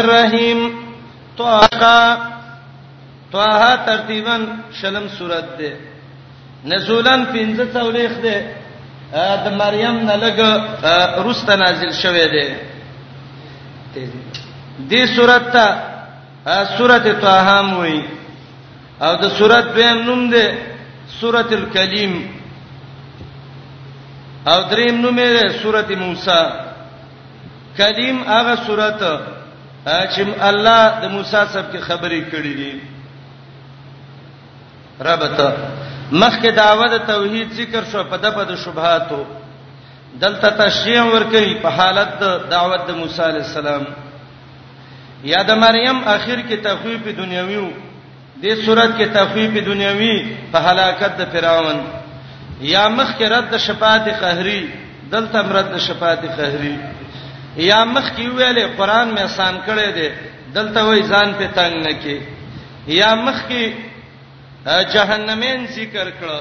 الرحیم 0.00 0.58
طه 1.38 1.80
طه 3.32 3.50
ترتیبا 3.86 4.36
شلم 4.80 5.06
سورت 5.18 5.48
ده 5.58 5.70
نزولن 6.70 7.20
15 7.24 7.64
تولیخ 7.78 8.12
ده 8.24 8.36
د 9.44 9.46
مریم 9.60 9.96
نه 10.08 10.16
لګ 10.24 10.38
روست 11.24 11.48
نازل 11.62 11.92
شوه 12.02 12.26
ده 12.34 12.46
دې 14.90 15.02
سورت 15.16 15.44
ته 15.54 15.66
سورت 16.78 17.04
طه 17.24 17.62
موي 17.62 18.00
او 19.02 19.12
د 19.22 19.28
سورت 19.38 19.66
به 19.76 19.86
نوم 20.06 20.22
ده 20.30 20.44
سورت 21.20 21.50
الکلیم 21.52 22.14
او 24.50 24.58
دریم 24.70 24.96
نوم 25.04 25.16
یې 25.18 25.48
سورت 25.62 25.88
موسی 26.04 26.40
کلیم 27.78 28.16
هغه 28.32 28.54
سورته 28.66 29.12
چې 29.84 30.26
الله 30.40 31.00
د 31.02 31.08
موسی 31.08 31.30
صاحب 31.30 31.72
کې 31.72 31.80
خبرې 31.80 32.22
کړې 32.30 32.54
دي 32.56 32.74
ربته 35.00 35.52
مخکې 36.12 36.50
داوته 36.50 36.98
توحید 37.06 37.52
ذکر 37.52 37.84
شو 37.92 38.04
په 38.04 38.16
دغه 38.16 38.44
د 38.44 38.54
شبهاتو 38.64 39.24
دلته 40.20 40.50
تشریع 40.50 41.02
ورکوي 41.04 41.54
په 41.62 41.68
حالت 41.68 42.20
د 42.20 42.48
دعوت 42.50 42.86
د 42.86 42.90
موسی 42.96 43.22
علی 43.22 43.38
السلام 43.40 43.82
یا 45.24 45.42
د 45.42 45.50
مریم 45.56 46.04
اخر 46.08 46.38
کې 46.40 46.56
تخویف 46.64 47.16
دنیوي 47.18 47.56
وو 47.56 47.70
دې 48.42 48.64
صورت 48.64 48.96
کې 48.98 49.08
تخویف 49.14 49.64
دنیوي 49.66 50.36
په 50.52 50.58
هلاکت 50.58 51.16
د 51.20 51.24
فرعون 51.32 51.82
یا 52.60 52.88
مخکې 52.88 53.22
رد 53.28 53.56
شفاعت 53.56 54.08
قهري 54.20 54.60
دلته 55.10 55.42
مرد 55.42 55.78
شفاعت 55.78 56.24
قهري 56.38 56.78
یا 57.56 57.82
مخ 57.84 58.04
کې 58.16 58.28
ویلې 58.36 58.64
قران 58.78 59.14
مې 59.16 59.20
آسان 59.22 59.54
کړی 59.66 59.92
دی 59.96 60.08
دلته 60.54 60.84
وای 60.84 61.02
ځان 61.02 61.28
په 61.38 61.46
تنگ 61.54 61.74
نه 61.86 61.92
کې 62.02 62.18
یا 62.86 63.14
مخ 63.14 63.36
کې 63.48 63.72
جهنمین 64.94 65.66
ذکر 65.76 66.10
کړه 66.20 66.40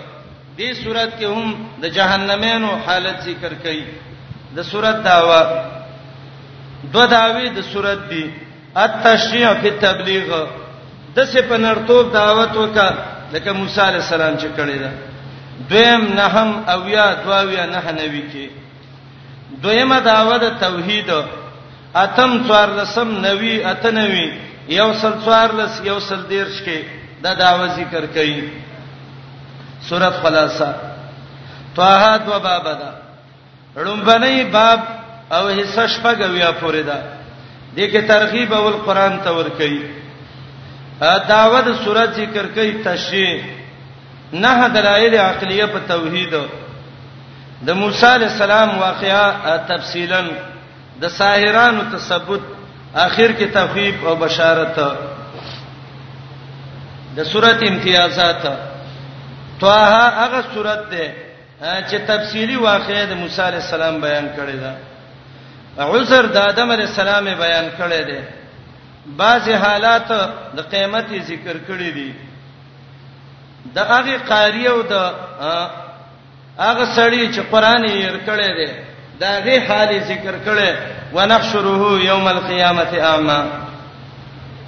دې 0.58 0.73
صورت 0.84 1.20
کې 1.20 1.26
هم 1.26 1.56
د 1.81 1.86
جهنمینو 1.90 2.72
حالت 2.86 3.18
ذکر 3.26 3.53
کړي 3.64 3.84
د 4.56 4.59
صورت 4.64 5.03
داوا 5.03 5.42
دو 6.94 7.06
داوی 7.06 7.50
د 7.50 7.62
صورت 7.72 8.00
دی 8.09 8.31
التشریع 8.75 9.53
فی 9.62 9.70
التبلیغ 9.70 10.28
د 11.16 11.20
څه 11.20 11.42
په 11.50 11.58
نرتوب 11.58 12.14
دعوت 12.14 12.52
وکړه 12.52 12.96
لکه 13.34 13.52
موسی 13.53 13.81
علی 13.81 13.98
السلام 14.03 14.38
چې 14.38 14.48
کړی 14.58 14.78
دا 14.84 14.92
دویم 15.70 16.14
نهم 16.16 16.64
اویا 16.70 17.06
دواویا 17.23 17.66
نه 17.66 17.92
نوی 17.92 18.22
کې 18.34 18.61
دویمه 19.64 20.00
داوا 20.00 20.38
د 20.38 20.48
توحید 20.66 21.10
اتم 22.04 22.32
څوار 22.48 22.68
لسم 22.80 23.08
نوی 23.26 23.56
اتنوی 23.72 24.28
یو 24.80 24.88
سل 25.02 25.14
څوار 25.24 25.50
لس 25.60 25.74
یو 25.86 26.00
سل 26.08 26.20
دیرش 26.30 26.62
کې 26.66 26.78
دا 27.24 27.34
داوا 27.44 27.66
ذکر 27.80 28.04
کړي 28.16 28.48
سورۃ 29.90 30.16
خلاصہ 30.24 30.72
طه 31.76 32.18
دو 32.26 32.40
باب 32.48 32.64
دا 32.82 32.92
لومبنی 33.84 34.44
باب 34.56 34.80
او 35.36 35.44
حصہ 35.50 35.88
شپږویا 35.88 36.52
پورې 36.62 36.84
دا 36.90 37.00
دې 37.76 37.86
کې 37.92 38.08
ترغیب 38.08 38.54
او 38.54 38.68
القرآن 38.68 39.18
ته 39.24 39.32
ور 39.38 39.50
کوي 39.50 39.82
داوا 41.34 41.60
د 41.68 41.72
سورۃ 41.84 42.12
ذکر 42.22 42.46
کوي 42.56 42.74
تشریح 42.88 43.38
نه 44.44 44.68
دلایل 44.74 45.14
عقلیه 45.22 45.66
په 45.74 45.80
توحید 45.88 46.34
د 47.66 47.70
موسی 47.78 48.06
علی 48.06 48.26
السلام 48.26 48.70
واقعا 48.80 49.58
تفصیلا 49.70 50.22
د 51.02 51.08
ساحرانو 51.17 51.81
تثبت 51.94 52.42
اخر 52.95 53.31
کې 53.40 53.52
تخویب 53.53 54.06
او 54.08 54.16
بشارت 54.23 54.80
د 57.16 57.23
سورته 57.31 57.66
امتیازات 57.68 58.42
توه 58.45 60.08
هغه 60.22 60.42
سورته 60.53 60.90
ده 60.90 61.14
چې 61.90 61.96
تفصیلی 62.08 62.56
واقعې 62.58 63.09
د 63.09 63.13
موسی 63.22 63.41
علی 63.47 63.58
السلام 63.62 64.02
بیان 64.07 64.28
کړي 64.40 64.57
ده 64.63 65.88
عذر 65.90 66.25
د 66.38 66.50
آدم 66.53 66.72
علی 66.78 66.84
السلام 66.84 67.31
بیان 67.44 67.69
کړي 67.80 68.06
ده 68.12 68.24
بعضی 69.22 69.53
حالات 69.66 70.07
د 70.57 70.69
قیامت 70.74 71.07
ذکر 71.30 71.56
کړي 71.68 71.94
دي 71.97 72.13
د 73.75 73.80
هغه 73.94 74.18
قاری 74.34 74.68
او 74.74 74.81
د 74.81 75.13
هغه 76.59 76.85
سړی 76.95 77.34
چې 77.35 77.41
قران 77.51 77.84
یې 77.85 78.03
ور 78.12 78.17
کړی 78.28 78.50
دی 78.57 78.69
دا 79.19 79.39
غي 79.45 79.59
حالي 79.62 80.00
ذکر 80.00 80.35
کړي 80.45 80.75
ونحشره 81.13 82.00
یوم 82.03 82.28
القیامت 82.28 82.94
اعما 82.94 83.45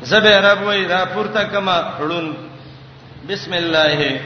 زبه 0.03 0.39
رب 0.39 0.61
وی 0.67 0.85
را 0.87 1.05
پورته 1.05 1.43
کما 1.43 1.77
رون 1.99 2.33
بسم 3.29 3.53
الله 3.53 4.19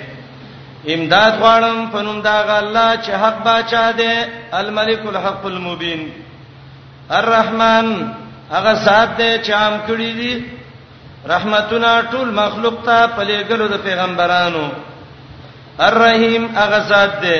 امداد 0.93 1.33
غواړم 1.41 1.91
پنوم 1.93 2.21
دا 2.21 2.41
غ 2.47 2.49
الله 2.49 2.95
چې 3.03 3.11
حق 3.21 3.37
بچا 3.45 3.91
دی 3.91 4.13
الملک 4.53 5.05
الحق 5.05 5.45
المبین 5.45 6.09
الرحمن 7.09 8.13
هغه 8.51 8.73
ذات 8.73 9.17
دی 9.17 9.39
چې 9.43 9.49
عام 9.51 9.79
کړی 9.87 10.11
دی 10.19 10.45
رحمتونه 11.27 12.01
ټول 12.11 12.27
مخلوق 12.31 12.83
ته 12.85 13.07
په 13.07 13.23
لګلو 13.23 13.67
د 13.67 13.77
پیغمبرانو 13.83 14.69
الرحیم 15.79 16.45
هغه 16.55 16.79
ذات 16.89 17.21
دی 17.21 17.39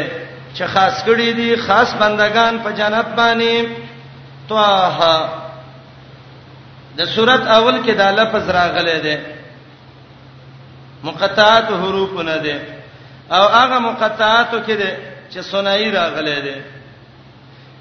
چې 0.55 0.63
خاص 0.73 1.03
کړی 1.05 1.33
دي 1.33 1.55
خاص 1.57 1.89
بندگان 2.01 2.59
په 2.63 2.71
جنت 2.79 3.07
باندې 3.17 3.67
طه 4.49 5.29
د 6.97 7.05
صورت 7.15 7.41
اول 7.57 7.75
کې 7.83 7.91
د 8.01 8.13
لفظ 8.19 8.49
راغلی 8.59 8.99
دی 9.05 9.17
مقطعات 11.03 11.65
حروف 11.81 12.19
نه 12.25 12.37
دی 12.45 12.57
او 13.31 13.43
هغه 13.47 13.79
مقطعات 13.79 14.51
کې 14.51 14.71
دی 14.81 14.89
چې 15.31 15.39
سنائی 15.41 15.91
راغلی 15.91 16.41
دی 16.47 16.55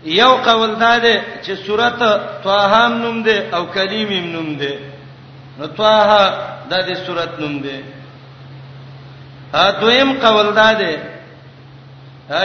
یو 0.04 0.36
قول 0.44 0.74
دا 0.78 0.98
دی 0.98 1.16
چې 1.44 1.66
صورت 1.66 1.98
طه 2.44 2.88
نوم 2.88 3.22
دی 3.22 3.38
او 3.54 3.66
کلیم 3.66 4.24
نوم 4.32 4.48
دی 4.60 4.74
نو 5.58 5.66
طه 5.66 6.20
د 6.70 6.86
دې 6.88 7.06
صورت 7.06 7.40
نوم 7.40 7.58
دی 7.62 7.80
دویم 9.80 10.08
قول 10.22 10.48
دا 10.54 10.72
دی 10.80 10.96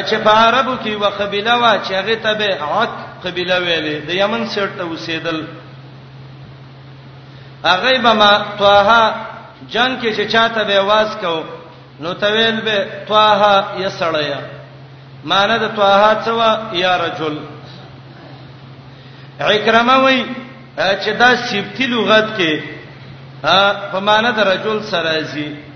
چې 0.08 0.16
په 0.26 0.30
عربو 0.32 0.74
کې 0.84 0.94
وقبيله 1.02 1.54
وا 1.62 1.74
چې 1.86 1.92
هغه 1.94 2.16
ته 2.16 2.34
به 2.34 2.50
عق 2.62 2.90
قبيله 3.24 3.58
ویلې 3.60 3.98
د 4.08 4.10
یمن 4.22 4.48
سره 4.54 4.70
ته 4.78 4.84
وسیدل 4.86 5.46
هغه 7.66 7.92
به 8.04 8.14
ما 8.14 8.32
توها 8.60 9.04
جنگ 9.74 10.02
کې 10.02 10.10
چې 10.18 10.32
چاته 10.34 10.64
به 10.64 10.76
आवाज 10.84 11.10
کو 11.22 11.44
نو 12.00 12.14
تویل 12.14 12.62
به 12.62 12.88
توها 13.08 13.56
یسړیا 13.80 14.40
معنی 15.26 15.60
د 15.60 15.68
توها 15.76 16.22
څه 16.26 16.76
یا 16.76 16.98
رجل 16.98 17.38
عکرمه 19.40 19.96
وی 20.06 20.26
چې 21.04 21.10
دا 21.20 21.36
سیبتی 21.36 21.88
لغت 21.88 22.28
کې 22.38 22.54
په 23.92 24.00
معنی 24.00 24.32
د 24.32 24.40
رجل 24.40 24.80
سره 24.84 25.22
زی 25.24 25.71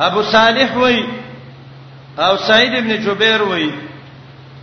ابو 0.00 0.22
صالح 0.22 0.76
وای 0.78 1.04
او 2.18 2.36
سعید 2.36 2.74
ابن 2.74 2.96
جبیر 3.04 3.42
وای 3.42 3.70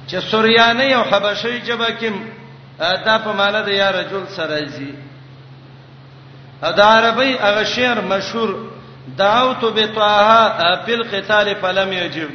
چې 0.07 0.15
سوریانی 0.31 0.93
او 0.93 1.01
حبشی 1.03 1.59
جبکم 1.65 2.15
دا 3.05 3.17
په 3.17 3.31
معنا 3.33 3.61
د 3.61 3.67
یا 3.67 3.91
رجل 3.91 4.23
سره 4.35 4.65
زی 4.65 4.93
دا 6.61 6.87
عربی 6.97 7.33
هغه 7.37 7.63
شعر 7.63 8.01
مشهور 8.01 8.55
دعوت 9.17 9.61
بطاها 9.61 10.85
فی 10.85 10.93
القتال 10.93 11.53
فلم 11.61 11.93
یجب 11.93 12.29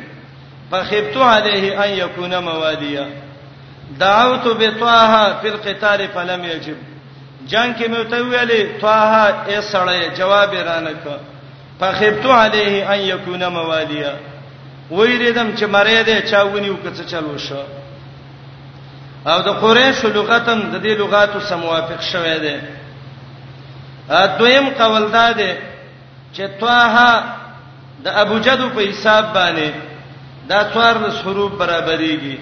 فخبت 0.71 1.17
علیه 1.17 1.81
ان 1.85 1.91
یکون 1.99 2.39
موالیا 2.45 3.07
دعوت 3.99 4.47
بطاها 4.61 5.41
فی 5.43 5.49
القتال 5.49 6.07
فلم 6.15 6.45
یجب 6.45 6.77
جنگ 7.47 7.75
کې 7.77 7.89
مې 7.91 8.11
ته 8.11 8.23
ویلې 8.31 8.81
طه 8.81 9.45
ای 9.47 9.63
سړی 9.63 10.17
جواب 10.19 10.53
رانه 10.55 10.91
کړ 10.91 11.40
فخبت 11.81 12.27
عليه 12.27 12.95
ان 12.95 13.01
يكون 13.01 13.47
مواليا 13.49 14.15
ویریدم 14.91 15.55
چې 15.57 15.63
مړې 15.65 16.05
دې 16.07 16.31
چاونیو 16.31 16.77
کڅ 16.85 16.97
چلو 17.11 17.35
شو 17.39 17.63
او 19.27 19.39
د 19.49 19.49
قریش 19.63 20.05
لغتم 20.05 20.61
د 20.73 20.83
دې 20.85 20.99
لغاتو 21.03 21.41
سم 21.41 21.59
موافق 21.61 22.01
شوه 22.13 22.37
دي 22.45 22.57
دویم 24.39 24.69
قول 24.79 25.13
دا 25.13 25.33
ده 25.33 25.57
چې 26.35 26.49
توها 26.61 27.25
د 28.05 28.09
ابو 28.23 28.39
جدو 28.39 28.69
په 28.77 28.81
حساب 28.91 29.25
باندې 29.35 29.71
دا 30.49 30.59
څوار 30.73 30.95
د 31.05 31.11
سروب 31.23 31.53
برابرېږي 31.63 32.37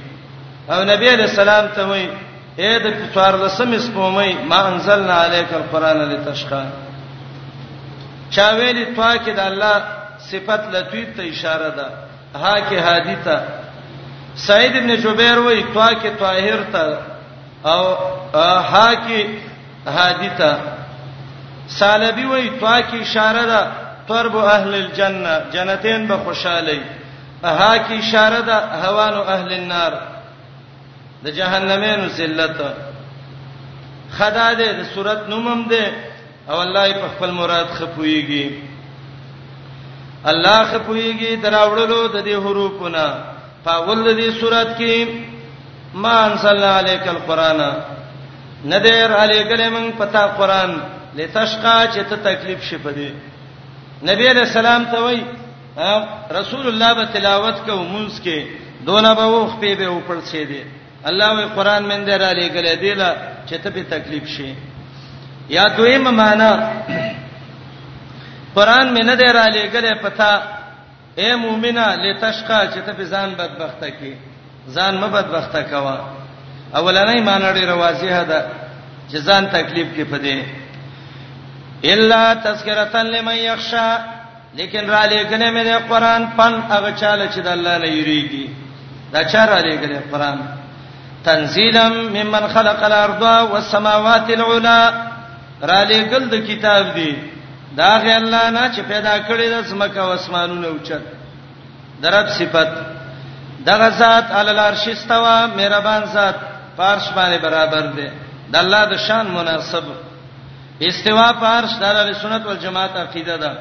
او 0.70 0.84
نبی 0.84 1.08
علیہ 1.10 1.24
السلام 1.30 1.68
ته 1.74 1.86
وایي 1.88 2.10
اې 2.58 2.82
د 2.82 2.94
څوار 3.14 3.34
لسمې 3.46 3.78
سپومې 3.86 4.48
ما 4.50 4.68
انزلنا 4.68 5.14
عليك 5.24 5.46
القرآن 5.60 5.98
لتشقى 6.12 6.66
چا 8.34 8.46
ویلي 8.58 8.84
پاکه 8.98 9.32
د 9.38 9.40
الله 9.50 9.76
صفت 10.30 10.62
لطیف 10.74 11.08
ته 11.16 11.22
اشاره 11.32 11.70
ده 11.78 11.86
ها 12.42 12.54
کې 12.68 12.74
هادی 12.88 13.16
ته 13.24 13.36
سعید 14.46 14.76
ابن 14.76 14.90
جبیر 15.04 15.38
وایي 15.38 15.64
پاکه 15.76 16.10
طاهر 16.24 16.62
ته 16.72 16.82
او 17.72 17.82
ها 18.74 18.88
کې 18.94 19.20
هادی 19.86 20.30
ته 20.40 20.50
سالبی 21.78 22.24
وایي 22.26 22.50
پاکه 22.50 22.96
اشاره 23.02 23.44
ده 23.52 23.62
ترب 24.08 24.36
اهل 24.36 24.74
الجنه 24.74 25.34
جنتین 25.52 26.06
به 26.08 26.16
خوشاله 26.16 26.78
ها 27.44 27.72
کې 27.78 27.92
اشاره 28.04 28.40
ده 28.40 28.56
هوانو 28.84 29.22
اهل 29.22 29.52
النار 29.52 29.94
د 31.24 31.28
جهنمینو 31.28 32.08
ذلت 32.08 32.58
خداده 34.18 34.68
د 34.72 34.84
صورت 34.94 35.20
نومم 35.28 35.62
ده 35.70 35.84
او 36.50 36.56
الله 36.64 36.82
په 37.00 37.08
خپل 37.14 37.30
مراد 37.40 37.66
خپويږي 37.78 38.44
الله 40.30 40.58
خپويږي 40.72 41.30
دراوړلو 41.44 42.00
د 42.14 42.16
دې 42.26 42.34
حروفونه 42.44 43.04
فاول 43.64 44.04
دې 44.20 44.28
صورت 44.40 44.68
کې 44.78 44.94
ما 46.02 46.14
انزل 46.32 46.64
عليك 46.78 47.06
القرآن 47.16 47.60
ندر 48.70 49.10
علی 49.22 49.38
کلمن 49.50 49.90
پتا 50.00 50.22
قرآن 50.38 50.70
لتشقا 51.18 51.76
چې 51.94 52.00
ته 52.08 52.16
تکلیف 52.28 52.62
شي 52.68 52.78
پدې 52.84 53.10
نبی 54.10 54.24
علیہ 54.32 54.46
السلام 54.50 54.84
ته 54.92 54.98
وای 55.04 55.20
رسول 56.38 56.64
الله 56.68 56.90
به 56.98 57.04
تلاوت 57.16 57.56
کو 57.66 57.72
مونږ 57.92 58.12
کې 58.24 58.38
دونه 58.86 59.10
به 59.18 59.26
وخ 59.34 59.52
په 59.60 59.74
به 59.80 59.88
وپړ 59.92 60.18
سي 60.30 60.44
دي 60.50 60.62
الله 61.10 61.28
وی 61.36 61.44
قرآن 61.56 61.82
من 61.90 62.00
در 62.06 62.22
علی 62.32 62.48
کله 62.56 62.74
دی 62.82 62.94
لا 62.94 63.10
چې 63.48 63.54
ته 63.62 63.70
په 63.76 63.82
تکلیف 63.94 64.26
شي 64.36 64.50
یا 65.48 65.68
دویم 65.68 66.00
معنا 66.10 66.58
قران 68.54 68.88
مینه 68.92 69.14
دی 69.16 69.24
را 69.32 69.46
لګلې 69.48 69.94
پتا 70.02 70.32
اے 71.20 71.34
مؤمنه 71.36 71.94
لتشقا 71.96 72.60
چې 72.72 72.78
ته 72.86 73.04
ځان 73.12 73.28
بدبخته 73.40 73.88
کی 73.90 74.16
ځان 74.74 74.94
م 75.00 75.08
بدبخته 75.08 75.62
کوا 75.62 75.98
اولنې 76.74 77.20
معنا 77.20 77.52
ډیره 77.52 77.74
واضحه 77.84 78.22
ده 78.24 78.46
چې 79.10 79.16
ځان 79.16 79.46
تکلیف 79.50 79.88
کې 79.96 80.04
پدې 80.12 80.38
الا 81.92 82.34
تذکرتن 82.34 83.06
لمن 83.06 83.34
یخشا 83.34 83.98
لیکن 84.54 84.84
را 84.90 85.02
لګلې 85.02 85.50
مې 85.54 85.62
د 85.64 85.72
قران 85.88 86.26
پن 86.36 86.52
هغه 86.70 86.90
چاله 87.00 87.26
چې 87.28 87.38
د 87.44 87.46
الله 87.48 87.78
نه 87.78 87.86
یریږي 87.88 88.46
دا 89.12 89.24
چا 89.24 89.44
را 89.46 89.60
لګلې 89.60 89.98
قران 90.12 90.38
تنزیلا 91.24 91.88
ممن 91.88 92.48
خلق 92.48 92.82
الارض 92.82 93.50
والسماوات 93.50 94.30
العلى 94.30 95.07
را 95.60 95.82
لېګل 95.90 96.24
د 96.32 96.34
کتاب 96.48 96.84
دی 96.96 97.12
دا 97.78 97.92
غي 98.02 98.12
الله 98.22 98.50
نه 98.50 98.64
چې 98.74 98.80
پیدا 98.90 99.14
کړی 99.28 99.48
د 99.50 99.62
سمکه 99.70 100.00
او 100.00 100.10
اسمانونو 100.12 100.68
اوچت 100.68 101.02
درب 102.02 102.28
صفت 102.38 102.68
دغه 103.66 103.88
ذات 103.90 104.24
علل 104.32 104.58
عرش 104.58 104.88
استوا 104.88 105.46
مهربان 105.58 106.04
ذات 106.14 106.34
پارش 106.76 107.06
باندې 107.16 107.38
برابر 107.42 107.84
دی 107.96 108.08
د 108.52 108.54
الله 108.56 108.84
د 108.92 108.94
شان 109.06 109.26
مناسب 109.26 109.84
استوا 110.82 111.28
پارش 111.40 111.70
د 111.80 111.82
اهل 111.84 112.14
سنت 112.14 112.46
والجماعت 112.46 112.96
عقیده 112.96 113.36
ده 113.42 113.52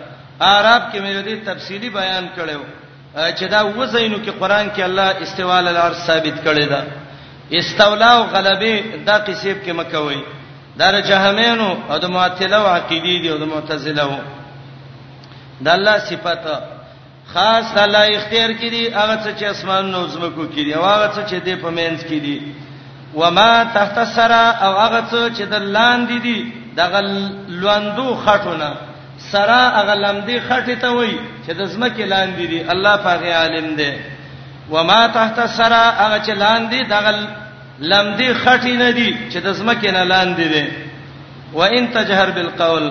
عرب 0.42 0.82
کې 0.92 0.96
مې 1.04 1.12
دې 1.28 1.36
تفصيلي 1.50 1.90
بیان 1.90 2.30
کړو 2.38 2.62
چې 3.40 3.44
دا 3.54 3.62
وزینو 3.66 4.18
کې 4.26 4.30
قران 4.40 4.68
کې 4.76 4.80
الله 4.82 5.14
استوا 5.24 5.58
علل 5.60 5.78
عرش 5.78 5.98
ثابت 5.98 6.36
کړی 6.46 6.64
ده 6.74 6.84
استولا 7.54 8.12
او 8.14 8.24
غلبه 8.24 8.84
دا 9.06 9.14
قصيب 9.18 9.58
کې 9.66 9.72
مکوئ 9.74 10.18
دا 10.80 11.00
جهمینو 11.02 11.76
او 11.90 11.98
د 12.00 12.06
معتله 12.06 12.58
او 12.62 12.68
عقیدې 12.76 13.16
دي 13.22 13.30
او 13.30 13.38
د 13.38 13.44
معتزله 13.54 14.04
او 14.04 14.12
د 15.66 15.68
الله 15.68 15.98
صفات 16.00 16.44
خاص 17.34 17.70
الله 17.86 18.04
اختیار 18.18 18.52
کړي 18.62 18.82
هغه 19.00 19.16
څه 19.24 19.30
چې 19.40 19.44
اسمان 19.44 19.92
نو 19.92 20.08
زمکو 20.08 20.44
کړي 20.56 20.72
او 20.78 20.84
هغه 20.94 21.08
څه 21.16 21.22
چې 21.30 21.38
د 21.48 21.50
پمنس 21.62 22.02
کړي 22.12 22.38
وما 23.20 23.64
تحت 23.76 23.98
سرا 24.16 24.46
او 24.66 24.72
هغه 24.84 25.02
څه 25.12 25.20
چې 25.38 25.42
د 25.54 25.56
لاندې 25.78 26.18
دي 26.26 26.40
د 26.78 26.80
لوندو 27.50 28.10
خټونه 28.26 28.70
سرا 29.32 29.64
هغه 29.80 29.96
لمدي 29.96 30.38
خټه 30.48 30.76
ته 30.82 30.90
وای 30.96 31.18
چې 31.48 31.52
د 31.60 31.62
زمکه 31.74 32.06
لاندې 32.14 32.46
دي 32.52 32.60
الله 32.72 32.96
پاک 32.98 33.24
عالم 33.42 33.68
دی 33.80 33.94
وما 34.72 35.08
تحت 35.08 35.38
سرا 35.58 35.84
هغه 36.02 36.18
چې 36.26 36.30
لاندې 36.44 36.80
دغه 36.94 37.12
لمدي 37.80 38.30
خټي 38.44 38.74
نه 38.78 38.90
دي 38.92 39.10
چې 39.32 39.38
د 39.46 39.54
زمکه 39.60 39.92
نه 39.92 40.04
لاندې 40.04 40.48
دي 40.54 40.68
و 41.54 41.64
ان 41.64 41.88
تجهر 41.98 42.30
بالقول 42.38 42.86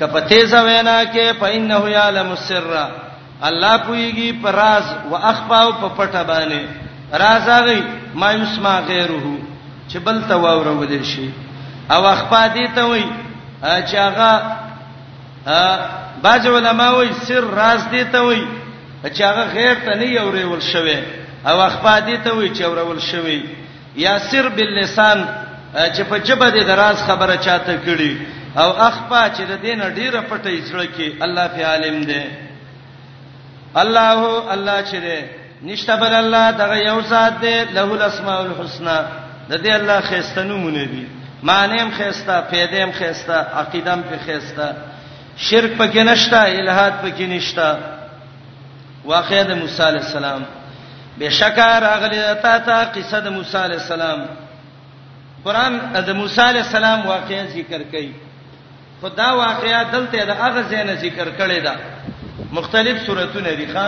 کپته 0.00 0.40
زوینا 0.44 1.04
کې 1.04 1.34
فإنه 1.40 1.88
یعلم 1.88 2.30
السر 2.30 2.72
الله 3.42 3.74
پويږي 3.78 4.32
پراز 4.42 4.84
و 5.10 5.14
اخفاو 5.30 5.72
په 5.82 5.88
پټه 5.98 6.22
باندې 6.24 6.62
راز 7.22 7.48
هغه 7.48 7.84
ما 8.14 8.32
یسمع 8.32 8.80
غیره 8.88 9.28
چې 9.92 9.96
بل 10.08 10.22
ته 10.28 10.34
واورو 10.36 10.84
دي 10.84 11.04
شي 11.04 11.30
او 11.90 12.06
اخفا 12.06 12.46
دي 12.54 12.66
ته 12.74 12.84
وي 12.86 13.04
چې 13.62 13.94
هغه 13.94 14.42
باج 16.22 16.46
علماء 16.48 16.90
وي 16.98 17.10
سر 17.26 17.44
راز 17.60 17.84
دي 17.90 18.04
ته 18.12 18.20
وي 18.22 18.42
چې 19.04 19.20
هغه 19.20 19.44
غیر 19.54 19.74
ته 19.86 19.94
نه 19.98 20.04
یورول 20.06 20.60
شوی 20.72 20.98
او 21.46 21.60
اخفا 21.62 21.98
دي 21.98 22.16
ته 22.24 22.34
وي 22.36 22.48
چې 22.54 22.62
اورول 22.64 23.00
شوی 23.00 23.40
یا 24.04 24.14
سر 24.30 24.48
باللسان 24.56 25.18
چې 25.94 26.02
په 26.10 26.18
جبه 26.26 26.48
د 26.50 26.58
دراز 26.70 26.98
خبره 27.08 27.36
چاته 27.46 27.74
کړي 27.86 28.12
او 28.62 28.68
اخفا 28.88 29.22
چې 29.36 29.40
د 29.50 29.54
دینه 29.66 29.84
ډیره 29.98 30.20
پټه 30.28 30.50
ایڅړه 30.54 30.86
کې 30.96 31.08
الله 31.24 31.46
په 31.54 31.62
عالم 31.70 31.96
دی 32.10 32.22
الله 33.82 34.18
الله 34.54 34.78
چې 34.90 34.96
دی 35.06 35.18
نشته 35.68 35.96
بل 36.02 36.14
الله 36.22 36.44
دغه 36.62 36.76
یو 36.90 36.98
ذات 37.12 37.32
دی 37.44 37.56
له 37.76 37.84
الاسماء 37.96 38.40
الحسنا 38.44 38.98
د 39.50 39.54
دې 39.64 39.70
الله 39.78 40.00
خيستنومونه 40.00 40.84
دي 40.92 41.04
معنیم 41.42 41.90
خيستا 41.98 42.36
پیدیم 42.50 42.90
خيستا 42.98 43.34
عقیدم 43.60 44.00
په 44.10 44.16
خيستا 44.26 44.68
شرک 45.36 45.70
پکې 45.80 45.96
نشتا 46.10 46.42
الہات 46.58 46.92
پکې 47.02 47.22
نشتا 47.32 47.70
واقعه 49.04 49.42
د 49.48 49.50
موسی 49.62 49.82
علی 49.90 49.98
السلام 50.04 50.42
بشکر 51.20 51.80
اغلی 51.94 52.34
تا 52.42 52.58
تا 52.58 52.84
قصه 52.90 53.20
د 53.20 53.26
موسی 53.28 53.58
علی 53.58 53.74
السلام 53.74 54.20
قران 55.44 55.78
د 55.94 56.10
موسی 56.20 56.40
علی 56.40 56.58
السلام 56.58 57.06
واقعي 57.06 57.42
ذکر 57.56 57.80
کړي 57.92 58.10
خدا 59.02 59.28
واقعیا 59.36 59.82
دلته 59.82 60.24
د 60.24 60.30
هغه 60.30 60.62
زینه 60.62 60.94
ذکر 60.94 61.28
کړي 61.38 61.58
دا 61.64 61.74
مختلف 62.52 63.02
سوراتونه 63.06 63.52
دي 63.54 63.66
ښا 63.74 63.84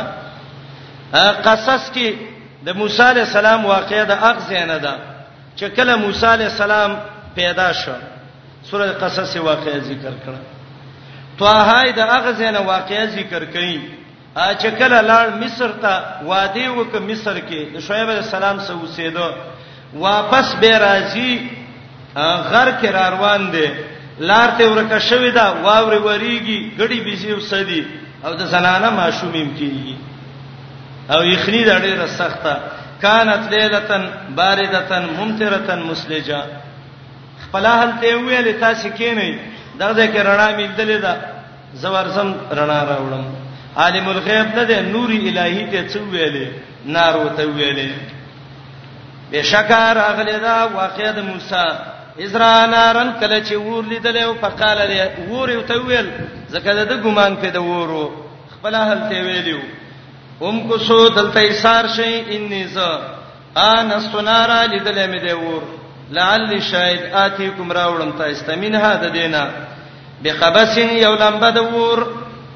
قصص 1.47 1.91
کې 1.95 2.13
د 2.67 2.77
موسی 2.77 3.03
علی 3.03 3.21
السلام 3.21 3.65
واقعیا 3.67 4.05
د 4.05 4.11
هغه 4.25 4.41
زینه 4.49 4.79
ده 4.79 4.95
چې 5.57 5.65
کله 5.79 5.97
موسی 5.97 6.27
علی 6.33 6.45
السلام 6.45 6.97
پیدا 7.35 7.73
شو 7.85 7.95
سورۃ 8.71 8.99
قصص 9.05 9.37
واقعیا 9.37 9.79
ذکر 9.79 10.13
کړه 10.25 10.41
توه 11.39 11.93
د 11.93 11.99
هغه 12.13 12.33
زینه 12.45 12.59
واقعیا 12.75 13.07
ذکر 13.17 13.47
کړي 13.57 13.99
ا 14.39 14.53
چکل 14.63 14.93
لاړ 15.05 15.27
مصر 15.43 15.71
ته 15.83 16.23
وادي 16.25 16.67
وک 16.69 16.95
مصر 17.03 17.35
کې 17.49 17.75
د 17.75 17.81
شعیب 17.87 18.09
علی 18.11 18.19
السلام 18.25 18.59
سره 18.61 18.77
اوسېدو 18.83 19.29
واپس 19.99 20.55
به 20.61 20.79
راځي 20.79 21.33
غر 22.51 22.69
کې 22.81 22.87
را 22.95 23.09
روان 23.11 23.51
دي 23.53 23.67
لار 24.19 24.49
ته 24.59 24.71
ورکه 24.71 24.99
شوې 24.99 25.31
ده 25.35 25.53
واوري 25.67 25.99
وریږي 25.99 26.59
غړي 26.79 27.01
بيسي 27.01 27.33
وسدي 27.35 27.83
او 28.25 28.35
د 28.39 28.43
زنانه 28.47 28.91
ماشومیم 28.91 29.49
کیږي 29.59 29.95
او 31.11 31.21
یخنی 31.27 31.65
د 31.65 31.71
ډیره 31.83 32.07
سخته 32.15 32.55
کانت 33.03 33.51
لیلتن 33.51 34.03
باردتن 34.39 35.05
ممطرتن 35.19 35.81
مسلجه 35.83 36.41
خپلهل 37.49 37.91
ته 38.01 38.15
ویل 38.17 38.61
تاسو 38.61 38.89
کینئ 38.95 39.31
دغه 39.79 40.07
کې 40.07 40.23
رڼا 40.23 40.49
مې 40.57 40.67
دلې 40.79 40.99
ده 41.03 41.17
زوارزم 41.83 42.33
رڼا 42.53 42.81
راوړم 42.87 43.40
عالم 43.77 44.09
الغیب 44.09 44.47
نه 44.57 44.65
ده 44.65 44.81
نور 44.81 45.11
الہی 45.11 45.67
ته 45.73 45.89
څو 45.89 46.01
ویلې 46.13 46.47
نار 46.87 47.17
وته 47.17 47.45
ویلې 47.45 47.93
بشکر 49.33 49.99
اغلی 50.05 50.39
دا 50.45 50.55
واقعه 50.75 51.11
د 51.19 51.25
موسی 51.27 51.67
ازرا 52.25 52.67
نارن 52.71 53.13
کله 53.21 53.39
چې 53.41 53.55
ور 53.67 53.83
لیدل 53.93 54.17
او 54.23 54.35
فقال 54.41 54.79
له 54.79 55.11
ور 55.31 55.51
یو 55.51 55.61
ته 55.69 55.75
ویل 55.83 56.11
زکه 56.55 56.73
د 56.75 57.03
ګمان 57.05 57.37
په 57.43 57.51
د 57.57 57.63
ورو 57.67 58.07
خپل 58.55 58.75
حل 58.77 58.99
ته 59.11 59.21
ویلو 59.27 59.59
هم 60.41 60.61
کو 60.69 60.79
سو 60.79 60.97
دلته 61.09 61.41
ایثار 61.41 61.87
شي 61.97 62.15
انی 62.37 62.65
ز 62.75 62.79
انا 63.67 64.01
سنارا 64.13 64.65
لیدل 64.73 64.99
می 65.11 65.19
دی 65.21 65.33
ور 65.33 65.63
لعل 66.19 66.61
شاید 66.71 67.01
اتیکم 67.23 67.73
راوړم 67.73 68.19
تاسو 68.19 68.47
تمنه 68.47 68.95
ده 69.05 69.09
دینه 69.09 69.51
بقبس 70.23 70.77
یو 70.79 71.15
لمبه 71.15 71.51
د 71.51 71.59
ور 71.75 72.07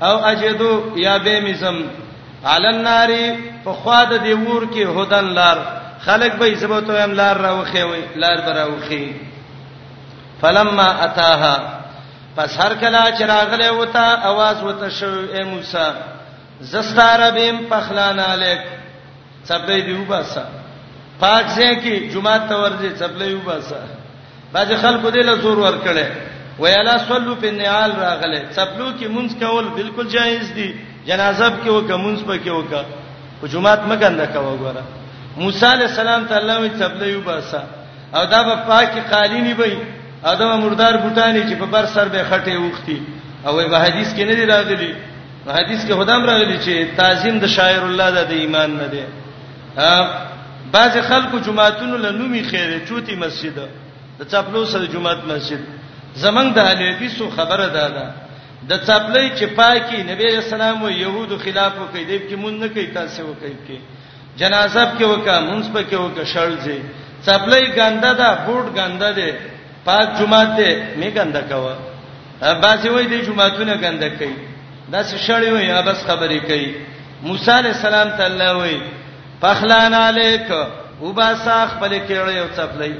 او 0.02 0.24
اجدو 0.26 0.82
یا 0.96 1.18
بمزم 1.18 1.84
عل 2.44 2.66
النار 2.66 3.10
په 3.64 3.72
خوا 3.72 4.04
د 4.04 4.12
دی 4.22 4.32
ور 4.34 4.66
کې 4.66 4.86
هدن 4.98 5.24
لار 5.24 5.58
خلک 6.04 6.32
به 6.34 6.54
زبته 6.54 7.02
هم 7.04 7.12
لار 7.12 7.36
راوخی 7.40 7.82
وي 7.82 8.02
لار 8.16 8.40
براوخی 8.40 9.14
فلما 10.42 11.04
اتاها 11.04 11.56
پس 12.36 12.58
هر 12.60 12.74
کله 12.74 13.18
چې 13.18 13.22
راغله 13.22 13.70
وتا 13.72 14.16
आवाज 14.22 14.62
وته 14.62 14.88
شو 14.88 15.14
اے 15.32 15.44
موسی 15.44 15.88
زستاره 16.60 17.30
بیم 17.30 17.56
پخلان 17.70 18.18
الیک 18.18 18.60
څپلې 19.48 19.80
دیو 19.86 20.04
باسا 20.08 20.42
پاک 21.20 21.44
ځای 21.46 21.74
کې 21.82 22.12
جمعه 22.14 22.38
ته 22.48 22.54
ورځي 22.62 22.98
څپلې 23.00 23.24
یو 23.30 23.38
باسا 23.38 23.76
باځه 24.54 24.76
خلکو 24.82 25.08
دې 25.10 25.24
له 25.26 25.36
زور 25.36 25.58
ور 25.58 25.74
کړي 25.84 26.06
ویلا 26.62 26.98
صلو 27.10 27.34
په 27.42 27.50
نعال 27.50 27.92
راغله 28.04 28.40
چپلو 28.56 28.88
کې 28.98 29.06
مونږ 29.14 29.28
کول 29.40 29.64
بالکل 29.78 30.06
جایز 30.16 30.52
دي 30.56 30.68
جنازه 31.06 31.48
کې 31.62 31.68
وکه 31.70 31.96
مونږ 32.04 32.18
په 32.28 32.34
کې 32.44 32.50
وکه 32.58 32.82
په 33.40 33.46
جمعات 33.52 33.82
مګنده 33.90 34.26
کا 34.34 34.38
وګوره 34.46 34.82
موسی 35.40 35.66
علی 35.66 35.84
السلام 35.90 36.24
ته 36.24 36.36
الله 36.36 36.58
وی 36.60 36.68
چپلې 36.68 37.18
وباسا 37.18 37.62
او 38.16 38.24
دا 38.32 38.40
په 38.50 38.54
پاکي 38.68 39.00
قالینی 39.10 39.52
وي 39.58 39.76
ادم 40.32 40.50
مردار 40.60 40.94
بوتانی 40.96 41.42
چې 41.42 41.54
په 41.60 41.66
بر 41.66 41.86
سر 41.94 42.08
به 42.08 42.24
خټه 42.30 42.56
وختي 42.58 42.98
او 43.46 43.56
په 43.56 43.78
حدیث 43.86 44.14
کې 44.14 44.22
نه 44.28 44.34
دی 44.34 44.46
راغلی 44.54 44.92
حدیث 45.46 45.84
کې 45.84 45.92
خدام 45.98 46.24
راغلی 46.24 46.58
چې 46.58 46.96
تعظیم 46.96 47.38
د 47.38 47.46
شاعر 47.46 47.82
الله 47.84 48.10
د 48.30 48.32
ایمان 48.32 48.76
نه 48.76 48.86
دی 48.86 49.04
بعض 50.72 50.96
خلکو 51.08 51.38
جمعهتون 51.38 52.00
له 52.02 52.10
نومي 52.10 52.42
خیره 52.42 52.78
چوتي 52.88 53.14
مسجد 53.16 53.56
د 54.20 54.24
چپلو 54.32 54.64
سره 54.64 54.84
جمعهت 54.86 55.18
مسجد 55.28 55.60
زمنګ 56.22 56.48
د 56.54 56.58
حلیفیسو 56.68 57.26
خبره 57.36 57.66
ده 57.76 57.86
ده 57.96 58.06
د 58.70 58.72
چپلې 58.86 59.24
چې 59.38 59.44
پاکي 59.58 59.98
نبی 60.10 60.26
اسلام 60.40 60.78
او 60.84 60.90
يهودو 61.04 61.36
خلاف 61.44 61.72
وکړي 61.78 62.04
دیب 62.10 62.22
کې 62.28 62.36
مونږ 62.42 62.54
نه 62.62 62.68
کوي 62.74 62.86
تاسو 62.98 63.22
وکړي 63.30 63.56
کې 63.66 63.78
جنازه 64.40 64.82
په 64.90 64.94
کې 64.98 65.04
وکړه 65.12 65.36
مونږ 65.50 65.64
په 65.74 65.80
کې 65.88 65.96
وکړه 66.04 66.24
شړځي 66.34 66.78
چپلې 67.26 67.60
ګنده 67.78 68.12
ده 68.20 68.28
بوټ 68.46 68.66
ګنده 68.78 69.10
ده 69.18 69.28
پاک 69.88 70.06
جمعه 70.18 70.44
ته 70.56 70.68
می 71.00 71.10
ګنده 71.16 71.40
کاوه 71.48 71.74
باسي 72.62 72.88
وای 72.88 73.06
دی 73.06 73.20
جمعهونه 73.28 73.74
ګنده 73.84 74.08
کوي 74.18 74.36
دا 74.92 75.00
څه 75.02 75.16
شړې 75.26 75.48
وای 75.52 75.82
بس 75.88 76.00
خبرې 76.08 76.40
کوي 76.48 76.70
موسی 77.22 77.50
عليه 77.50 77.70
السلام 77.78 78.08
ته 78.16 78.24
الله 78.26 78.52
وای 78.58 78.78
فخلان 79.40 79.94
علیک 79.94 80.46
وباسخ 81.02 81.68
بلکې 81.82 82.14
اړ 82.22 82.28
یو 82.30 82.48
چپلې 82.56 82.92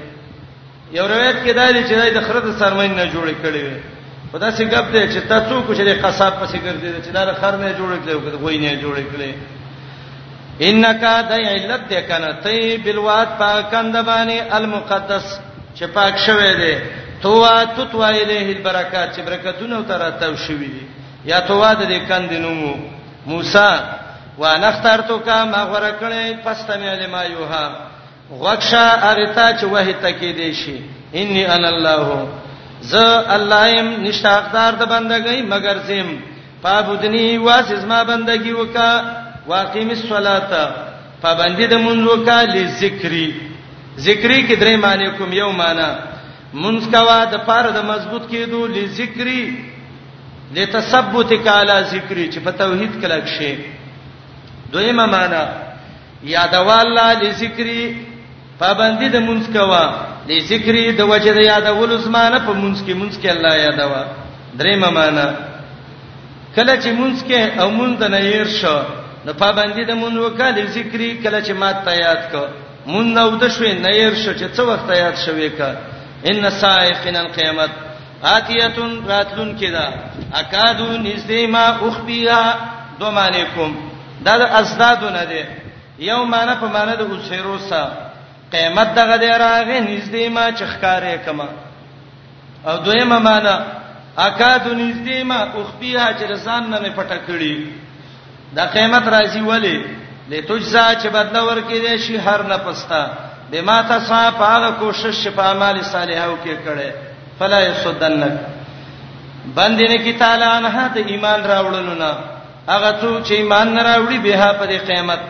یو 0.93 1.07
روایت 1.09 1.37
کې 1.47 1.51
دا 1.53 1.71
دی 1.73 1.83
چې 1.85 2.17
د 2.17 2.21
خره 2.27 2.41
د 2.47 2.59
سرمن 2.61 2.91
نه 2.97 3.05
جوړې 3.13 3.35
کړې 3.43 3.61
وي 3.67 3.81
خدا 4.33 4.49
سي 4.57 4.65
ګپ 4.65 4.87
دی 4.93 5.03
چې 5.13 5.21
تاسو 5.29 5.63
کوم 5.67 5.75
شری 5.77 5.95
قصاب 6.05 6.33
پسې 6.43 6.59
ګرځي 6.65 6.93
چې 7.05 7.11
دا 7.17 7.33
خر 7.41 7.57
نه 7.63 7.71
جوړې 7.79 7.99
کړې 8.05 8.13
او 8.15 8.21
غوي 8.43 8.59
نه 8.59 8.77
جوړې 8.83 9.05
کړې 9.13 9.33
انک 10.67 11.01
د 11.29 11.33
علت 11.53 11.83
د 11.93 11.95
کنه 12.09 12.33
تی 12.45 12.77
بلوات 12.85 13.29
پاکند 13.39 13.97
باندې 14.09 14.37
المقدس 14.57 15.27
چې 15.77 15.85
پاک 15.95 16.15
شوه 16.27 16.53
دی 16.61 16.75
توا 17.23 17.65
تتوا 17.77 18.09
الیه 18.09 18.57
البرکات 18.57 19.09
چې 19.17 19.21
برکتونه 19.27 19.83
تراتو 19.89 20.37
شوې 20.37 20.69
دي 20.75 20.85
یا 21.25 21.41
توا 21.41 21.75
د 21.75 21.83
دې 21.91 21.99
کند 22.09 22.33
نومو 22.33 22.75
موسی 23.27 23.73
وانخترتک 24.39 25.29
ما 25.53 25.63
غره 25.73 25.93
کړې 26.01 26.45
پس 26.45 26.67
تمه 26.67 26.91
علما 26.95 27.23
یوها 27.25 27.94
غوښه 28.31 28.85
هغه 29.07 29.27
ته 29.37 29.57
چې 29.59 29.65
وحی 29.73 29.93
تکي 30.03 30.33
دي 30.33 30.55
شي 30.55 30.77
انی 31.21 31.47
ان 31.47 31.65
الله 31.65 32.29
ز 32.81 32.95
الله 33.37 33.67
يم 33.69 33.89
نشاقدار 34.05 34.73
د 34.75 34.83
بندګۍ 34.93 35.41
مگر 35.49 35.77
زم 35.89 36.09
پابودنی 36.63 37.39
واسز 37.39 37.85
ما 37.85 38.05
بندګي 38.05 38.53
وکا 38.53 39.03
واقیم 39.47 39.91
الصلاه 39.91 40.71
پابندی 41.23 41.67
د 41.67 41.75
مونږ 41.85 42.01
وکا 42.13 42.43
لذکری 42.43 43.29
ذکری 43.99 44.39
کې 44.49 44.57
درې 44.63 44.77
معنی 44.85 45.11
کوم 45.19 45.33
یو 45.33 45.53
معنی 45.53 45.89
مونږ 46.55 46.81
کوا 46.95 47.25
د 47.25 47.37
پاره 47.47 47.71
د 47.71 47.85
مضبوط 47.85 48.23
کېدو 48.31 48.67
لذکری 48.79 49.43
لتثبتک 50.55 51.47
علی 51.49 51.79
ذکری 51.95 52.31
چې 52.33 52.39
په 52.45 52.51
توحید 52.51 52.93
کلک 53.01 53.25
شي 53.37 53.59
دویمه 54.73 55.07
معنی 55.07 55.47
یادواله 56.35 57.13
لذکری 57.13 58.13
پابندي 58.63 59.09
د 59.17 59.19
مونږ 59.27 59.43
کوا 59.57 59.85
د 60.31 60.33
ذکر 60.51 60.75
د 60.99 61.01
وجه 61.13 61.33
د 61.39 61.41
یادول 61.53 61.91
زمانه 62.07 62.39
په 62.47 62.53
مونږ 62.63 62.77
کې 62.85 62.93
مونږ 63.01 63.13
کې 63.21 63.29
الله 63.35 63.55
یادوا 63.67 64.03
درې 64.61 64.75
معنا 64.85 65.27
کله 66.57 66.75
چې 66.83 66.91
مونږ 67.01 67.17
کې 67.29 67.41
او 67.63 67.69
مونږ 67.79 67.93
نه 68.15 68.21
ير 68.37 68.49
شو 68.61 68.79
نو 69.27 69.31
پابندي 69.43 69.85
د 69.89 69.93
مونږ 70.03 70.15
وکړ 70.25 70.55
ذکر 70.77 71.01
کله 71.25 71.39
چې 71.47 71.53
مات 71.63 71.77
ته 71.87 71.93
یاد 72.07 72.23
کو 72.33 72.43
مونږ 72.93 73.07
نو 73.17 73.31
د 73.43 73.45
شوي 73.55 73.73
نه 73.85 73.91
ير 74.03 74.15
شو 74.23 74.33
چې 74.41 74.47
څه 74.55 74.63
وخت 74.71 74.89
یاد 75.05 75.17
شوي 75.27 75.49
کا 75.59 75.71
ان 76.31 76.51
سائقن 76.63 77.17
القیامت 77.17 77.71
آتیتن 78.37 78.91
راتلون 79.09 79.51
کدا 79.61 79.85
اکادو 80.43 80.89
نزدې 81.07 81.41
ما 81.55 81.65
اخبیا 81.89 82.41
دوم 83.01 83.19
علیکم 83.19 83.71
دا 84.25 84.35
د 84.41 84.43
ازدادونه 84.61 85.23
دي 85.31 85.43
یو 86.11 86.25
معنا 86.33 86.55
په 86.61 86.67
معنا 86.75 86.95
د 87.01 87.03
اوسیرو 87.11 87.59
سره 87.69 88.14
قیامت 88.55 88.89
دغه 89.01 89.17
دی 89.23 89.29
راغې 89.45 89.79
نږدې 89.89 90.25
ما 90.37 90.47
چخکارې 90.53 91.27
کما 91.27 91.49
او 92.67 92.77
دویمه 92.85 93.19
معنا 93.29 93.57
اکاد 94.27 94.63
نږدې 94.65 95.23
ما 95.29 95.39
اخفیها 95.61 96.09
چې 96.19 96.23
رسان 96.33 96.63
نه 96.71 96.79
پټه 96.99 97.19
کړی 97.29 97.67
دا 98.57 98.65
قیامت 98.75 99.05
راځي 99.17 99.43
ولی 99.51 99.77
لتجزا 100.31 100.87
چې 101.01 101.07
بدلا 101.17 101.43
ورکې 101.47 101.79
دي 101.91 101.99
شي 102.07 102.19
هر 102.19 102.43
نفستا 102.53 103.03
بما 103.53 103.77
تصاف 103.91 104.41
هغه 104.43 104.71
کوشش 104.83 105.27
په 105.37 105.43
اعمال 105.51 105.85
صالحو 105.93 106.37
کې 106.45 106.55
کړي 106.67 106.91
فلا 107.39 107.61
يسدنک 107.61 108.33
باندې 109.57 109.85
نه 109.91 109.97
کی 110.05 110.13
تعالی 110.13 110.49
نه 110.67 110.89
ته 110.95 111.01
ایمان 111.13 111.41
راوړلونه 111.45 112.15
هغه 112.73 112.91
څوک 113.01 113.27
چې 113.29 113.33
ایمان 113.33 113.75
نه 113.75 113.83
راوړي 113.89 114.19
به 114.23 114.53
په 114.53 114.79
قیامت 114.91 115.21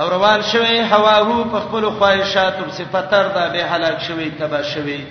او 0.00 0.08
روان 0.08 0.42
شوی 0.42 0.78
هواهو 0.78 1.44
په 1.44 1.60
خپل 1.60 1.90
خواهشاتو 1.90 2.70
صفتر 2.70 3.28
ده 3.28 3.48
به 3.52 3.64
هلاک 3.64 4.02
شوی 4.02 4.30
تبا 4.30 4.62
شوی 4.62 5.04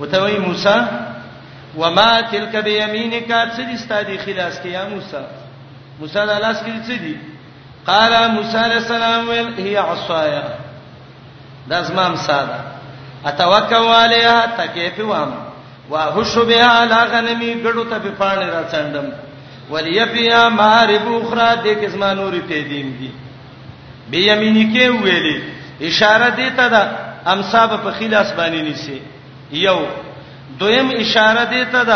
وتوی 0.00 0.38
موسی 0.38 0.80
وما 1.76 2.20
تلك 2.20 2.56
بيمينك 2.56 3.50
سدي 3.56 3.74
استادي 3.74 4.18
خلاص 4.18 4.58
کې 4.62 4.66
یا 4.66 4.88
موسی 4.88 5.22
موسی 6.00 6.14
د 6.18 6.30
لاس 6.42 6.56
کې 6.60 6.86
څه 6.88 6.92
دي 7.00 7.16
قال 7.86 8.30
موسی 8.30 8.58
عليه 8.58 8.76
السلام 8.76 9.28
ول 9.28 9.54
هي 9.58 9.76
عصايا 9.78 10.42
دا 11.68 11.82
زمام 11.82 12.16
ساده 12.16 12.60
اتوکل 13.26 13.86
عليها 13.92 14.46
تکيف 14.58 14.98
وام 15.00 15.34
واهش 15.90 16.38
بها 16.38 16.66
على 16.66 16.94
غنمي 17.04 17.54
ګړو 17.62 17.90
ته 17.90 17.98
په 17.98 18.10
پانی 18.18 18.50
را 18.50 18.64
څندم 18.72 19.12
وليبيا 19.70 20.48
مارب 20.48 21.22
اخرى 21.24 21.56
د 21.64 21.84
کزما 21.84 22.12
نورې 22.14 22.40
پیدیم 22.48 22.86
دي 22.90 23.08
دی. 23.08 23.10
بیمینی 24.10 24.64
کې 24.72 24.84
ویلې 25.02 25.36
اشاره 25.88 26.28
دی 26.38 26.48
ته 26.58 26.64
د 26.74 26.76
امصاب 27.32 27.70
په 27.84 27.90
خلاص 27.98 28.28
باندې 28.38 28.60
نیسی 28.68 29.00
یو 29.66 29.78
دویم 30.60 30.88
اشاره 31.02 31.44
دی 31.52 31.62
ته 31.72 31.80
د 31.90 31.92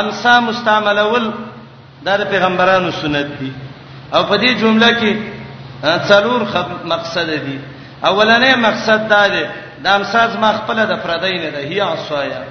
امصا 0.00 0.34
مستعملول 0.48 1.26
د 2.06 2.24
پیغمبرانو 2.32 2.90
سنت 3.00 3.26
دی 3.40 3.52
او 4.14 4.22
په 4.30 4.36
دې 4.42 4.50
جمله 4.62 4.90
کې 5.00 5.16
څلور 6.08 6.40
مقصد 6.94 7.28
دي 7.46 7.58
اولنې 8.10 8.52
مقصد 8.66 9.08
دا 9.12 9.24
دی 9.34 9.44
د 9.84 9.86
امساز 9.96 10.30
مخپله 10.44 10.84
د 10.92 10.94
پردې 11.04 11.34
نه 11.44 11.50
ده 11.54 11.60
هي 11.70 11.80
عصایا 11.80 12.42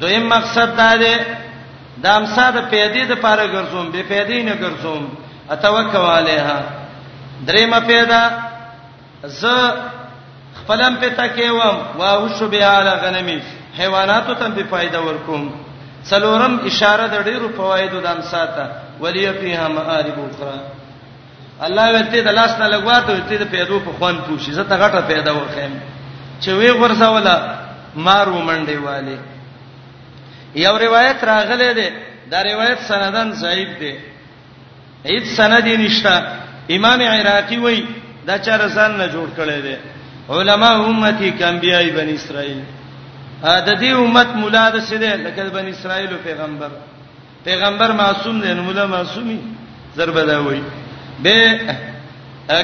دویم 0.00 0.24
مقصد 0.34 0.76
دا 0.82 0.92
دی 1.02 1.14
د 2.02 2.06
امساد 2.18 2.54
پیدې 2.72 3.02
د 3.08 3.12
پاره 3.24 3.46
ګرځوم 3.54 3.86
به 3.92 4.00
پیدې 4.12 4.38
نه 4.48 4.54
ګرځوم 4.62 5.02
اتوکل 5.54 5.98
علیها 6.18 6.62
درېمه 7.46 7.80
پیدا 7.86 8.22
ز 9.40 9.44
خپلم 10.60 10.94
پتا 11.00 11.26
کېوم 11.36 11.76
واو 11.98 12.28
شو 12.38 12.48
بیا 12.52 12.78
علی 12.78 12.90
غنمی 13.02 13.38
حیواناتو 13.78 14.34
ته 14.34 14.48
به 14.48 14.62
فائدہ 14.70 14.96
ورکوم 15.08 15.42
څلورم 16.08 16.54
اشاره 16.70 17.06
د 17.12 17.16
ډیرو 17.28 17.48
فوایدو 17.56 18.00
د 18.00 18.06
ام 18.06 18.20
ساته 18.32 18.64
ولی 19.00 19.32
فیها 19.32 19.68
مآرب 19.68 20.18
اخرى 20.26 20.58
الله 21.66 21.86
ورته 21.92 22.20
د 22.22 22.28
لاس 22.38 22.50
نه 22.60 22.68
لګواتو 22.68 23.28
ته 23.28 23.36
د 23.44 23.50
پیدو 23.50 23.80
په 23.84 23.92
خوان 23.98 24.16
پوښي 24.26 24.52
زه 24.52 24.64
ته 24.64 24.76
غټه 24.76 25.00
پیدا 25.06 25.32
ورخم 25.36 25.72
چې 26.40 26.48
وی 26.50 26.70
ورساوله 26.70 27.34
مارو 27.96 28.38
منډي 28.42 28.76
والے 28.78 29.16
یو 30.54 30.78
روایت 30.78 31.24
راغله 31.24 31.72
ده 31.72 31.90
دا 32.30 32.42
روایت 32.44 32.78
سندن 32.88 33.32
ضعیف 33.32 33.70
ده 33.80 33.92
هیڅ 35.04 35.24
سند 35.36 35.66
یې 35.66 35.76
نشته 35.80 36.26
امام 36.76 37.00
عراقی 37.02 37.56
وای 37.56 37.84
دا 38.26 38.36
چار 38.46 38.60
ځان 38.76 38.90
نه 39.00 39.06
جوړ 39.14 39.28
کړي 39.38 39.58
دي 39.66 39.76
علما 40.34 40.70
امتی 40.88 41.30
کانبیای 41.30 41.90
بن 41.96 42.08
اسرائیل 42.08 42.60
ا 43.42 43.54
د 43.68 43.70
دې 43.80 43.92
امت 44.02 44.28
مولا 44.40 44.64
د 44.74 44.80
سده 44.88 45.16
لکه 45.16 45.44
بن 45.54 45.66
اسرائیل 45.74 46.12
پیغمبر 46.24 46.68
پیغمبر 47.44 47.90
معصوم 48.02 48.40
دی 48.40 48.54
نو 48.54 48.62
مولا 48.62 48.84
معصومی 48.94 49.38
ضربه 49.96 50.22
دا 50.30 50.36
وای 50.44 50.60
به 51.22 51.60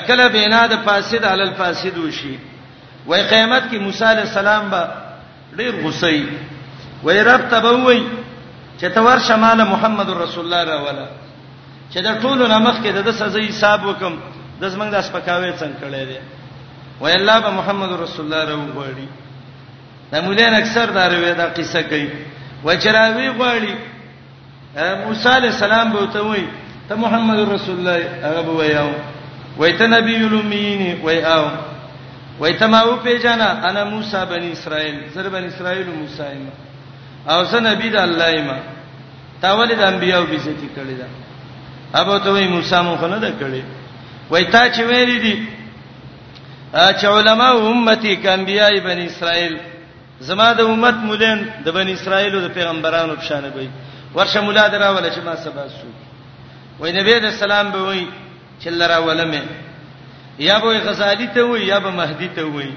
کله 0.09 0.27
بنا 0.35 0.63
د 0.73 0.77
فاسد 0.87 1.25
علی 1.33 1.43
الفاسد 1.49 1.99
وشي 1.99 2.35
وای 3.07 3.23
قیامت 3.33 3.63
کې 3.71 3.77
موسی 3.87 4.05
علی 4.13 4.21
السلام 4.29 4.71
به 4.71 4.89
ډیر 5.59 5.73
غصې 5.85 6.23
وای 7.05 7.21
رب 7.31 7.49
تبوي 7.51 8.01
چې 8.81 8.85
تور 8.99 9.19
شمال 9.29 9.65
محمد 9.75 10.09
رسول 10.25 10.45
الله 10.45 10.65
را 10.73 10.83
ولا 10.87 11.07
چې 11.93 11.99
د 12.07 12.19
ټولو 12.23 12.47
نامخ 12.53 12.77
کې 12.83 12.91
د 12.93 13.09
سزا 13.21 13.41
حساب 13.51 13.79
وکم 13.89 14.15
د 14.61 14.65
زمنګ 14.75 14.91
د 14.95 14.99
سپکاوي 15.09 15.51
څنګه 15.61 15.77
کړي 15.83 16.03
دي 16.11 16.19
وای 17.03 17.15
الله 17.21 17.37
به 17.45 17.51
محمد 17.59 17.91
رسول 18.05 18.23
الله 18.27 18.43
راو 18.51 18.63
غواړي 18.77 19.07
د 20.13 20.15
مولین 20.27 20.55
اکثر 20.63 20.87
دا 20.97 21.05
روي 21.15 21.33
دا 21.41 21.47
قصه 21.59 21.83
کوي 21.91 22.09
و 22.65 22.69
چې 22.81 22.89
راوي 22.99 23.29
غواړي 23.39 23.75
موسی 25.05 25.29
عليه 25.37 25.51
السلام 25.57 25.89
به 25.93 26.07
ته 26.15 26.21
وای 26.29 26.45
ته 26.89 26.95
محمد 26.95 27.39
رسول 27.55 27.77
الله 27.81 28.01
هغه 28.27 28.43
به 28.47 28.53
وایو 28.53 28.91
وای 29.59 29.73
ته 29.81 29.87
نبی 29.87 30.15
الامین 30.27 30.81
وای 31.03 31.19
او 31.35 31.45
وای 32.41 32.53
ته 32.55 32.67
ما 32.67 32.83
و 32.93 32.97
پیژانا 33.03 33.49
انا 33.69 33.85
موسی 33.85 34.21
بن 34.31 34.43
اسرائیل 34.53 34.97
زر 35.15 35.29
بن 35.29 35.45
اسرائیل 35.45 35.87
موسی 36.01 36.35
ما 36.45 36.51
او 37.35 37.45
زه 37.51 37.61
نبی 37.61 37.91
د 37.91 37.97
الله 38.07 38.43
ما 38.49 38.59
تاولد 39.43 39.81
انبیاء 39.93 40.21
به 40.23 40.35
عزت 40.37 40.61
کړی 40.77 40.97
دا 41.01 41.09
ابو 42.01 42.19
ته 42.19 42.31
وای 42.31 42.47
موسی 42.49 42.77
مو 42.83 42.97
خنه 42.97 43.19
ده 43.19 43.31
کړي 43.41 43.63
وای 44.31 44.45
تا 44.45 44.69
چې 44.73 44.81
ویل 44.81 45.21
دي 45.23 45.47
چې 46.75 47.05
علما 47.05 47.51
امتی 47.53 48.17
کانبیای 48.17 48.81
بنی 48.81 49.07
اسرائیل 49.07 49.57
زما 50.21 50.53
د 50.53 50.61
امت 50.61 50.95
مولین 51.09 51.39
د 51.65 51.69
بنی 51.71 51.93
اسرائیل 51.93 52.35
او 52.35 52.41
د 52.41 52.49
پیغمبرانو 52.53 53.15
په 53.15 53.23
شان 53.23 53.45
وي 53.57 53.69
ورشه 54.15 54.41
مولا 54.41 54.69
درا 54.69 54.89
ولا 54.91 55.11
چې 55.11 55.19
ما 55.25 55.37
سبا 55.37 55.69
سو 55.69 55.87
وای 56.81 56.93
نبی 56.93 57.21
د 57.21 57.31
سلام 57.31 57.71
به 57.71 57.79
وای 57.83 58.07
چې 58.63 58.67
لرا 58.67 58.99
ولمه 58.99 59.43
یا 60.39 60.59
به 60.59 60.79
غزالی 60.79 61.27
ته 61.27 61.43
وای 61.45 61.67
یا 61.67 61.79
به 61.81 61.91
مهدی 61.91 62.29
ته 62.29 62.45
وای 62.45 62.73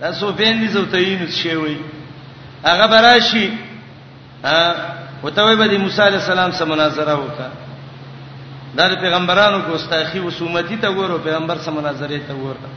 تاسو 0.00 0.32
بین 0.32 0.60
دي 0.60 0.68
زو 0.68 0.84
تعین 0.84 1.30
شي 1.30 1.56
وای 1.56 1.76
هغه 2.64 2.86
براشي 2.86 3.50
ا 4.44 4.74
وته 5.22 5.42
وای 5.42 5.56
به 5.56 5.66
د 5.66 5.74
موسی 5.78 6.02
علی 6.02 6.16
السلام 6.16 6.50
سره 6.52 6.64
مناظره 6.66 7.14
وکړه 7.14 7.63
دا 8.76 8.84
د 8.90 8.94
پیغمبرانو 9.02 9.58
ګستاخی 9.70 10.18
او 10.22 10.30
سومتی 10.38 10.76
ته 10.82 10.90
ګورو 10.94 11.18
پیغمبر 11.26 11.56
سم 11.64 11.74
مناظره 11.78 12.18
ته 12.28 12.34
ګورو 12.34 12.68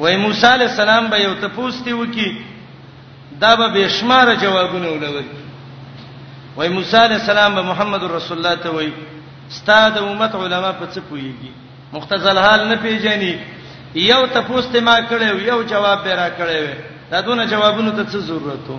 وای 0.00 0.16
موسی 0.24 0.46
علی 0.46 0.64
السلام 0.64 1.06
به 1.10 1.16
یو 1.18 1.34
تپوستی 1.42 1.92
وکي 1.92 2.28
دا 3.40 3.54
به 3.56 3.68
بشمار 3.74 4.34
جوابونه 4.36 4.88
ولول 4.88 5.24
وای 6.56 6.68
موسی 6.68 6.96
علی 6.96 7.14
السلام 7.14 7.54
به 7.54 7.62
محمد 7.62 8.02
رسول 8.04 8.36
الله 8.38 8.54
ته 8.62 8.68
وای 8.68 8.92
استاد 9.50 9.98
امت 9.98 10.34
علما 10.34 10.72
په 10.72 10.86
څه 10.94 11.00
پويږي 11.10 11.50
مختزل 11.92 12.38
حال 12.38 12.68
نه 12.68 12.76
پیژني 12.76 13.34
یو 13.94 14.26
تپوسته 14.26 14.80
ما 14.80 14.96
کړو 15.00 15.48
یو 15.48 15.62
جواب 15.62 16.04
به 16.04 16.14
را 16.14 16.28
کړو 16.28 16.68
دا 17.10 17.20
دونه 17.20 17.46
جوابونو 17.46 17.90
ته 17.90 18.04
څه 18.04 18.16
ضرورت 18.18 18.68
وو 18.68 18.78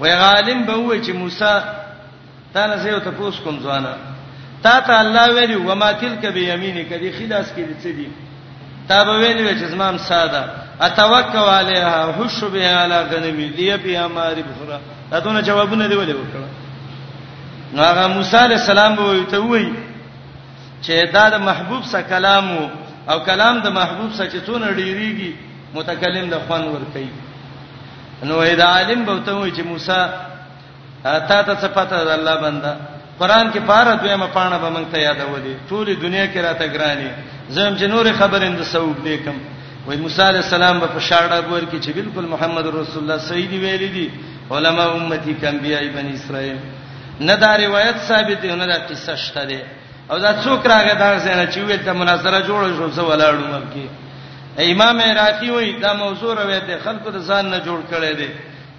وای 0.00 0.10
عالم 0.12 0.64
به 0.66 0.74
وای 0.76 1.04
چې 1.04 1.10
موسی 1.14 1.60
تا 2.54 2.66
نه 2.66 2.76
زه 2.76 2.88
یو 2.92 2.98
تاسو 3.00 3.40
کوم 3.44 3.56
ځوانه 3.62 3.92
تا 4.62 4.80
ته 4.86 4.92
الله 5.00 5.28
ویلی 5.34 5.54
و 5.56 5.74
ما 5.74 5.92
تلک 5.92 6.22
بیمینه 6.26 6.82
کدی 6.84 7.10
خلاص 7.12 7.46
کړي 7.56 7.74
څه 7.82 7.90
دي 7.98 8.08
تا 8.88 9.04
به 9.04 9.18
ویلی 9.18 9.60
چې 9.60 9.64
زمام 9.74 9.98
ساده 9.98 10.44
اتوکل 10.80 11.38
علیها 11.58 12.12
حش 12.18 12.44
بها 12.44 12.82
علی 12.82 12.98
غنمی 13.12 13.48
دی 13.50 13.76
بیا 13.76 14.08
ماری 14.08 14.42
بخرا 14.42 14.80
دا 15.10 15.18
دونه 15.20 15.40
جوابونه 15.42 15.86
دی 15.88 15.94
ولې 15.94 16.12
وکړه 16.16 16.46
نو 17.74 17.82
هغه 17.82 18.06
موسی 18.06 18.36
علی 18.36 18.54
السلام 18.54 18.94
به 18.96 19.24
ته 19.30 19.38
وایي 19.38 19.72
چې 20.84 21.12
دا 21.12 21.28
د 21.30 21.34
محبوب 21.40 21.84
سره 21.84 22.00
کلام 22.02 22.44
او 23.08 23.18
کلام 23.24 23.60
د 23.60 23.66
محبوب 23.68 24.12
سره 24.12 24.28
چې 24.30 24.46
څونه 24.48 24.66
ډیریږي 24.76 25.30
متکلم 25.74 26.30
د 26.30 26.38
خوان 26.46 26.64
ور 26.68 26.80
کوي 26.94 27.10
نو 28.24 28.40
اې 28.46 28.54
د 28.54 28.60
عالم 28.60 29.04
به 29.04 29.18
ته 29.26 29.34
وایي 29.36 29.52
چې 29.52 29.60
موسی 29.64 30.06
اته 31.06 31.42
ته 31.42 31.54
صفات 31.54 31.88
د 31.90 32.08
الله 32.18 32.34
بندا 32.44 32.72
قران 33.20 33.46
کې 33.52 33.60
پاره 33.70 33.94
دویمه 34.02 34.26
پاڼه 34.36 34.56
به 34.62 34.68
مونږ 34.74 34.86
ته 34.92 34.98
یادولې 35.00 35.52
ټول 35.68 35.86
دنیا 36.04 36.26
کې 36.26 36.38
راته 36.46 36.66
ګرانی 36.74 37.10
زم 37.54 37.76
چې 37.78 37.84
نور 37.92 38.06
خبرند 38.18 38.58
سوب 38.72 38.96
دې 39.06 39.16
کوم 39.24 39.38
وای 39.86 39.96
موسی 39.96 40.22
علی 40.22 40.38
السلام 40.44 40.80
په 40.80 41.00
شاړه 41.10 41.38
ګور 41.48 41.62
کې 41.70 41.78
چې 41.84 41.90
بالکل 41.96 42.26
محمد 42.34 42.66
رسول 42.66 43.02
الله 43.02 43.18
سید 43.18 43.52
ویل 43.62 43.84
دي 43.96 44.10
علما 44.50 44.84
امتی 44.92 45.34
کم 45.40 45.56
بیا 45.62 45.78
بنی 45.94 46.12
اسرائیل 46.14 46.58
نه 47.20 47.34
دا 47.42 47.56
روایت 47.58 47.96
ثابت 48.08 48.40
دی 48.42 48.54
نه 48.54 48.66
دا 48.66 48.78
قصه 48.90 49.16
شته 49.16 49.44
دی 49.46 49.58
او 50.10 50.18
دا 50.18 50.32
څوک 50.44 50.66
راغی 50.72 50.94
دا 50.98 51.08
څنګه 51.20 51.54
چې 51.54 51.58
ویل 51.58 51.82
ته 51.84 51.92
مناظره 51.92 52.40
جوړ 52.40 52.62
شو 52.76 52.88
زه 52.90 53.02
ولاړم 53.02 53.44
مکه 53.54 53.86
امام 54.74 55.00
عراقی 55.00 55.50
وای 55.50 55.72
دا 55.80 55.92
موضوع 55.92 56.34
روایت 56.42 56.70
خلکو 56.84 57.10
د 57.10 57.18
ځان 57.28 57.44
نه 57.50 57.58
جوړ 57.64 57.78
کړي 57.92 58.12
دي 58.18 58.28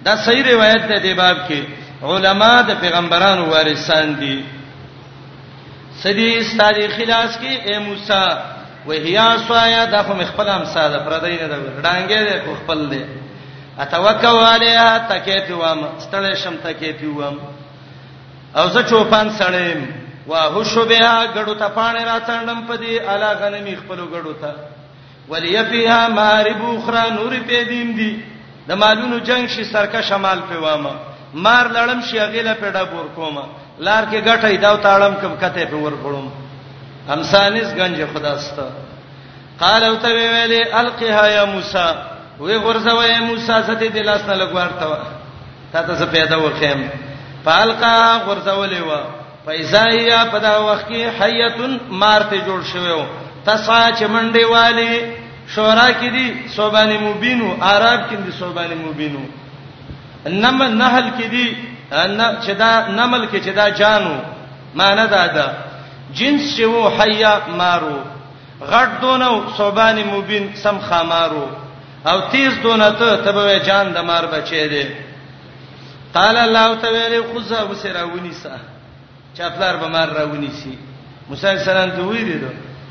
دا 0.04 0.16
صحیح 0.16 0.44
روایت 0.52 0.88
ده 0.88 0.96
د 1.04 1.08
باب 1.16 1.36
کې 1.48 1.60
علما 2.02 2.52
د 2.68 2.72
پیغمبرانو 2.80 3.44
وارثان 3.50 4.12
دي 4.20 4.40
سدي 6.02 6.30
استاری 6.38 6.86
خلاص 6.96 7.32
کې 7.40 7.60
اے 7.68 7.78
موسی 7.86 8.22
وهیا 8.86 9.26
سوایا 9.48 9.84
د 9.94 10.02
خپل 10.06 10.24
خپل 10.28 10.48
هم 10.52 10.64
ساده 10.74 10.98
پردای 11.08 11.32
نه 11.36 11.48
د 11.48 11.82
ډانګې 11.82 12.20
د 12.32 12.54
خپل 12.62 12.86
دی 12.92 13.02
اتوکل 13.84 14.36
علیها 14.46 15.08
تکې 15.08 15.46
پیوام 15.48 15.80
ستړې 15.98 16.34
شم 16.44 16.54
تکې 16.64 16.92
پیوام 17.00 17.36
او 18.56 18.68
زه 18.76 18.82
چوپان 18.92 19.30
سړم 19.42 19.84
واهوش 20.32 20.74
بها 20.78 21.26
غړو 21.34 21.54
ته 21.58 21.68
پانې 21.68 22.04
راڅندم 22.08 22.64
پدې 22.70 23.08
الا 23.14 23.32
غنمی 23.44 23.76
خپل 23.82 23.98
غړو 23.98 24.34
ته 24.42 24.52
ولیفیها 25.28 26.08
مارب 26.16 26.64
اخرى 26.70 27.04
نور 27.20 27.38
پیدیم 27.46 27.94
دی 28.02 28.10
د 28.68 28.72
مالونو 28.84 29.18
جنگ 29.30 29.48
شي 29.56 29.64
سرکه 29.74 30.02
شمال 30.12 30.40
پیوامه 30.48 30.90
مار 31.34 31.66
لړم 31.74 32.00
شي 32.10 32.18
غیله 32.20 32.54
پیډه 32.60 32.82
بور 32.92 33.06
کوم 33.16 33.38
لار 33.86 34.04
کې 34.10 34.24
غټې 34.26 34.58
دا 34.60 34.74
تاړم 34.86 35.14
کم 35.20 35.34
کته 35.40 35.66
په 35.70 35.76
ور 35.76 35.92
کړم 36.02 36.26
امسانس 37.14 37.74
گنج 37.76 38.02
خداست 38.12 38.54
قال 39.60 39.84
او 39.84 39.94
ته 40.02 40.08
ویلې 40.08 40.62
القها 40.80 41.26
یا 41.28 41.44
موسی 41.44 41.86
وی 42.40 42.56
غرزوي 42.56 43.18
موسی 43.20 43.46
ستې 43.52 43.84
د 43.94 43.98
لاس 44.08 44.24
نه 44.26 44.34
لګوارته 44.34 44.98
تا 45.72 45.82
ته 45.82 45.98
څه 45.98 46.06
پیدا 46.10 46.36
وخیم 46.36 46.88
فالقا 47.44 48.20
غرزولې 48.26 48.80
و 48.88 48.90
فایزایا 49.46 50.24
په 50.32 50.38
دا 50.38 50.58
وخت 50.58 50.88
کې 50.88 51.22
حیاتن 51.22 51.78
مارته 51.90 52.36
جوړ 52.38 52.60
شوو 52.72 53.04
تسا 53.46 53.90
چې 53.98 54.04
منډې 54.06 54.44
والے 54.50 55.12
شورا 55.54 55.88
کې 56.00 56.04
دي 56.14 56.48
صوبانی 56.56 56.98
مبینو 56.98 57.56
عرب 57.64 58.00
کې 58.10 58.14
دي 58.26 58.32
صوبانی 58.38 58.74
مبینو 58.74 59.20
نم 60.26 60.62
نهل 60.62 61.10
کې 61.18 61.26
دی 61.30 61.56
نه 61.92 62.36
چې 62.44 62.50
دا 62.58 62.86
نمل 62.88 63.26
کې 63.26 63.38
چې 63.44 63.48
دا 63.54 63.68
جانو 63.70 64.14
معنی 64.74 65.06
دا 65.06 65.26
ده 65.26 65.46
جنس 66.14 66.56
چې 66.56 66.62
وو 66.64 66.88
حیا 66.88 67.40
مارو 67.56 67.98
غټ 68.60 68.90
دونو 69.00 69.44
صوبان 69.56 69.96
مبین 70.12 70.48
سم 70.62 70.78
خامارو 70.88 71.46
او 72.06 72.20
تیز 72.32 72.52
دونه 72.62 72.90
ته 72.90 73.16
تبه 73.16 73.58
جان 73.58 73.92
د 73.92 73.98
مار 73.98 74.26
بچی 74.26 74.68
دی 74.68 74.84
قال 76.14 76.36
الله 76.36 76.74
تعالی 76.76 77.20
خذا 77.34 77.62
وسراونی 77.70 78.32
سا 78.32 78.50
چپلار 79.34 79.76
به 79.76 79.88
مار 79.88 80.08
راونی 80.08 80.50
سي 80.50 80.78
موسی 81.30 81.46
السلام 81.46 81.90
ته 81.90 82.02
وی 82.02 82.24
دی 82.24 82.40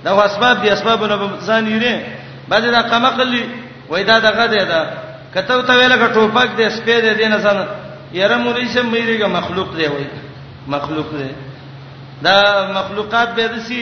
دا 0.03 0.21
اسباب 0.25 0.61
دي 0.61 0.73
اسبابونه 0.73 1.15
به 1.15 1.29
ځان 1.45 1.63
یې 1.67 1.85
نه 1.85 2.01
بعد 2.47 2.61
دا 2.71 2.81
قمقلی 2.81 3.49
وای 3.89 4.03
دا 4.03 4.19
دغه 4.19 4.47
دی 4.47 4.65
دا 4.65 4.85
کته 5.33 5.61
ته 5.61 5.73
ویل 5.77 5.93
غ 6.01 6.03
ټوپک 6.13 6.49
دې 6.57 6.67
سپې 6.75 6.97
دې 7.05 7.13
دینه 7.21 7.37
سن 7.45 7.57
یره 8.17 8.37
مولوی 8.41 8.67
سے 8.73 8.81
مېریګه 8.83 9.27
مخلوق 9.29 9.69
دی 9.77 9.85
وای 9.93 10.07
مخلوق 10.73 11.07
دی 11.17 11.29
دا 12.25 12.35
مخلوقات 12.77 13.29
به 13.35 13.47
دسی 13.53 13.81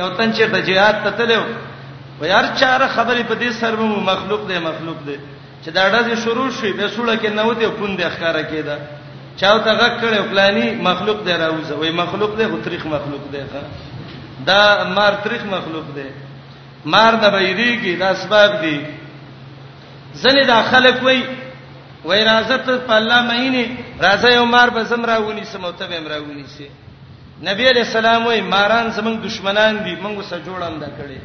یو 0.00 0.08
تن 0.16 0.32
چې 0.32 0.42
د 0.52 0.56
جهاد 0.64 0.96
ته 1.04 1.10
تلو 1.18 1.42
و 2.20 2.22
یار 2.24 2.44
چاره 2.60 2.86
خبرې 2.96 3.22
په 3.28 3.34
دې 3.40 3.50
سر 3.60 3.76
مو 3.76 4.00
مخلوق 4.00 4.46
دی 4.48 4.58
مخلوق 4.68 4.98
دی 5.06 5.16
چې 5.64 5.68
دا 5.76 5.84
ډزې 5.92 6.14
شروع 6.24 6.50
شي 6.58 6.72
به 6.72 6.88
سوله 6.88 7.16
کې 7.20 7.26
نه 7.38 7.42
وته 7.46 7.68
پوند 7.76 8.00
ښکارا 8.00 8.42
کېده 8.50 8.76
چاو 9.40 9.58
ته 9.64 9.70
غک 9.80 9.92
کړي 10.00 10.22
فلانی 10.30 10.68
مخلوق 10.80 11.18
دی 11.26 11.32
راوځه 11.32 11.72
وای 11.78 11.90
مخلوق 11.90 12.36
دی 12.38 12.44
خو 12.50 12.56
تاریخ 12.64 12.86
مخلوق 12.96 13.24
دی 13.32 13.38
ښا 13.52 13.62
دا 14.48 14.60
مار 14.96 15.12
تاریخ 15.24 15.42
مخلوق 15.56 15.86
دی 15.96 16.08
مار 16.92 17.12
نه 17.22 17.28
بېریږي 17.30 17.98
دا 18.00 18.08
اسباب 18.10 18.52
دي 18.62 18.76
ځنه 20.22 20.42
دا 20.52 20.58
خلک 20.72 20.96
وای 21.06 21.20
وای 22.08 22.22
راځه 22.30 22.56
په 22.88 22.92
الله 23.00 23.20
مینه 23.30 23.64
راځه 24.04 24.28
یو 24.38 24.44
مار 24.54 24.68
به 24.76 24.82
زم 24.90 25.02
راونی 25.12 25.44
سموته 25.52 25.84
به 25.90 25.96
راونی 26.12 26.46
سي 26.56 26.66
نبی 27.48 27.64
علیہ 27.72 27.84
السلام 27.88 28.20
وای 28.26 28.40
ماران 28.52 28.86
زمنګ 28.98 29.16
دشمنان 29.28 29.74
دي 29.84 29.94
موږ 30.04 30.18
سره 30.30 30.42
جوړم 30.48 30.74
دا 30.84 30.88
کړي 30.98 31.18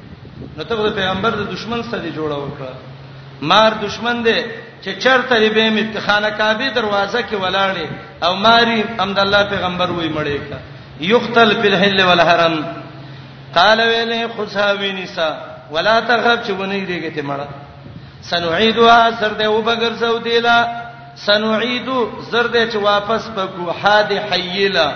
نو 0.57 0.63
ته 0.69 0.91
پیغمبر 0.99 1.31
د 1.37 1.43
دشمن 1.53 1.83
سره 1.91 1.99
دی 2.05 2.11
جوړه 2.11 2.37
وکړه 2.45 2.73
مار 3.49 3.71
دشمن 3.85 4.23
دی 4.27 4.39
چې 4.83 4.91
چرته 5.03 5.49
به 5.55 5.69
می 5.77 5.83
خانه 6.05 6.29
کعبه 6.29 6.67
دروازه 6.79 7.21
کې 7.21 7.35
ولاړې 7.43 7.87
او 8.25 8.35
ماری 8.45 8.79
حمد 8.99 9.19
الله 9.25 9.41
پیغمبر 9.53 9.87
وای 9.91 10.09
مړې 10.09 10.49
کا 10.49 10.57
یختل 11.11 11.53
بالحل 11.61 11.99
والحرم 12.09 12.55
قال 13.55 13.79
ویله 13.79 14.27
خصاوی 14.37 14.91
نساء 15.03 15.33
ولا 15.71 15.99
ترغب 15.99 16.43
چونه 16.47 16.75
دیږي 16.87 17.15
ته 17.15 17.21
مړه 17.29 17.47
سنعيدها 18.21 19.09
زرد 19.21 19.41
او 19.41 19.61
بغیر 19.61 19.93
سو 19.99 20.17
دیلا 20.17 20.57
سنعيد 21.15 21.87
زرد 22.31 22.71
چې 22.71 22.75
واپس 22.75 23.27
بکو 23.35 23.71
حاد 23.71 24.11
حیلا 24.31 24.93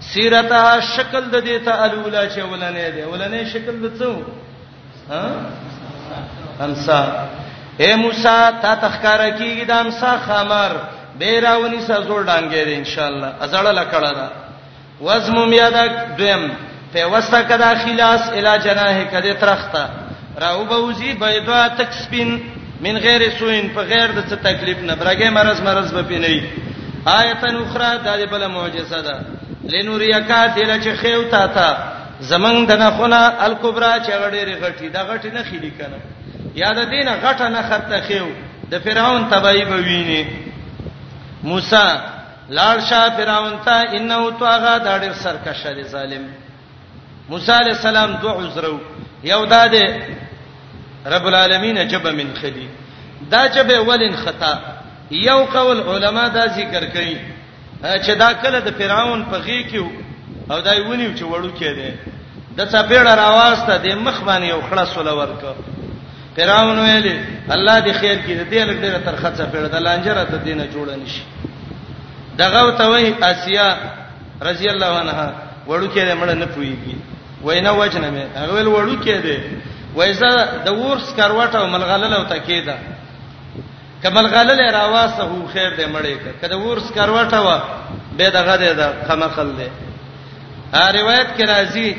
سیرتها 0.00 0.80
شکل 0.94 1.24
د 1.30 1.44
دې 1.44 1.64
ته 1.64 1.72
الولا 1.84 2.22
چې 2.28 2.38
ولنې 2.40 2.86
دی 2.94 3.02
ولنې 3.12 3.48
شکل 3.52 3.88
د 3.88 3.98
څو 4.02 4.22
ها 5.10 5.30
امسا 6.66 7.00
اے 7.82 7.94
موسی 7.96 8.36
تا 8.62 8.74
تخکار 8.82 9.20
کیږي 9.30 9.64
د 9.66 9.70
امسا 9.72 10.16
خمر 10.26 10.72
بیراونی 11.18 11.80
سا 11.80 12.00
زور 12.00 12.24
ډانګې 12.26 12.64
دی 12.68 12.74
ان 12.74 12.84
شاء 12.84 13.08
الله 13.08 13.32
ازړه 13.40 13.72
لکړه 13.72 14.12
دا 14.18 14.28
وزم 15.00 15.48
میادک 15.50 16.16
دویم 16.18 16.50
په 16.92 17.06
وسه 17.12 17.42
کدا 17.42 17.72
خلاص 17.84 18.28
الی 18.28 18.52
جناح 18.64 19.02
کده 19.12 19.32
ترخته 19.34 19.88
راو 20.42 20.64
بوزي 20.64 21.12
بيدوا 21.14 21.68
تکسبین 21.68 22.30
من 22.80 22.98
غیر 23.04 23.22
سوین 23.38 23.66
په 23.74 23.80
غیر 23.92 24.08
د 24.16 24.20
څه 24.28 24.36
تکلیف 24.46 24.78
نه 24.88 24.94
برګې 24.96 25.28
مرز 25.36 25.60
مرز 25.66 25.92
به 25.94 26.02
پینې 26.02 26.42
آیتن 27.08 27.56
اخرى 27.62 27.92
د 28.06 28.08
بل 28.30 28.46
معجزه 28.46 28.98
ده 29.06 29.16
لنوریکا 29.72 30.46
دل 30.56 30.70
چې 30.80 30.92
خیو 31.00 31.22
تا 31.32 31.46
تا 31.56 31.68
زمنګ 32.20 32.66
د 32.68 32.72
نخونه 32.82 33.20
الکبرى 33.46 33.92
چې 34.04 34.10
غډېری 34.22 34.56
غټي 34.62 34.88
د 34.94 34.98
غټي 35.08 35.30
نه 35.34 35.42
خېلی 35.50 35.70
کنه 35.78 35.98
یاد 36.54 36.78
دینه 36.90 37.12
غټه 37.24 37.48
نه 37.54 37.62
خرته 37.62 38.00
خیو 38.06 38.26
د 38.70 38.78
فرعون 38.84 39.28
تبعی 39.30 39.64
به 39.64 39.76
ویني 39.76 40.22
موسی 41.42 41.86
لاړ 42.58 42.78
شاه 42.90 43.10
فرعون 43.18 43.52
ته 43.64 43.72
انه 43.96 44.30
توغا 44.38 44.78
د 44.78 44.88
ډېر 45.02 45.12
سرکشه 45.22 45.82
ظالم 45.82 46.24
موسی 47.28 47.52
علی 47.52 47.70
السلام 47.70 48.12
دوه 48.22 48.32
عذرو 48.46 48.78
یو 49.24 49.46
داده 49.46 49.84
رب 51.06 51.26
العالمین 51.26 51.86
جب 51.88 52.06
من 52.06 52.34
خلی 52.42 52.68
دا 53.30 53.46
جب 53.48 53.88
ولن 53.88 54.16
خطا 54.16 54.58
یو 55.10 55.38
قول 55.44 55.80
علما 55.80 56.28
دا 56.28 56.46
ذکر 56.48 56.84
کوي 56.84 57.16
چې 57.82 58.10
دا 58.18 58.32
کله 58.32 58.60
د 58.60 58.70
فرعون 58.78 59.24
په 59.30 59.36
غی 59.38 59.64
کې 59.70 59.82
او 60.52 60.60
دای 60.60 60.80
ونیو 60.80 61.14
چې 61.16 61.20
وړو 61.22 61.50
کې 61.60 61.68
دی 61.78 61.92
د 62.56 62.66
څپېړه 62.70 63.12
راواز 63.18 63.66
ته 63.66 63.76
د 63.78 63.92
مخ 63.94 64.22
باندې 64.26 64.44
یو 64.48 64.62
خړه 64.70 64.84
سول 64.94 65.08
ورک 65.08 65.38
فرعون 66.36 66.78
ویلي 66.78 67.20
الله 67.50 67.80
دې 67.80 67.92
خیر 68.00 68.18
کړي 68.18 68.52
دې 68.52 68.54
لګ 68.54 68.78
دې 68.82 69.04
تر 69.04 69.16
خڅه 69.16 69.44
پیړه 69.52 69.68
د 69.72 69.74
لانجره 69.76 70.24
ته 70.24 70.36
دینه 70.36 70.66
جوړ 70.72 70.90
نشي 71.04 71.22
دغه 72.38 72.70
ته 72.70 72.84
وای 72.88 73.14
آسیا 73.22 73.76
رضی 74.42 74.68
الله 74.70 74.98
عنها 75.00 75.32
وړو 75.68 75.86
کې 75.94 76.02
دې 76.08 76.14
مړ 76.20 76.30
نه 76.30 76.46
پويږي 76.46 76.96
وینا 77.44 77.70
وجنه 77.72 78.10
مې 78.10 78.38
هغه 78.38 78.52
ویل 78.52 78.66
وړو 78.74 78.96
کې 79.04 79.18
دې 79.22 79.38
وایزه 79.96 80.30
د 80.66 80.68
ورس 80.82 81.06
کروټه 81.18 81.56
او 81.58 81.66
ملغلله 81.66 82.16
او 82.16 82.24
تکیده 82.32 82.76
کملغلله 84.02 84.64
راواسه 84.78 85.22
هو 85.30 85.48
خیر 85.52 85.70
دې 85.78 85.84
مړې 85.94 86.16
کده 86.42 86.56
ورس 86.58 86.90
کروټه 86.96 87.38
وا 87.46 87.56
به 88.16 88.28
دغه 88.38 88.54
دې 88.62 88.70
د 88.80 88.82
خمخل 89.08 89.48
دې 89.58 89.68
ا 90.82 90.84
روایت 90.98 91.28
کې 91.36 91.44
راځي 91.52 91.90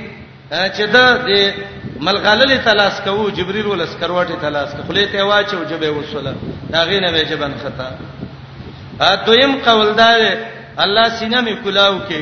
چې 0.76 0.84
د 0.94 0.98
دې 1.26 1.54
ملغلله 2.06 2.58
تلاس 2.70 3.02
کوو 3.06 3.30
جبريل 3.30 3.66
ولس 3.68 3.96
کروټه 4.02 4.42
تلاس 4.42 4.70
کوو 4.74 4.88
خلیته 4.88 5.24
واچو 5.24 5.64
جبه 5.70 5.90
وصله 5.90 6.34
دا 6.70 6.84
غینه 6.90 7.12
به 7.12 7.24
جبن 7.32 7.54
خطا 7.64 7.90
ا 9.00 9.16
دویم 9.26 9.54
قول 9.66 9.94
دا 9.96 10.16
الله 10.84 11.10
سینه 11.20 11.42
می 11.42 11.54
کلاو 11.64 12.00
کې 12.10 12.22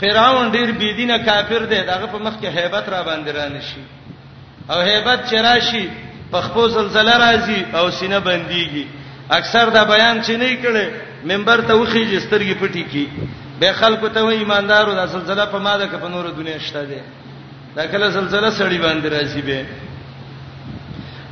فرعون 0.00 0.52
ډیر 0.52 0.70
بيدینه 0.80 1.18
کافر 1.18 1.64
دی 1.70 1.80
دغه 1.90 2.06
په 2.06 2.18
مخ 2.18 2.32
کې 2.42 2.48
hebat 2.56 2.88
را 2.88 3.02
باندې 3.02 3.30
را 3.36 3.48
نشي 3.48 3.84
او 4.72 4.76
hebat 4.82 5.30
چرشی 5.30 5.88
په 6.30 6.40
خپل 6.42 6.68
زلزلہ 6.70 7.10
راځي 7.14 7.74
او 7.74 7.90
سینه 7.90 8.18
بنديږي 8.20 8.84
اکثر 9.30 9.68
دا 9.68 9.84
بیان 9.84 10.22
چې 10.22 10.30
نه 10.36 10.56
کړي 10.62 10.86
منبر 11.24 11.60
ته 11.60 11.74
وخی 11.76 12.04
جسترګي 12.18 12.54
پټي 12.60 12.82
کی 12.92 13.06
به 13.60 13.72
خلکو 13.72 14.08
ته 14.08 14.22
وای 14.24 14.36
ایماندارو 14.38 14.94
دا 14.94 15.06
زلزلہ 15.06 15.46
په 15.52 15.58
ماده 15.58 15.86
کې 15.86 16.00
په 16.02 16.08
نور 16.08 16.24
دنیا 16.30 16.58
شته 16.58 16.84
دي 16.84 16.98
دا 17.76 17.86
کله 17.86 18.10
زلزلہ 18.10 18.50
سړی 18.50 18.78
باندې 18.82 19.08
راځي 19.10 19.42
به 19.46 19.66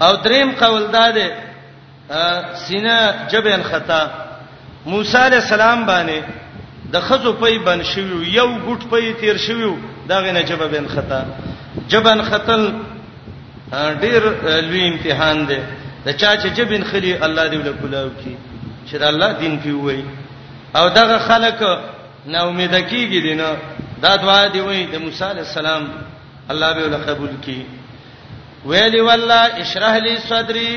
او 0.02 0.16
دریم 0.16 0.50
قول 0.52 0.86
داده 0.90 1.30
سینه 2.66 3.14
جبل 3.30 3.62
خطا 3.62 4.02
موسی 4.86 5.16
علی 5.16 5.36
السلام 5.36 5.86
باندې 5.86 6.18
د 6.92 7.00
خزو 7.00 7.32
پي 7.32 7.58
بن 7.58 7.82
شویو 7.82 8.22
یو 8.22 8.48
ګټ 8.58 8.90
پي 8.94 9.12
تیر 9.20 9.36
شویو 9.36 9.76
دا 10.08 10.20
غنه 10.20 10.42
جببن 10.42 10.86
خطا 10.88 11.24
جبن 11.88 12.22
خطل 12.22 12.72
ډیر 14.02 14.22
لوی 14.68 14.82
امتحان 14.92 15.36
دی 15.48 15.58
د 16.04 16.08
چا 16.20 16.30
چې 16.42 16.48
جبن 16.56 16.82
خلی 16.90 17.12
الله 17.26 17.44
دی 17.52 17.56
له 17.66 17.72
کولاو 17.80 18.08
کی 18.20 18.34
چې 18.90 18.94
الله 19.10 19.30
دین 19.42 19.54
کې 19.62 19.72
وای 19.84 20.02
او 20.78 20.88
دغه 20.98 21.18
خلک 21.28 21.60
نه 22.32 22.38
امید 22.48 22.74
کیږي 22.90 23.20
دینه 23.26 23.48
دا 24.02 24.16
دعا 24.22 24.42
دی 24.54 24.60
وای 24.66 24.82
د 24.92 24.94
موسی 25.04 25.24
علی 25.30 25.40
السلام 25.46 25.82
الله 26.52 26.72
به 26.74 26.88
له 26.94 26.98
قبول 27.08 27.30
کی 27.44 27.62
ویلی 28.68 29.00
والله 29.00 29.42
اشرح 29.62 29.94
لی 30.06 30.16
صدری 30.28 30.70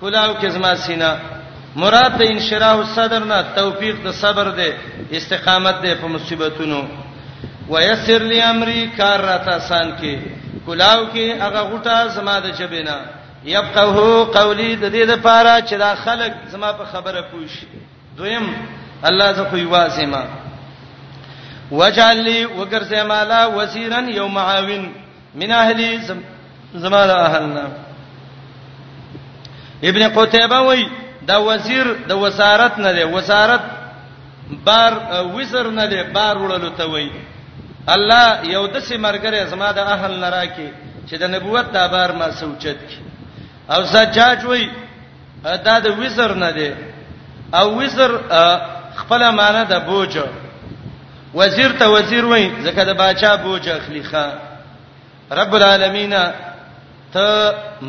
کولاو 0.00 0.34
کې 0.40 0.46
زما 0.56 0.74
سینا 0.86 1.12
مراد 1.82 2.12
د 2.18 2.22
انشراح 2.32 2.76
الصدر 2.78 3.22
نه 3.24 3.38
توفیق 3.60 3.96
د 4.06 4.12
صبر 4.22 4.46
دی 4.58 4.70
استقامت 5.18 5.82
دی 5.82 5.94
په 6.00 6.06
مصیبتونو 6.14 6.80
ويسر 7.70 8.18
لی 8.30 8.40
امری 8.40 8.80
کار 8.96 9.18
را 9.28 9.36
تاسان 9.44 9.96
کې 10.00 10.43
کلاو 10.66 11.06
کې 11.14 11.24
هغه 11.42 11.60
غټه 11.72 12.08
زما 12.08 12.38
د 12.40 12.46
جبینا 12.58 13.00
يفقهو 13.44 14.24
قولي 14.24 14.76
د 14.76 14.84
دې 14.92 15.04
لپاره 15.12 15.60
چې 15.60 15.74
دا 15.84 15.94
خلک 15.94 16.32
زما 16.52 16.72
په 16.72 16.84
خبره 16.92 17.22
پوښ 17.32 17.50
دویم 18.16 18.46
الله 19.04 19.32
زه 19.32 19.44
خو 19.50 19.56
یوازما 19.56 20.24
وجعل 21.70 22.22
لي 22.24 22.44
وكرسم 22.46 23.12
على 23.12 23.50
وزيرا 23.56 24.00
يوم 24.10 24.34
معاون 24.34 24.92
من 25.34 25.50
اهلي 25.52 26.00
زما 26.74 27.06
د 27.06 27.10
اهلنا 27.10 27.68
ابن 29.84 30.02
قتيبه 30.20 30.58
وای 30.60 30.88
دا 31.26 31.36
وزیر 31.38 31.86
د 32.08 32.12
وزارت 32.12 32.78
نه 32.78 32.92
دی 32.92 33.04
وزارت 33.04 33.60
بار 34.66 34.92
وزر 35.36 35.70
نه 35.70 35.86
دی 35.86 36.02
بار 36.02 36.36
وړلو 36.38 36.76
ته 36.78 36.84
وای 36.86 37.10
الله 37.88 38.44
یو 38.44 38.66
د 38.74 38.76
سي 38.86 38.96
مرګره 38.96 39.44
زما 39.52 39.68
د 39.76 39.78
اهل 39.78 40.12
نرا 40.20 40.44
کې 40.56 40.68
چې 41.08 41.14
د 41.22 41.24
نبوت 41.34 41.66
د 41.72 41.78
بار 41.92 42.10
ما 42.18 42.28
سوچت 42.40 42.78
کی 42.88 42.98
او 43.72 43.80
سجاج 43.94 44.44
وای 44.44 44.64
دا 45.64 45.78
د 45.84 45.86
وزر 46.00 46.34
نه 46.34 46.50
دی 46.56 46.72
او 47.58 47.66
وزر 47.80 48.10
خپل 49.00 49.20
معنی 49.40 49.62
د 49.72 49.74
بوج 49.88 50.14
وزیر 51.40 51.70
ته 51.78 51.86
وزیر 51.96 52.24
وای 52.24 52.46
ځکه 52.64 52.80
د 52.84 52.92
باچا 53.00 53.36
بوج 53.44 53.68
اخلیخه 53.68 54.24
رب 55.38 55.52
العالمین 55.56 56.14
ته 57.12 57.26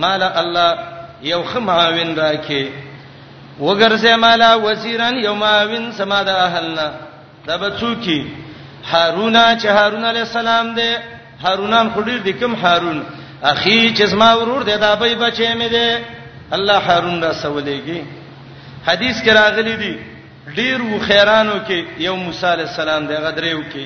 مال 0.04 0.24
الله 0.24 0.70
یو 1.22 1.44
خماوین 1.44 2.16
راکې 2.18 2.64
وګرځه 3.60 4.14
مالا 4.16 4.56
وزیران 4.56 5.16
یو 5.28 5.36
ماوین 5.36 5.92
سما 5.92 6.24
د 6.24 6.30
اهلنا 6.48 6.88
دا 7.48 7.58
به 7.58 7.70
څوکي 7.80 8.45
هارون 8.92 9.58
چې 9.58 9.66
هارون 9.66 10.06
علی 10.06 10.20
السلام 10.20 10.74
دی 10.76 10.94
هارونان 11.44 11.90
خډیر 11.96 12.18
دی 12.26 12.34
کوم 12.34 12.54
هارون 12.56 13.04
اخی 13.44 13.94
چې 13.98 14.04
زما 14.04 14.34
ورور 14.36 14.62
دی 14.64 14.78
دا 14.78 14.96
به 14.96 15.16
بچی 15.16 15.46
مې 15.48 15.70
دی 15.74 15.98
الله 16.54 16.78
هارون 16.78 17.24
را 17.24 17.34
سولېږي 17.34 18.02
حدیث 18.88 19.22
کې 19.24 19.28
راغلی 19.30 19.76
دی 19.76 20.00
ډیر 20.56 20.82
و 20.82 21.00
خیرانو 21.08 21.60
کې 21.68 21.84
یو 22.00 22.16
موسی 22.16 22.46
علی 22.48 22.62
السلام 22.64 23.08
دی 23.08 23.14
غدریو 23.16 23.62
کې 23.74 23.86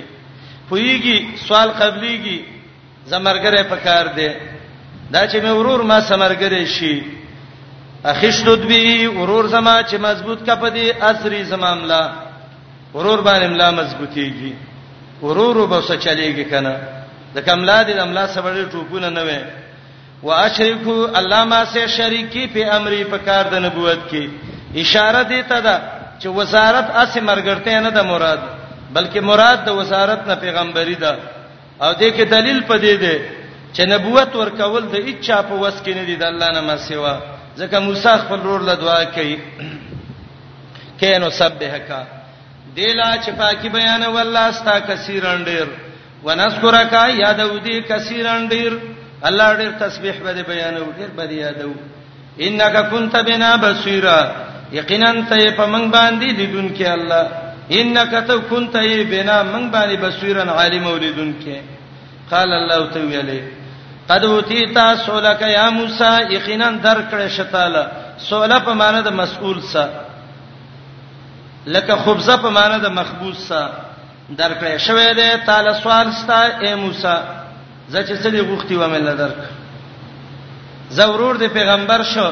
پویږي 0.69 1.25
سوال 1.47 1.71
قبليږي 1.71 2.39
زمرګره 3.09 3.63
پکار 3.63 4.05
دی 4.15 4.31
دا 5.11 5.27
چې 5.27 5.37
مې 5.43 5.47
ورور 5.59 5.81
ما 5.83 5.99
سمرګره 6.01 6.65
شي 6.65 7.03
اخیشلود 8.05 8.61
بی 8.67 9.05
ورور 9.07 9.47
زما 9.47 9.83
چې 9.83 9.95
مضبوط 9.97 10.39
کپدی 10.49 10.91
اسری 10.91 11.43
زماملا 11.43 12.11
ورور 12.93 13.21
باندې 13.21 13.45
ملا 13.47 13.71
مضبوطیږي 13.71 14.53
ورورو 15.23 15.67
به 15.67 15.81
څه 15.87 15.95
چلےږي 16.03 16.45
کنه 16.51 16.75
د 17.35 17.37
کملا 17.47 17.79
دي 17.87 17.93
د 17.93 17.99
املا 18.07 18.25
سبړې 18.35 18.63
ټوپونه 18.71 19.09
نه 19.17 19.23
وي 19.27 19.39
واشرکو 20.29 20.95
الله 21.19 21.41
ما 21.51 21.61
سه 21.73 21.87
شریکی 21.97 22.43
په 22.53 22.61
امرې 22.77 23.03
په 23.11 23.17
کار 23.27 23.43
د 23.53 23.55
نبوت 23.65 23.99
کې 24.11 24.23
اشاره 24.81 25.21
دی 25.31 25.41
ته 25.49 25.57
دا 25.67 25.77
چې 26.21 26.27
وزارت 26.39 26.87
اسې 27.03 27.19
مرګرته 27.29 27.71
نه 27.85 27.89
د 27.97 28.01
مراد 28.11 28.41
بلکې 28.95 29.19
مراد 29.29 29.59
د 29.65 29.69
وزارت 29.79 30.21
نه 30.29 30.35
پیغمبري 30.43 30.95
ده 31.03 31.11
او 31.83 31.91
دې 31.93 32.09
کې 32.17 32.23
دلیل 32.35 32.59
پدې 32.69 32.95
ده 33.03 33.15
چې 33.75 33.81
نبوت 33.93 34.35
ورکول 34.35 34.83
د 34.93 34.95
اچا 35.09 35.37
په 35.49 35.53
وس 35.61 35.75
کې 35.85 35.93
نه 35.99 36.03
دي 36.07 36.15
د 36.15 36.23
الله 36.31 36.49
نه 36.55 36.61
ما 36.67 36.77
سیوا 36.87 37.15
ځکه 37.59 37.75
موسی 37.87 38.13
خپل 38.23 38.39
رور 38.47 38.61
له 38.69 38.75
دعا 38.83 39.03
کوي 39.03 39.35
کینو 40.99 41.29
سبحک 41.29 41.89
دلا 42.79 43.09
چې 43.23 43.29
پاکي 43.39 43.69
بیان 43.77 44.03
والله 44.15 44.47
ستا 44.59 44.77
کثیرن 44.89 45.43
ډیر 45.49 45.67
ونذکرک 46.25 46.93
یا 47.23 47.31
داودی 47.41 47.77
کثیرن 47.91 48.47
ډیر 48.53 48.71
الله 49.29 49.47
ډیر 49.59 49.71
تسبیح 49.83 50.15
به 50.25 50.43
بیان 50.51 50.77
او 50.81 50.87
ډیر 50.97 51.09
به 51.19 51.23
یادو 51.41 51.73
انک 52.47 52.75
کنت 52.91 53.15
بنا 53.29 53.51
بصیرا 53.65 54.19
یقینا 54.79 55.11
ته 55.29 55.51
په 55.59 55.65
من 55.75 55.85
باندې 55.91 56.33
دیدون 56.41 56.67
کې 56.77 56.87
الله 56.97 57.27
انک 57.79 58.27
ته 58.31 58.35
کنت 58.51 58.75
ای 58.83 58.97
بنا 59.13 59.37
من 59.53 59.63
باندې 59.71 59.97
بصیرن 60.05 60.49
عالم 60.57 60.87
ولیدون 60.91 61.31
کې 61.45 61.55
قال 62.33 62.51
الله 62.51 62.89
تعالی 62.97 63.39
قد 64.11 64.23
اوتیتا 64.25 64.83
سولک 65.05 65.41
یا 65.47 65.69
موسی 65.79 66.13
یقینا 66.35 66.69
درکړه 66.85 67.29
شتاله 67.39 67.83
سوله 68.27 68.59
په 68.69 68.73
معنی 68.83 69.01
د 69.07 69.11
مسئول 69.17 69.59
سره 69.73 70.07
لکه 71.69 71.95
خبزه 71.95 72.35
په 72.37 72.49
معنی 72.49 72.79
د 72.81 72.87
مخبوس 72.99 73.37
سره 73.49 73.71
درکړې 74.37 74.77
شوې 74.87 75.09
ده 75.17 75.37
تعالی 75.45 75.69
سوال 75.83 76.07
ستا 76.21 76.39
اے 76.61 76.75
موسی 76.75 77.15
زچې 77.91 78.15
څه 78.23 78.29
دی 78.33 78.41
غوښتي 78.49 78.73
و 78.81 78.89
مې 78.91 78.97
لدرک 78.97 79.39
ضرور 80.99 81.35
دی 81.41 81.47
پیغمبر 81.57 82.03
شو 82.13 82.27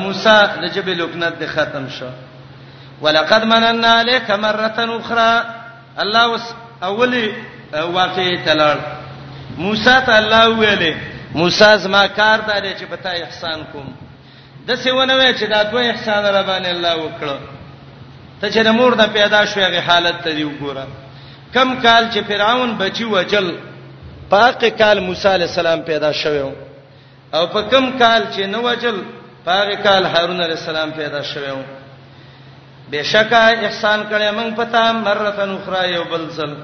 موسی 0.00 0.36
د 0.62 0.74
جبل 0.74 0.98
لکنت 1.02 1.38
دی 1.40 1.46
ختم 1.46 1.88
شو 1.98 2.08
ولقد 3.02 3.44
مننا 3.44 3.88
عليك 4.00 4.30
مره 4.30 4.74
اخرى 4.96 5.44
الله 5.98 6.24
وس 6.32 6.42
اولی 6.82 7.32
واقعې 7.72 8.38
تلل 8.44 8.78
موسی 9.56 9.96
ته 10.06 10.16
الله 10.18 10.44
ویلې 10.60 10.94
موسی 11.36 11.70
زما 11.78 12.06
کار 12.06 12.38
دار 12.48 12.62
چې 12.72 12.84
پتا 12.90 13.10
احسان 13.10 13.64
کوم 13.72 13.88
د 14.66 14.76
څه 14.76 14.88
ونه 14.94 15.14
وې 15.18 15.38
چې 15.40 15.48
دا 15.50 15.62
دوه 15.62 15.80
احسان 15.90 16.24
را 16.34 16.42
باندې 16.42 16.66
الله 16.70 16.96
وکړو 16.96 17.38
ته 18.42 18.50
چې 18.54 18.62
د 18.68 18.70
مور 18.78 18.92
نه 18.98 19.06
پیدا 19.18 19.40
شوې 19.50 19.66
غي 19.72 19.80
حالت 19.88 20.16
ته 20.24 20.30
دی 20.36 20.44
وګوره 20.44 20.84
کم 21.56 21.68
کال 21.84 22.04
چې 22.12 22.20
فرعون 22.28 22.70
بچي 22.80 23.04
وجل 23.12 23.46
پاک 24.32 24.60
کال 24.78 25.00
موسی 25.06 25.28
علی 25.34 25.44
السلام 25.50 25.80
پیدا 25.90 26.10
شوه 26.12 26.52
او 27.36 27.42
په 27.54 27.62
کم 27.72 27.86
کال 27.98 28.22
چې 28.34 28.40
نو 28.52 28.62
وجل 28.66 28.96
پاک 29.44 29.72
کال 29.84 30.06
هارون 30.14 30.40
علی 30.44 30.54
السلام 30.58 30.90
پیدا 30.98 31.22
شوه 31.30 31.54
بشکا 32.92 33.46
احسان 33.48 34.00
کړي 34.10 34.30
موږ 34.38 34.56
پتا 34.56 34.82
مرتن 34.92 35.50
اخرى 35.56 35.82
یو 35.92 36.04
بلزل 36.10 36.54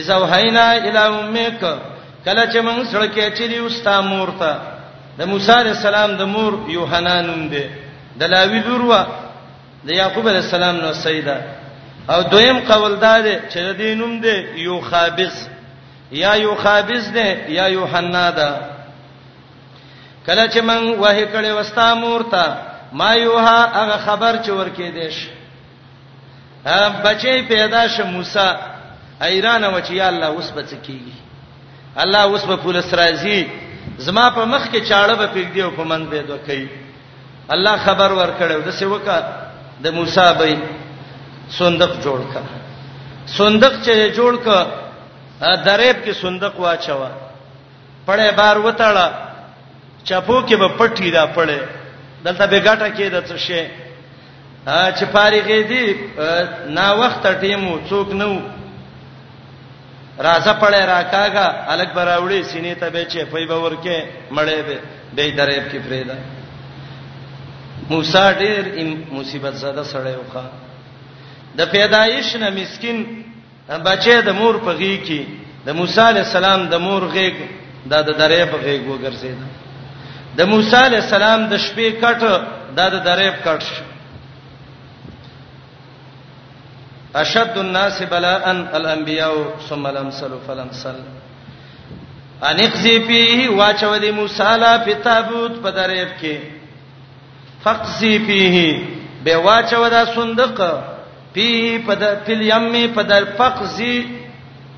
اذا 0.00 0.16
وحینا 0.22 0.68
الی 0.72 0.98
امک 0.98 1.62
کله 2.24 2.46
چې 2.52 2.58
موږ 2.68 2.80
سړکه 2.92 3.36
چې 3.36 3.42
دی 3.52 3.58
وستا 3.60 4.00
مور 4.12 4.32
ته 4.40 4.52
د 5.18 5.22
موسی 5.32 5.52
علی 5.60 5.68
السلام 5.76 6.16
د 6.16 6.22
مور 6.36 6.52
یوحنا 6.76 7.20
نوم 7.28 7.48
دی 7.54 7.64
د 8.20 8.32
لاوی 8.34 8.60
لور 8.66 8.82
وا 8.90 9.04
د 9.86 9.90
یعقوب 9.90 10.28
علی 10.28 10.36
السلام 10.36 10.76
نو 10.76 10.92
سیدا 11.02 11.36
او 12.08 12.22
دویم 12.30 12.58
قول 12.68 12.96
دار 13.00 13.24
چې 13.50 13.56
د 13.58 13.72
دینوم 13.78 14.20
دی 14.20 14.36
یو 14.64 14.80
خابس 14.90 15.34
یا 16.22 16.32
یو 16.44 16.54
خابس 16.62 17.04
دی 17.14 17.28
یا 17.54 17.66
یو 17.76 17.86
حنا 17.92 18.30
ده 18.30 18.48
کله 20.26 20.46
چې 20.52 20.58
من 20.62 20.88
وه 20.88 21.24
کړي 21.32 21.50
وستا 21.60 21.94
مورتا 21.94 22.56
ما 22.92 23.14
یوها 23.14 23.58
هغه 23.82 23.96
خبر 24.04 24.36
چې 24.42 24.48
ورکې 24.48 24.80
دیش 25.00 25.16
بچی 27.04 27.42
پیدا 27.48 27.88
ش 27.88 28.00
موسی 28.00 28.48
ایران 29.22 29.64
و 29.64 29.80
چې 29.80 29.90
یا 29.90 30.06
الله 30.08 30.26
اوس 30.26 30.50
بچ 30.56 30.70
کیږي 30.86 31.14
الله 31.96 32.22
اوس 32.22 32.44
په 32.44 32.56
پولیس 32.56 32.94
راځي 32.94 33.44
زما 33.98 34.30
په 34.30 34.44
مخ 34.44 34.68
کې 34.72 34.88
چاړه 34.88 35.12
به 35.20 35.26
پیګ 35.34 35.52
دی 35.54 35.62
او 35.62 35.70
په 35.70 35.84
من 35.84 36.06
به 36.06 36.22
دوه 36.22 36.38
کوي 36.46 36.68
الله 37.54 37.76
خبر 37.76 38.10
ورکړو 38.14 38.64
د 38.66 38.70
څه 38.78 38.82
وکړه 38.86 39.49
د 39.82 39.86
موسی 39.96 40.26
به 40.38 40.46
صندوق 41.58 41.92
جوړ 42.04 42.18
کړ 42.32 42.44
صندوق 43.36 43.74
چې 43.84 43.94
جوړ 44.18 44.32
کړ 44.44 44.62
دریب 45.68 45.96
کې 46.04 46.12
صندوق 46.22 46.54
واچو 46.64 47.00
پړې 48.06 48.26
بار 48.40 48.56
وتاړه 48.66 49.06
چپو 50.08 50.36
کې 50.48 50.54
به 50.62 50.68
پټی 50.78 51.08
دا 51.16 51.24
پړې 51.36 51.58
دلته 52.24 52.46
به 52.46 52.58
ګټه 52.68 52.88
کې 52.96 53.06
د 53.14 53.16
څه 53.28 53.36
شي 53.46 53.62
چې 54.96 55.04
فارغې 55.12 55.60
دي 55.70 55.84
نا 56.76 56.86
وخت 57.02 57.22
ټیمو 57.42 57.72
څوک 57.88 58.08
نو 58.20 58.32
راځه 60.18 60.52
پړې 60.60 60.80
راکاګه 60.92 61.46
الګ 61.74 61.88
براوړې 61.96 62.40
سینې 62.50 62.74
ته 62.80 62.90
به 62.94 63.04
چې 63.12 63.18
پې 63.32 63.44
باور 63.50 63.74
کې 63.84 63.96
مړې 64.36 64.60
به 64.68 64.76
دې 65.16 65.28
دریب 65.40 65.64
کې 65.72 65.78
فریدا 65.86 66.16
موسی 67.88 68.24
ډېر 68.40 68.62
مصیبت 69.16 69.54
زده 69.62 69.84
سړی 69.92 70.14
وکړه 70.20 70.44
د 71.58 71.70
پیدایش 71.72 72.36
نه 72.36 72.50
مسكين 72.50 72.98
بچي 73.68 74.16
د 74.22 74.28
مور 74.40 74.54
په 74.66 74.72
غي 74.80 74.96
کې 75.06 75.20
د 75.66 75.74
موسی 75.74 76.00
عليه 76.00 76.20
السلام 76.26 76.68
د 76.68 76.74
مور 76.86 77.02
غي 77.04 77.28
د 77.84 77.92
د 78.08 78.10
درې 78.20 78.44
په 78.52 78.56
غي 78.64 78.76
وګرځید 78.86 79.38
د 80.36 80.40
موسی 80.46 80.76
عليه 80.76 80.98
السلام 81.04 81.48
د 81.52 81.58
شپې 81.64 81.88
کټ 82.02 82.20
د 82.76 82.78
د 82.94 82.96
درې 83.08 83.28
په 83.36 83.40
کټ 83.46 83.60
شو 83.62 83.82
اشد 87.20 87.56
الناس 87.58 88.02
بلاء 88.10 88.42
الانبیاء 88.78 89.32
ثم 89.68 89.86
لمسل 89.86 90.32
فلمسل 90.46 90.96
انقذ 92.50 92.82
فيه 92.82 93.48
واچو 93.60 93.96
دي 94.04 94.10
موسی 94.10 94.52
لا 94.62 94.72
په 94.84 94.92
تابوت 95.04 95.52
په 95.62 95.70
درې 95.78 96.04
په 96.10 96.14
کې 96.20 96.59
فقسی 97.64 98.18
فيه 98.18 98.80
به 99.24 99.36
واچو 99.36 99.88
دا 99.88 100.04
صندوق 100.14 100.60
پی 101.32 101.78
پد 101.78 102.02
فل 102.26 102.40
یم 102.42 102.86
پد 102.94 103.12
فقسی 103.36 104.06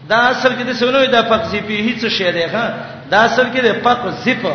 دا 0.09 0.16
اصل 0.35 0.53
کې 0.59 0.62
د 0.66 0.73
سونوي 0.75 1.07
دا 1.07 1.23
فقسی 1.23 1.61
فيه 1.61 1.99
څه 2.01 2.09
شی 2.18 2.33
دی 2.33 2.42
ها 2.55 2.64
دا 3.11 3.18
اصل 3.29 3.47
کې 3.55 3.61
د 3.61 3.73
فقسی 3.85 4.35
په 4.42 4.55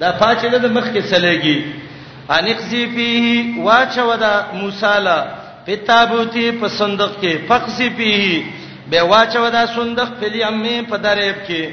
دا 0.00 0.12
پاتې 0.20 0.46
د 0.46 0.66
مخ 0.76 0.84
کې 0.92 1.02
چلےږي 1.10 1.62
انقسی 2.30 2.86
فيه 2.86 3.60
واچو 3.64 4.14
دا 4.16 4.32
موسی 4.52 4.94
لا 5.02 5.18
پتابوتی 5.66 6.50
په 6.60 6.68
صندوق 6.78 7.12
کې 7.22 7.48
فقسی 7.48 7.90
فيه 7.90 8.42
به 8.90 9.02
واچو 9.02 9.48
دا 9.50 9.66
صندوق 9.74 10.08
فل 10.20 10.34
یم 10.44 10.64
په 10.90 10.96
دریب 10.96 11.36
کې 11.48 11.68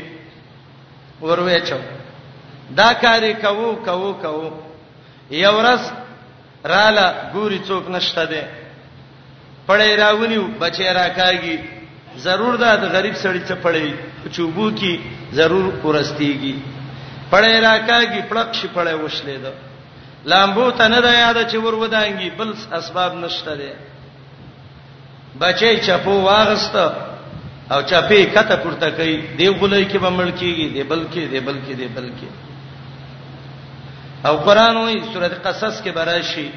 وروي 1.22 1.60
چو 1.66 1.76
دا 2.78 2.94
کاری 3.02 3.34
کوو 3.42 3.72
کوو 3.86 4.14
کوو 4.22 4.50
یو 5.32 5.52
ورځ 5.58 5.82
رااله 6.72 7.06
ګوري 7.34 7.60
څوک 7.68 7.86
نشته 7.90 8.26
ده 8.30 8.44
پړې 9.68 9.90
راونیو 10.00 10.44
بچې 10.60 10.86
راکاږي 10.94 11.58
ضرور 12.26 12.58
ده 12.58 12.76
د 12.76 12.84
غریب 12.94 13.16
سړی 13.16 13.40
ته 13.50 13.56
پړې 13.56 13.86
چوبو 14.36 14.70
کې 14.80 14.94
ضرور 15.34 15.66
ورستيږي 15.84 16.56
پړې 17.32 17.54
راکاږي 17.66 18.22
پړک 18.30 18.50
شي 18.58 18.68
پړې 18.76 18.94
وشلې 19.04 19.38
ده 19.44 19.52
لامبو 20.30 20.72
ته 20.78 20.88
نه 20.88 21.00
ده 21.02 21.12
یاد 21.14 21.38
چې 21.50 21.58
ور 21.64 21.74
ودانګي 21.76 22.30
بل 22.38 22.50
اسباب 22.78 23.16
نشته 23.18 23.54
ده 23.56 23.72
بچي 25.40 25.78
چپو 25.86 26.14
واغست 26.22 26.76
او 27.74 27.80
چپی 27.90 28.26
کته 28.26 28.56
پورته 28.64 28.90
کوي 28.98 29.18
دی 29.38 29.48
غلې 29.50 29.84
کې 29.92 29.98
به 30.04 30.10
مړ 30.18 30.30
کیږي 30.40 30.68
دی 30.76 30.84
بلکې 30.84 31.22
دی 31.34 31.40
بلکې 31.48 31.74
دی 31.80 31.88
بلکې 31.98 32.30
او 34.28 34.36
قران 34.48 34.76
وایي 34.78 35.02
سورته 35.14 35.38
قصص 35.46 35.76
کې 35.84 35.92
براشي 36.00 36.48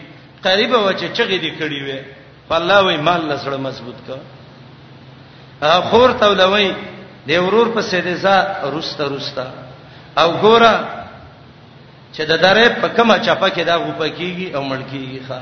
قریب 0.47 0.73
وچ 0.87 1.01
چغې 1.19 1.39
دي 1.45 1.51
کړې 1.61 1.81
وي 1.87 1.99
الله 2.59 2.79
وایي 2.85 2.99
مال 3.07 3.21
لسړه 3.31 3.59
مضبوط 3.67 3.99
کا 4.07 4.17
اخور 5.77 6.11
تولوي 6.21 6.71
دی 7.29 7.37
ورور 7.45 7.69
په 7.77 7.81
سیدزا 7.91 8.37
روستا 8.73 9.05
روستا 9.13 9.45
او 10.21 10.29
ګورا 10.43 10.75
چې 12.13 12.23
د 12.31 12.35
درې 12.45 12.67
په 12.81 12.89
کومه 12.97 13.17
چپه 13.27 13.49
کې 13.55 13.63
دا 13.65 13.77
غوپه 13.85 14.09
کیږي 14.19 14.49
او 14.57 14.61
مړ 14.71 14.81
کیږي 14.93 15.21
ښا 15.29 15.41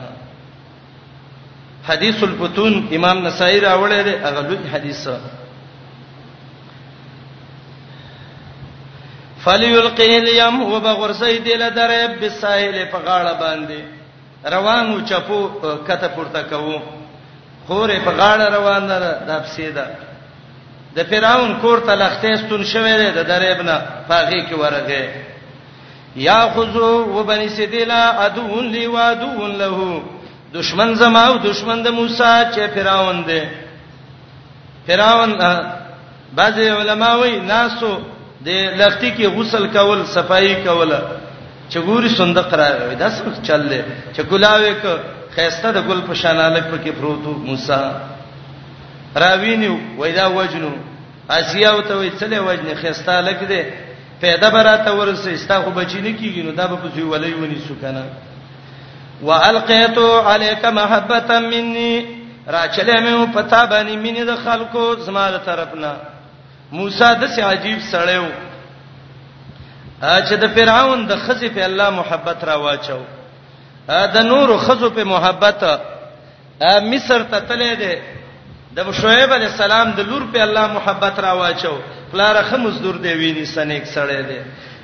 حدیث 1.88 2.22
الفتون 2.22 2.74
امام 2.96 3.16
نصائی 3.26 3.60
راوړی 3.60 4.00
دی 4.06 4.14
هغه 4.24 4.40
لوی 4.48 4.68
حدیث 4.74 5.08
فليلقيه 9.46 10.18
اليم 10.18 10.56
وبغرسي 10.72 11.38
دل 11.38 11.62
درې 11.74 12.24
بسائل 12.24 12.86
په 12.92 12.98
غاړه 13.06 13.32
باندې 13.42 13.78
روانو 14.54 14.96
چپو 15.08 15.38
کته 15.86 16.08
پورته 16.08 16.42
کوو 16.50 16.80
خورې 17.68 17.98
په 18.06 18.10
غاړه 18.18 18.46
روان 18.56 18.88
ده 18.88 18.98
د 19.28 19.30
پسیدا 19.44 19.86
د 20.96 21.02
فرعون 21.10 21.54
کور 21.60 21.78
ته 21.80 21.94
لختېستون 21.94 22.64
شوې 22.64 22.96
ده 23.14 23.22
د 23.22 23.28
دریبنه 23.28 23.74
پاغي 24.08 24.40
کې 24.48 24.54
ورغه 24.54 25.10
یا 26.16 26.50
خذو 26.56 27.18
وبني 27.18 27.48
سدلا 27.48 28.10
ادو 28.26 28.60
لی 28.60 28.86
وادو 28.86 29.46
له 29.46 30.02
دشمن 30.54 30.94
زما 30.94 31.26
او 31.28 31.36
دشمن 31.38 31.82
د 31.82 31.88
موسی 31.92 32.34
چې 32.54 32.68
فرعون 32.74 33.24
ده 33.24 33.50
فرعون 34.88 35.38
بعض 36.34 36.58
علماوی 36.60 37.40
ناسو 37.40 37.94
د 38.46 38.50
لختی 38.80 39.10
کې 39.16 39.26
غسل 39.36 39.64
کول 39.76 40.00
صفائی 40.16 40.54
کول 40.66 40.92
چګوري 41.74 42.10
صندوق 42.18 42.52
راغی 42.60 42.96
دا 43.00 43.08
څه 43.14 43.44
چل 43.48 43.62
دی 43.70 43.78
چې 44.14 44.22
ګلاوې 44.32 44.72
ک 44.82 44.84
خيسته 45.36 45.70
د 45.76 45.86
ګل 45.88 46.00
په 46.08 46.14
شانالک 46.20 46.64
پکې 46.72 46.90
پروتو 47.00 47.30
موسی 47.30 47.84
راوینو 49.22 49.72
وېدا 49.98 50.26
وجنو 50.36 50.72
اسیا 51.30 51.70
وته 51.72 51.94
وې 52.00 52.10
څلې 52.20 52.38
وجنه 52.48 52.74
خيسته 52.82 53.20
لک 53.28 53.38
دی 53.52 53.62
پیدا 54.24 54.48
براته 54.56 54.90
ورسې 54.98 55.28
استا 55.38 55.60
خو 55.64 55.70
بچینه 55.78 56.10
کیږي 56.18 56.42
نو 56.48 56.52
دا 56.60 56.66
به 56.72 56.76
په 56.82 56.88
زوی 56.96 57.04
ولې 57.10 57.34
ونی 57.40 57.58
سو 57.68 57.74
کنه 57.82 58.04
والقیت 59.28 59.98
علیک 60.34 60.64
محبتا 60.78 61.38
مني 61.52 61.92
را 62.46 62.68
چلې 62.68 63.02
مې 63.02 63.34
پتا 63.38 63.62
باندې 63.66 63.96
مینه 64.04 64.24
د 64.30 64.36
خلکو 64.44 64.86
زما 65.06 65.24
طرفنا 65.48 65.92
موسی 66.72 67.04
د 67.20 67.26
سي 67.34 67.42
عجیب 67.42 67.78
سړیو 67.90 68.26
چې 70.02 70.34
د 70.42 70.46
فرعون 70.54 71.06
د 71.06 71.16
خزي 71.26 71.48
په 71.48 71.64
الله 71.64 71.90
محبت 71.90 72.44
را 72.44 72.56
واچو 72.56 72.98
د 74.14 74.16
نور 74.26 74.58
خزو 74.58 74.90
په 74.90 75.04
محبت 75.04 75.64
مصر 76.90 77.22
ته 77.22 77.38
تلې 77.38 77.74
ده 77.78 77.96
د 78.76 78.92
شعیب 78.92 79.32
علی 79.32 79.44
السلام 79.46 79.90
د 79.96 80.00
لور 80.08 80.22
په 80.32 80.40
الله 80.42 80.66
محبت 80.72 81.18
را 81.20 81.32
واچو 81.32 81.78
پلار 82.12 82.42
خمس 82.50 82.74
دور 82.82 82.94
دی 82.96 83.12
ویني 83.12 83.44
سنیک 83.46 83.84
سړی 83.84 84.22
دی 84.28 84.38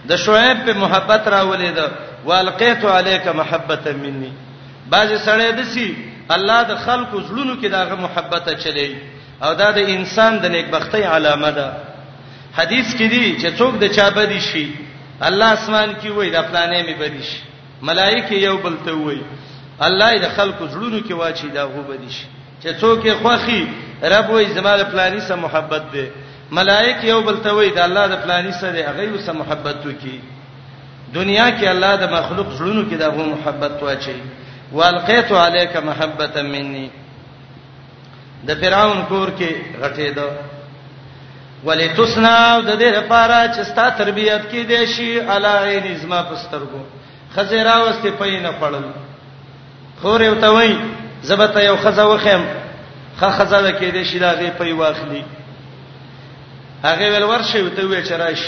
د 0.06 0.16
شعیب 0.16 0.64
په 0.66 0.72
محبت 0.78 1.28
راولې 1.28 1.70
ده 1.76 1.88
والقیت 2.24 2.84
علیک 2.84 3.26
محبت 3.28 3.86
مني 3.88 4.32
بعضی 4.88 5.18
سړی 5.18 5.52
دسی 5.58 6.10
الله 6.30 6.62
د 6.62 6.76
خلقو 6.84 7.20
زړونو 7.20 7.54
کې 7.62 7.66
داغه 7.70 7.94
محبت 7.96 8.48
چلی 8.64 8.98
او 9.44 9.52
دا 9.60 9.68
د 9.76 9.78
انسان 9.96 10.32
د 10.42 10.44
نیکبختۍ 10.54 11.04
علامه 11.14 11.50
ده 11.58 11.68
حدیث 12.58 12.88
کې 12.98 13.06
دی 13.14 13.26
چې 13.40 13.48
څوک 13.58 13.72
د 13.82 13.84
چا 13.96 14.06
بدی 14.18 14.40
شي 14.50 14.66
الله 15.28 15.48
اسمان 15.58 15.90
کې 16.02 16.08
وای 16.16 16.30
دا 16.36 16.42
پلانې 16.50 16.80
می 16.88 16.94
بدی 17.02 17.22
شي 17.30 17.38
ملائکه 17.88 18.34
یو 18.46 18.56
بل 18.64 18.74
ته 18.84 18.92
وای 18.98 19.20
الله 19.86 20.10
د 20.24 20.28
خلکو 20.36 20.62
زړونو 20.72 20.98
کې 21.08 21.12
واچي 21.20 21.48
دا 21.56 21.62
غو 21.72 21.82
بدی 21.90 22.10
شي 22.16 22.26
چې 22.62 22.70
څوک 22.80 22.98
یې 23.08 23.14
خوخي 23.22 23.62
رب 24.12 24.30
وای 24.30 24.46
زماله 24.56 24.84
پلانې 24.92 25.20
سره 25.26 25.36
محبت 25.46 25.82
ده 25.94 26.06
ملائکه 26.58 27.04
یو 27.12 27.20
بل 27.26 27.36
ته 27.44 27.50
وای 27.56 27.70
دا 27.78 27.82
الله 27.88 28.04
د 28.12 28.16
پلانې 28.24 28.52
سره 28.60 28.78
هغه 28.88 29.22
سره 29.26 29.34
محبت 29.42 29.76
وکي 29.88 30.18
دنیا 31.18 31.46
کې 31.56 31.64
الله 31.74 31.92
د 32.02 32.06
مخلوق 32.16 32.48
زړونو 32.58 32.82
کې 32.90 32.94
دا 33.02 33.08
غو 33.14 33.24
محبت 33.36 33.82
واچي 33.82 34.16
والقيت 34.72 35.32
عليك 35.32 35.76
محبه 35.76 36.42
مني 36.42 36.88
د 38.46 38.54
فرعون 38.60 39.02
کور 39.08 39.28
کې 39.38 39.80
غټېدو 39.82 40.28
ولتسنا 41.64 42.34
د 42.68 42.70
دې 42.78 42.90
لپاره 42.98 43.36
چې 43.54 43.62
ستا 43.70 43.88
تربيت 44.00 44.42
کې 44.52 44.62
دي 44.70 44.86
شي 44.94 45.10
علای 45.34 45.76
نظم 45.88 46.10
پسترګو 46.30 46.80
خزیرا 47.34 47.76
واستې 47.82 48.10
پېنه 48.22 48.52
پړل 48.60 48.84
خور 50.02 50.20
یو 50.26 50.34
ته 50.34 50.48
وای 50.56 50.74
زبته 51.30 51.62
یو 51.66 51.76
خزه 51.84 52.04
وخم 52.14 52.42
خه 53.20 53.30
خزه 53.38 53.62
کې 53.72 53.92
دي 53.98 54.04
شي 54.10 54.18
دا 54.18 54.32
غي 54.40 54.50
پې 54.58 54.74
واخلي 54.82 55.24
هغه 56.84 57.14
ول 57.14 57.24
ورشه 57.30 57.68
ته 57.68 57.82
وې 57.82 58.08
چرایش 58.10 58.40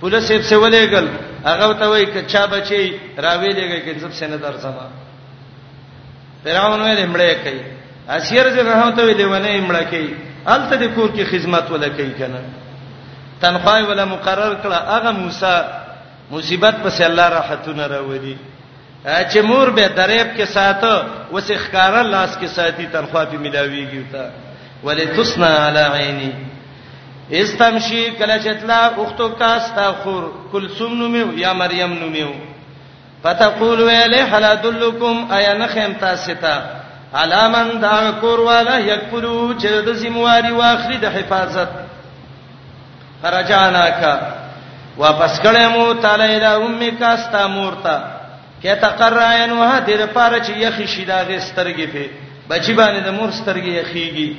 پولیس 0.00 0.30
یې 0.30 0.38
څه 0.48 0.56
ولېګل 0.64 1.06
هغه 1.44 1.72
ته 1.82 1.88
وای 1.90 2.06
کچا 2.06 2.46
بچي 2.46 2.82
راوي 3.18 3.54
دیږي 3.54 3.84
کې 3.84 3.98
زب 4.00 4.10
سینه 4.12 4.36
درځما 4.38 4.86
پیراون 6.44 6.80
وې 6.82 6.98
لمړې 6.98 7.48
کوي 7.48 7.81
اسیر 8.08 8.46
څنګه 8.50 8.74
هوته 8.74 9.02
ویلې 9.06 9.24
ونه 9.24 9.50
مړه 9.68 9.84
کوي 9.90 10.14
الته 10.46 10.76
د 10.76 10.84
کور 10.94 11.08
کې 11.16 11.24
خدمت 11.32 11.70
ولا 11.70 11.88
کوي 11.88 12.12
کنه 12.18 12.40
تنخواه 13.40 13.82
ولا 13.88 14.04
مقرر 14.04 14.54
کړه 14.62 14.78
هغه 14.90 15.10
موسی 15.10 15.54
مصیبت 16.30 16.74
پس 16.84 17.00
الله 17.00 17.28
راحتونه 17.28 17.86
راوړي 17.86 18.36
چې 19.30 19.38
مور 19.50 19.70
به 19.70 19.86
دریب 19.96 20.34
کې 20.36 20.44
ساتو 20.46 21.02
وسې 21.32 21.54
ښکارا 21.68 22.02
لاس 22.02 22.36
کې 22.36 22.46
ساتي 22.46 22.86
تنخواه 22.86 23.24
به 23.24 23.38
ملاويږي 23.38 24.02
تا 24.12 24.30
ولتصنا 24.84 25.50
علی 25.66 25.82
عینی 25.98 26.32
استمشي 27.30 28.10
کله 28.18 28.38
چتلا 28.38 28.78
اوختو 28.96 29.28
کا 29.28 29.54
استغفر 29.56 30.22
کلثوم 30.52 30.94
نومو 30.98 31.38
یا 31.38 31.52
مریم 31.52 31.92
نومو 31.98 32.32
فتقول 33.22 33.80
ویله 33.82 34.24
هل 34.36 34.44
ادلکم 34.44 35.32
ایا 35.38 35.52
نخم 35.58 35.92
تاسو 36.00 36.34
ته 36.40 36.81
علامن 37.20 37.68
دا 37.82 37.96
کور 38.20 38.40
والا 38.48 38.76
یکفرو 38.78 39.40
چې 39.58 39.66
د 39.86 39.88
سیمواري 40.00 40.52
واخري 40.52 40.96
د 41.04 41.06
حفاظت 41.16 41.68
رجانا 43.34 43.86
کا 44.00 44.14
واپس 45.02 45.34
کړه 45.42 45.62
مو 45.74 45.82
تعالی 46.04 46.36
دا 46.44 46.52
امه 46.56 46.90
کا 47.00 47.12
ستا 47.24 47.42
مورتا 47.56 47.96
کې 48.62 48.72
تقرعن 48.86 49.52
وه 49.58 49.74
د 49.78 50.06
پاره 50.14 50.38
چې 50.38 50.50
یخی 50.64 50.86
شي 50.94 51.04
دا 51.04 51.18
غسترګې 51.28 51.86
په 51.92 52.04
بچی 52.48 52.72
باندې 52.80 53.00
د 53.04 53.08
مور 53.18 53.30
سترګې 53.40 53.72
یخیږي 53.82 54.30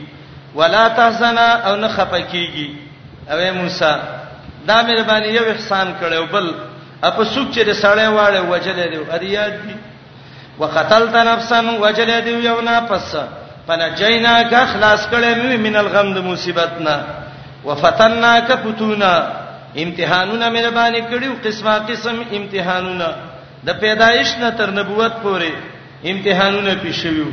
ولا 0.56 0.84
تحزن 0.98 1.38
او 1.38 1.74
نه 1.76 1.88
خپکیږي 1.96 2.70
او 3.32 3.38
موسی 3.62 3.94
دا 4.68 4.78
مې 4.84 4.94
باندې 5.02 5.28
یو 5.30 5.44
احسان 5.50 5.88
کړو 6.02 6.24
بل 6.34 6.48
اپ 7.04 7.24
سوق 7.24 7.52
چې 7.52 7.60
د 7.70 7.72
سړې 7.84 8.08
واړې 8.18 8.42
وجلې 8.52 8.86
دی 8.94 9.00
اریاد 9.16 9.54
دی 9.68 9.76
وقتلت 10.60 11.16
نفسا 11.16 11.60
وجل 11.82 12.10
دی 12.26 12.32
یو 12.50 12.62
نه 12.62 12.80
پس 12.90 13.16
فنجینا 13.68 14.34
کا 14.50 14.66
خلاص 14.74 15.08
کړه 15.12 15.34
مې 15.44 15.58
من 15.68 15.76
الغم 15.76 16.14
د 16.14 16.18
مصیبتنا 16.26 16.96
وفتنا 17.66 18.34
کا 18.48 18.56
فتونا 18.64 19.14
امتحانونه 19.84 20.50
مې 20.50 20.74
باندې 20.74 21.02
کړیو 21.12 21.40
قسمه 21.46 21.78
قسم 21.90 22.22
امتحانونه 22.40 23.08
د 23.68 23.80
پیدایش 23.80 24.38
نه 24.42 24.50
تر 24.58 24.72
نبوت 24.78 25.12
پورې 25.24 25.52
امتحانونه 26.12 26.74
پیښیو 26.84 27.26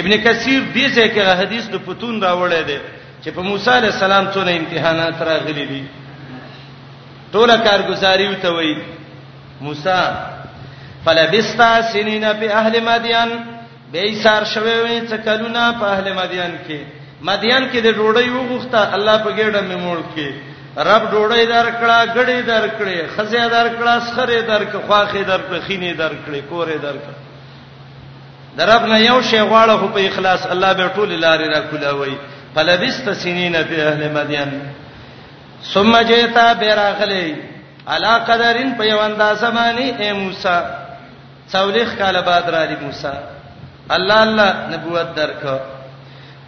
ابن 0.00 0.12
کثیر 0.24 0.62
دې 0.74 0.90
ځکه 0.98 1.36
حدیث 1.40 1.66
د 1.74 1.78
فتون 1.86 2.22
راوړی 2.22 2.62
دی 2.66 2.78
چې 3.24 3.28
په 3.36 3.42
موسی 3.50 3.70
علی 3.70 3.86
السلام 3.86 4.32
څونه 4.32 4.50
امتحانات 4.56 5.22
راغلي 5.30 5.66
دي 5.72 5.84
ټول 7.32 7.56
کارګزاریو 7.66 8.34
ته 8.42 8.48
وایي 8.56 8.74
موسی 9.60 10.00
فلبستا 11.06 11.68
سنین 11.92 12.24
په 12.40 12.54
اهل 12.58 12.80
مدین 12.84 13.32
به 13.92 14.04
سار 14.22 14.44
شوي 14.52 14.74
وي 14.84 14.94
چې 15.08 15.14
کلونه 15.24 15.64
په 15.80 15.84
اهل 15.96 16.06
مدین 16.20 16.54
کې 16.68 16.78
مدین 17.26 17.66
کې 17.70 17.76
د 17.76 17.86
ډوډۍ 17.86 18.28
وغوښته 18.30 18.94
الله 18.96 19.16
په 19.26 19.30
ګډه 19.30 19.60
مې 19.68 19.76
موړ 19.84 19.98
کې 20.16 20.30
رب 20.88 21.02
ډوډۍ 21.12 21.44
درکړه 21.46 22.04
غړې 22.16 22.40
درکړې 22.46 22.98
خزې 23.16 23.44
درکړه 23.56 23.94
سخرې 24.06 24.40
درکړه 24.40 24.82
خواخې 24.86 25.22
درکړه 25.26 25.60
خینې 25.66 25.96
درکړې 26.02 26.40
کورې 26.50 26.78
درکړه 26.86 28.58
درب 28.58 28.86
نه 28.92 28.98
یو 29.00 29.20
شی 29.28 29.36
غواړه 29.40 29.76
خو 29.82 29.88
په 29.98 30.06
اخلاص 30.10 30.46
الله 30.54 30.72
به 30.80 30.88
ټول 30.96 31.10
لارې 31.20 31.48
را 31.54 31.60
کولاوي 31.70 32.16
فلبست 32.54 33.08
سنین 33.20 33.56
فی 33.68 33.76
اهل 33.84 34.10
مدین 34.16 34.50
ثم 35.74 35.94
جئتا 36.10 36.48
براغلی 36.62 37.28
علا 37.94 38.14
قدرن 38.32 38.74
په 38.80 38.84
یو 38.90 38.98
اندازه 39.04 39.50
باندې 39.50 40.00
اے 40.02 40.12
موسی 40.20 40.56
څولېخ 41.52 41.96
کاله 41.98 42.20
بعد 42.20 42.48
را 42.50 42.66
دي 42.66 42.76
موسی 42.84 43.12
الله 43.90 44.22
الله 44.22 44.52
نبوت 44.72 45.14
درک 45.16 45.44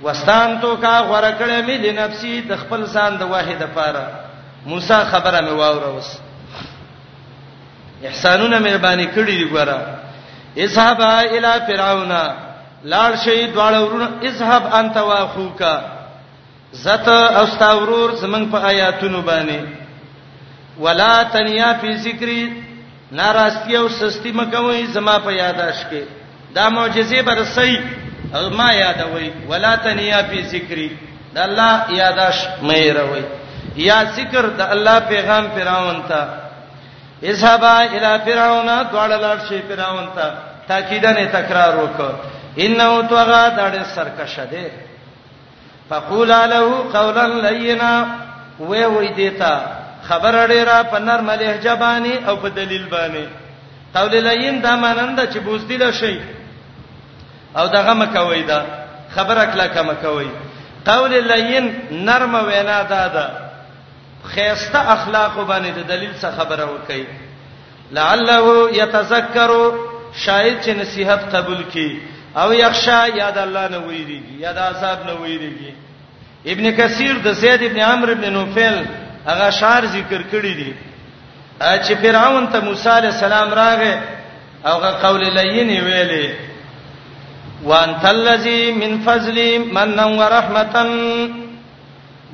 وستان 0.05 0.59
تو 0.61 0.77
کا 0.77 1.03
غره 1.03 1.33
کړه 1.39 1.63
مې 1.67 1.77
د 1.85 1.95
نفسي 2.01 2.41
د 2.41 2.57
خپل 2.57 2.87
ځان 2.87 3.19
د 3.19 3.23
واحد 3.31 3.63
لپاره 3.63 4.07
موسی 4.67 5.01
خبره 5.13 5.41
مې 5.41 5.53
واوره 5.61 5.91
وس 5.97 6.19
احسانونه 8.11 8.59
مهرباني 8.59 9.07
کړې 9.07 9.31
دي 9.41 9.45
ګوره 9.51 9.81
اذهب 10.57 11.01
الى 11.01 11.53
فرعون 11.67 12.13
لال 12.85 13.19
شهید 13.19 13.51
واړه 13.51 13.81
ورونه 13.81 14.09
اذهب 14.23 14.75
انت 14.75 14.97
واخوکا 14.97 15.85
زت 16.73 17.09
استاورور 17.09 18.11
زمنګ 18.17 18.51
په 18.53 18.59
آیاتونو 18.65 19.23
باندې 19.23 19.65
ولا 20.79 21.23
تنیا 21.33 21.73
فی 21.81 21.93
ذکری 21.97 22.67
ناراستي 23.13 23.77
او 23.79 23.89
سستی 23.89 24.33
مکوي 24.33 24.87
زما 24.93 25.17
په 25.19 25.31
یاداش 25.33 25.77
کې 25.91 26.03
دا 26.55 26.69
معجزې 26.69 27.23
برسي 27.23 27.81
او 28.35 28.51
ما 28.51 28.73
یادوي 28.73 29.31
ولا 29.49 29.75
تنیا 29.85 30.21
فی 30.31 30.43
ذکری 30.53 30.89
د 31.35 31.39
الله 31.45 31.93
یاداش 31.99 32.35
مې 32.63 32.97
روي 32.99 33.23
یا 33.87 34.03
ذکر 34.17 34.47
د 34.59 34.61
الله 34.61 34.99
پیغام 34.99 35.49
فراون 35.55 36.03
ته 36.09 36.29
اذهبا 37.23 37.73
الی 37.79 38.25
فرعون 38.25 38.85
دوړ 38.85 39.11
لاړ 39.21 39.49
شي 39.49 39.63
فراون 39.69 40.07
ته 40.17 40.29
تاکیدا 40.69 41.13
نه 41.13 41.27
تکرار 41.39 41.77
وکړه 41.77 42.15
انه 42.65 43.09
توغا 43.09 43.43
دړ 43.59 43.83
سرکشه 43.95 44.45
ده 44.45 44.71
فقولا 45.91 46.47
له 46.47 46.63
قولا 46.93 47.51
لینا 47.51 47.91
وې 48.61 48.85
وې 48.97 49.13
دیتا 49.17 49.78
خبر 50.09 50.35
اړیرا 50.43 50.79
په 50.93 50.99
نرمه 51.09 51.35
لهجه 51.43 51.75
باندې 51.75 52.29
او 52.29 52.35
په 52.43 52.49
دلیل 52.59 52.85
باندې 52.91 53.27
قول 53.97 54.11
لئیم 54.29 54.57
دا 54.67 54.75
مانند 54.83 55.21
چې 55.33 55.39
بوزدل 55.39 55.93
شي 56.01 56.17
او 57.59 57.65
دغه 57.77 57.93
مکوي 58.03 58.43
دا 58.51 58.61
خبره 59.17 59.43
کله 59.53 59.67
کما 59.77 59.95
کوي 60.05 60.31
قول 60.91 61.13
لئین 61.33 61.67
نرمه 62.09 62.41
وینا 62.49 62.79
دادا 62.95 63.27
خيسته 64.25 64.93
اخلاق 64.97 65.35
باندې 65.49 65.79
د 65.79 65.89
دلیل 65.93 66.13
څخه 66.21 66.39
خبره 66.41 66.75
وکي 66.75 67.05
لعله 67.93 68.71
يتذكر 68.79 69.53
شاید 70.25 70.63
چې 70.63 70.69
نصيحت 70.83 71.29
قبول 71.35 71.61
کړي 71.73 71.93
او 72.41 72.49
یخشا 72.61 73.03
یاد 73.19 73.39
الله 73.45 73.69
نه 73.75 73.79
ویریږي 73.79 74.43
یاد 74.47 74.59
عذاب 74.69 75.05
نه 75.11 75.15
ویریږي 75.23 75.73
ابن 76.53 76.71
کثیر 76.81 77.15
د 77.29 77.33
زید 77.43 77.63
ابن 77.69 77.79
عمرو 77.91 78.13
ابن 78.17 78.27
نوفل 78.33 78.81
هغه 79.29 79.49
شعر 79.61 79.85
ذکر 79.97 80.23
کړی 80.33 80.53
دی 80.59 80.73
چې 81.61 81.93
فرعون 82.03 82.47
ته 82.53 82.61
موسی 82.67 82.89
عليه 82.91 83.09
السلام 83.15 83.51
راغې 83.51 83.99
هغه 84.69 84.91
قول 85.03 85.23
لین 85.39 85.69
ویلې 85.85 86.31
وانت 87.65 88.05
الذی 88.11 88.73
من 88.73 88.99
فضل 89.07 89.39
من 89.79 90.01
ورحمتن 90.21 90.91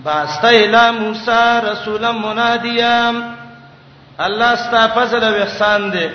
باسته 0.04 0.48
الی 0.48 0.82
موسی 0.98 1.40
رسولا 1.70 2.10
منادیا 2.18 2.94
الله 4.26 4.54
ستا 4.66 4.86
فضل 4.96 5.24
او 5.24 5.34
احسان 5.42 5.90
دی 5.92 6.06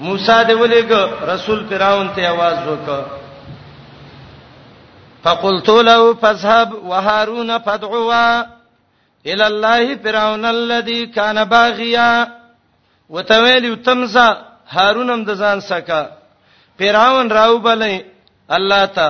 موسی 0.00 0.44
دی 0.46 0.54
ولېګ 0.54 1.08
رسول 1.32 1.66
فرعون 1.70 2.08
ته 2.16 2.28
आवाज 2.28 2.58
وکړ 2.68 3.02
فقلت 5.24 5.68
له 5.68 6.14
فذهب 6.14 6.72
وهارون 6.84 7.58
فدعوا 7.58 8.59
ال 9.26 9.42
الله 9.50 9.96
فرعون 10.04 10.44
الذي 10.58 11.00
كان 11.16 11.44
باغيا 11.56 12.10
وتویل 13.14 13.82
تمزا 13.86 14.28
هارونم 14.74 15.20
د 15.28 15.34
ځان 15.42 15.60
سکا 15.60 16.02
فرعون 16.78 17.26
راو 17.28 17.58
بلې 17.58 18.04
الله 18.56 18.84
تا 18.86 19.08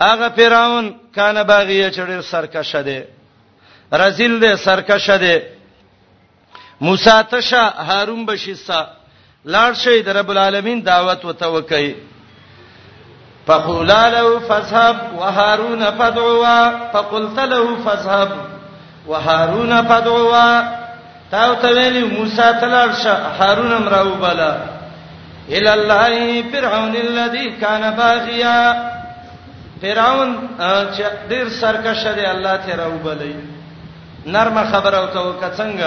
هغه 0.00 0.28
فرعون 0.28 0.86
کان 1.14 1.36
باغیه 1.42 1.90
چې 1.90 2.00
ډېر 2.10 2.20
سرکشه 2.20 2.80
دی 2.82 3.00
رزل 3.92 4.40
دی 4.42 4.56
سرکشه 4.56 5.16
دی 5.18 5.36
موسی 6.80 7.16
تشا 7.30 7.62
هارون 7.78 8.26
بشیسا 8.26 8.86
لاړ 9.46 9.72
شي 9.72 10.02
د 10.02 10.08
رب 10.08 10.30
العالمین 10.30 10.82
دعوت 10.84 11.24
وته 11.24 11.46
وکي 11.48 11.94
فقولا 13.46 14.08
له 14.10 14.38
فذهب 14.48 14.96
وهارون 15.16 15.90
فدعوا 15.90 16.88
فقلت 16.92 17.38
له 17.38 17.76
فذهب 17.84 18.55
وهارون 19.10 19.72
فدعوا 19.88 20.62
تا 21.30 21.54
ته 21.54 21.68
ویلی 21.74 22.02
موسی 22.18 22.52
تلل 22.60 22.92
شه 23.02 23.12
هارون 23.38 23.72
امراو 23.72 24.14
بالا 24.14 24.56
ال 25.52 25.66
الله 25.68 26.42
فرعون 26.52 26.96
الذي 26.96 27.50
كان 27.60 27.90
باغيا 27.96 28.88
فرعون 29.82 30.48
چې 30.96 31.02
ډیر 31.30 31.48
سرکشه 31.48 32.12
دی 32.12 32.26
الله 32.30 32.56
ته 32.56 32.76
راو 32.76 32.98
بلی 33.04 33.34
نرمه 34.26 34.64
خبره 34.72 34.98
او 34.98 35.06
تو 35.06 35.32
کڅنګ 35.40 35.80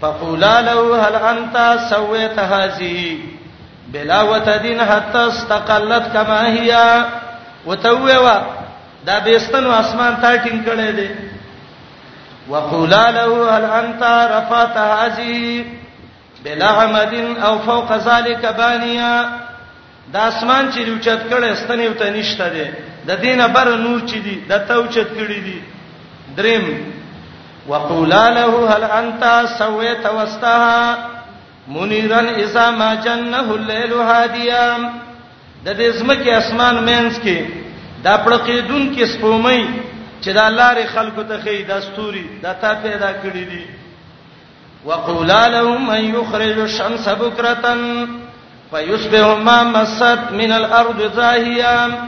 فقولا 0.00 0.60
له 0.60 1.02
هل 1.08 1.14
انت 1.14 1.80
سويت 1.90 2.38
هذه 2.38 3.18
بلا 3.92 4.22
وتدين 4.22 4.80
حتى 4.84 5.26
استقلت 5.28 6.02
كما 6.12 6.46
هي 6.52 7.04
وتووا 7.66 8.38
دا 9.06 9.18
بیستنو 9.18 9.72
اسمان 9.80 10.16
تا 10.22 10.36
ټینګ 10.36 10.64
کړي 10.64 10.92
دي 10.92 11.08
وقولا 12.48 13.04
له 13.10 13.30
هل 13.58 13.64
انت 13.80 14.02
رفعت 14.34 14.76
هذه 14.92 15.64
بلا 16.44 16.68
عمد 16.78 17.14
او 17.44 17.58
فوق 17.58 17.90
ذلك 18.08 18.42
بانيا 18.58 19.14
دا 20.12 20.28
اسمان 20.28 20.70
چې 20.72 20.78
لوچت 20.78 21.20
کړي 21.30 21.54
ستنې 21.62 21.86
وته 21.90 22.10
نشته 22.10 22.48
دي 22.48 22.66
د 23.08 23.20
دینه 23.22 23.46
بر 23.46 23.68
نور 23.76 24.00
چې 24.00 24.14
دي 24.24 24.36
د 24.50 24.58
توچت 24.68 25.06
کړي 25.18 25.40
دي 25.46 25.58
دریم 26.36 26.64
وقولا 27.68 28.30
له 28.30 28.52
هل 28.72 28.84
انت 28.84 29.46
سويت 29.58 30.06
واستها 30.06 30.98
منيرا 31.68 32.20
اذا 32.20 32.70
ما 32.70 32.94
جنه 32.94 33.52
الليل 33.54 33.92
هاديا 33.94 34.78
د 35.64 35.68
دې 35.76 35.84
اسمه 35.94 36.14
کې 36.24 36.28
اسمان 36.28 36.84
مینس 36.84 37.18
کې 37.18 37.38
دا 38.04 38.14
پړقې 38.24 38.50
دن 38.70 38.94
کې 38.96 39.04
سپومې 39.06 39.66
چې 40.22 40.32
دا 40.34 40.46
الله 40.46 40.68
ری 40.74 40.86
خلق 40.86 41.16
ته 41.28 41.36
خې 41.42 41.62
دا 41.68 41.80
ستوري 41.80 42.26
دا 42.42 42.52
تا 42.52 42.72
پیدا 42.82 43.10
کړی 43.22 43.44
دي 43.50 43.66
وقولا 44.84 45.48
لهم 45.48 45.86
من 45.86 46.14
يخرج 46.14 46.58
الشمس 46.58 47.08
بكره 47.08 47.66
فيصبح 48.70 49.24
ما 49.44 49.62
مست 49.62 50.18
من 50.30 50.52
الارض 50.52 51.14
زاهيا 51.16 52.04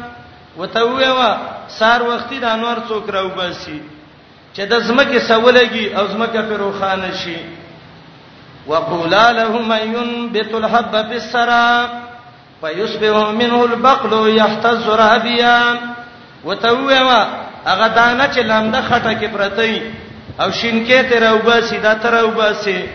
وتووا 0.58 1.36
سار 1.68 2.02
وختي 2.02 2.38
د 2.38 2.44
انوار 2.44 2.78
څوک 2.88 3.10
راو 3.10 3.28
باسي 3.28 3.82
چې 4.54 4.60
د 4.70 4.80
زمکه 4.86 5.18
سولېږي 5.18 5.98
او 5.98 6.06
زمکه 6.06 6.42
پر 6.42 6.56
روخانه 6.56 7.12
شي 7.14 7.36
وقولا 8.66 9.32
لهم 9.32 9.68
من 9.68 9.94
ينبت 9.94 10.54
الحب 10.54 10.92
في 11.08 11.16
السراب 11.16 11.90
فيصبح 12.62 13.30
منه 13.30 13.64
البقل 13.64 14.36
يحتز 14.36 14.88
رابيا 14.88 15.78
وتووا 16.44 17.40
هغه 17.66 17.88
دانه 17.88 18.26
چې 18.34 18.38
لامده 18.38 18.82
خټه 18.82 19.12
کې 19.20 19.28
پرتې 19.34 19.80
او 20.42 20.50
شینکې 20.50 21.00
ته 21.10 21.18
راوبا 21.20 21.60
سیدا 21.68 21.94
ته 21.94 22.10
راوبا 22.10 22.52
سي 22.54 22.88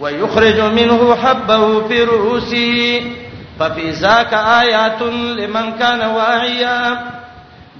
ويخرج 0.00 0.60
منه 0.60 1.14
حبه 1.22 1.88
في 1.88 2.02
رؤوسه 2.04 3.12
ففي 3.58 3.90
ذاك 3.92 4.34
آيات 4.34 5.02
لمن 5.38 5.72
كان 5.78 6.00
واعيا 6.02 6.98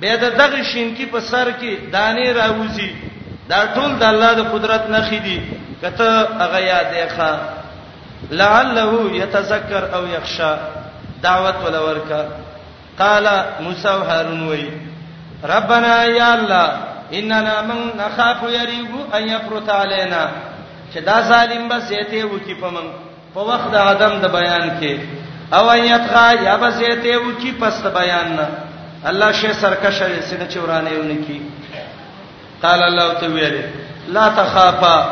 به 0.01 0.15
د 0.17 0.25
دغه 0.39 0.63
شینکی 0.73 1.07
په 1.07 1.21
سر 1.21 1.53
کې 1.61 1.93
دانه 1.93 2.33
راوځي 2.33 2.91
دا 3.49 3.75
ټول 3.75 3.99
د 3.99 4.03
الله 4.03 4.33
د 4.33 4.41
قدرت 4.53 4.91
نه 4.91 5.01
خېدي 5.11 5.41
کته 5.83 6.29
هغه 6.41 6.59
یاد 6.59 7.09
ښه 7.09 7.39
لعله 8.31 9.17
يتذكر 9.17 9.95
او 9.95 10.07
يخشى 10.07 10.57
دعوت 11.23 11.55
ولا 11.67 11.81
ورکا 11.81 12.25
قال 12.99 13.27
موسی 13.61 13.89
هارون 13.89 14.49
وی 14.49 14.69
ربنا 15.45 16.05
یا 16.05 16.35
الله 16.35 16.69
اننا 17.13 17.63
من 17.63 17.77
نخاف 17.99 18.43
یریبو 18.51 18.99
ان 19.17 19.29
یفرط 19.29 19.69
علینا 19.71 20.27
چې 20.95 20.99
دا 20.99 21.21
ظالم 21.23 21.69
به 21.69 21.81
سيته 21.81 22.25
وکی 22.25 22.55
په 22.55 22.69
من 22.71 22.85
په 23.35 23.41
وخت 23.41 23.71
د 23.73 23.77
ادم 23.77 24.19
د 24.21 24.29
بیان 24.33 24.71
کې 24.81 24.99
او 25.55 25.71
ان 25.71 25.85
یتغا 25.85 26.33
یا 26.43 26.57
به 26.57 26.71
سيته 26.71 27.17
وکی 27.27 27.53
پس 27.61 27.83
د 27.83 27.95
بیان 27.95 28.33
نه 28.33 28.47
الله 29.05 29.33
شی 29.33 29.53
سرکش 29.53 30.01
وي 30.03 30.21
سینه 30.21 30.47
چورانه 30.47 30.91
ونی 30.91 31.17
کی 31.27 31.43
قال 32.63 32.83
الله 32.83 33.15
تعالی 33.15 33.53
لا 34.09 34.29
تخافا 34.29 35.07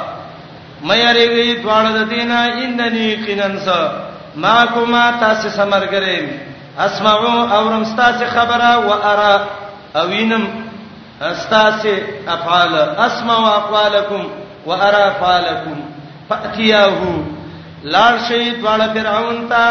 مې 0.84 0.90
اړېږي 1.06 1.62
دواړه 1.62 1.90
د 1.98 2.08
دینا 2.08 2.44
اندنی 2.52 3.14
قیننس 3.26 3.68
ما 4.36 4.64
کوما 4.74 5.10
تاسو 5.20 5.48
سمرګرې 5.48 6.22
اسمعوا 6.80 7.58
اورم 7.58 7.84
تاسو 7.96 8.24
خبره 8.34 8.78
و 8.78 8.92
ارا 8.92 9.34
او 9.98 10.08
وینم 10.08 10.44
استاسه 11.22 11.96
افعال 12.36 12.74
اسمع 13.06 13.36
واقوالکم 13.46 14.22
وارى 14.66 15.04
فعلکم 15.20 15.76
فاتیاه 16.28 16.98
لار 17.84 18.18
شهید 18.28 18.62
والا 18.64 18.92
فرعون 18.94 19.48
ته 19.48 19.66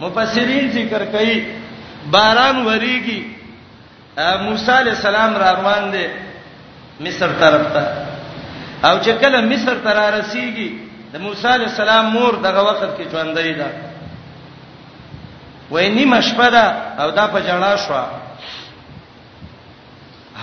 مفسرین 0.00 0.70
ذکر 0.72 1.04
کوي 1.04 1.44
باران 2.12 2.56
وریږي 2.66 3.20
موسی 4.42 4.72
علی 4.72 4.90
السلام 4.90 5.32
را 5.36 5.50
روان 5.60 5.90
دي 5.90 6.06
مصر 7.00 7.28
طرف 7.40 7.66
ته 7.72 7.84
او 8.88 8.98
چې 8.98 9.08
کله 9.20 9.40
مصر 9.40 9.74
ته 9.84 9.90
را 9.98 10.10
رسیږي 10.22 10.68
د 11.12 11.16
موسی 11.20 11.48
علی 11.48 11.64
السلام 11.64 12.06
مور 12.10 12.34
دغه 12.36 12.60
وخت 12.62 12.98
کې 12.98 13.12
ژوندې 13.12 13.54
ده 13.60 13.66
ویني 15.70 16.04
مشپدا 16.04 16.66
او 16.98 17.10
دا 17.10 17.26
په 17.26 17.40
جړا 17.46 17.74
شو 17.86 17.94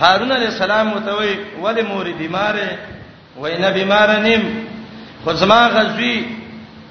هارون 0.02 0.32
علی 0.32 0.46
السلام 0.46 0.92
وتوي 0.92 1.34
ول 1.62 1.80
مور 1.88 2.06
بیماره 2.20 2.68
وینا 3.42 3.68
بیماره 3.74 4.16
نیم 4.26 4.42
خو 5.24 5.32
زما 5.42 5.58
غزوی 5.74 6.14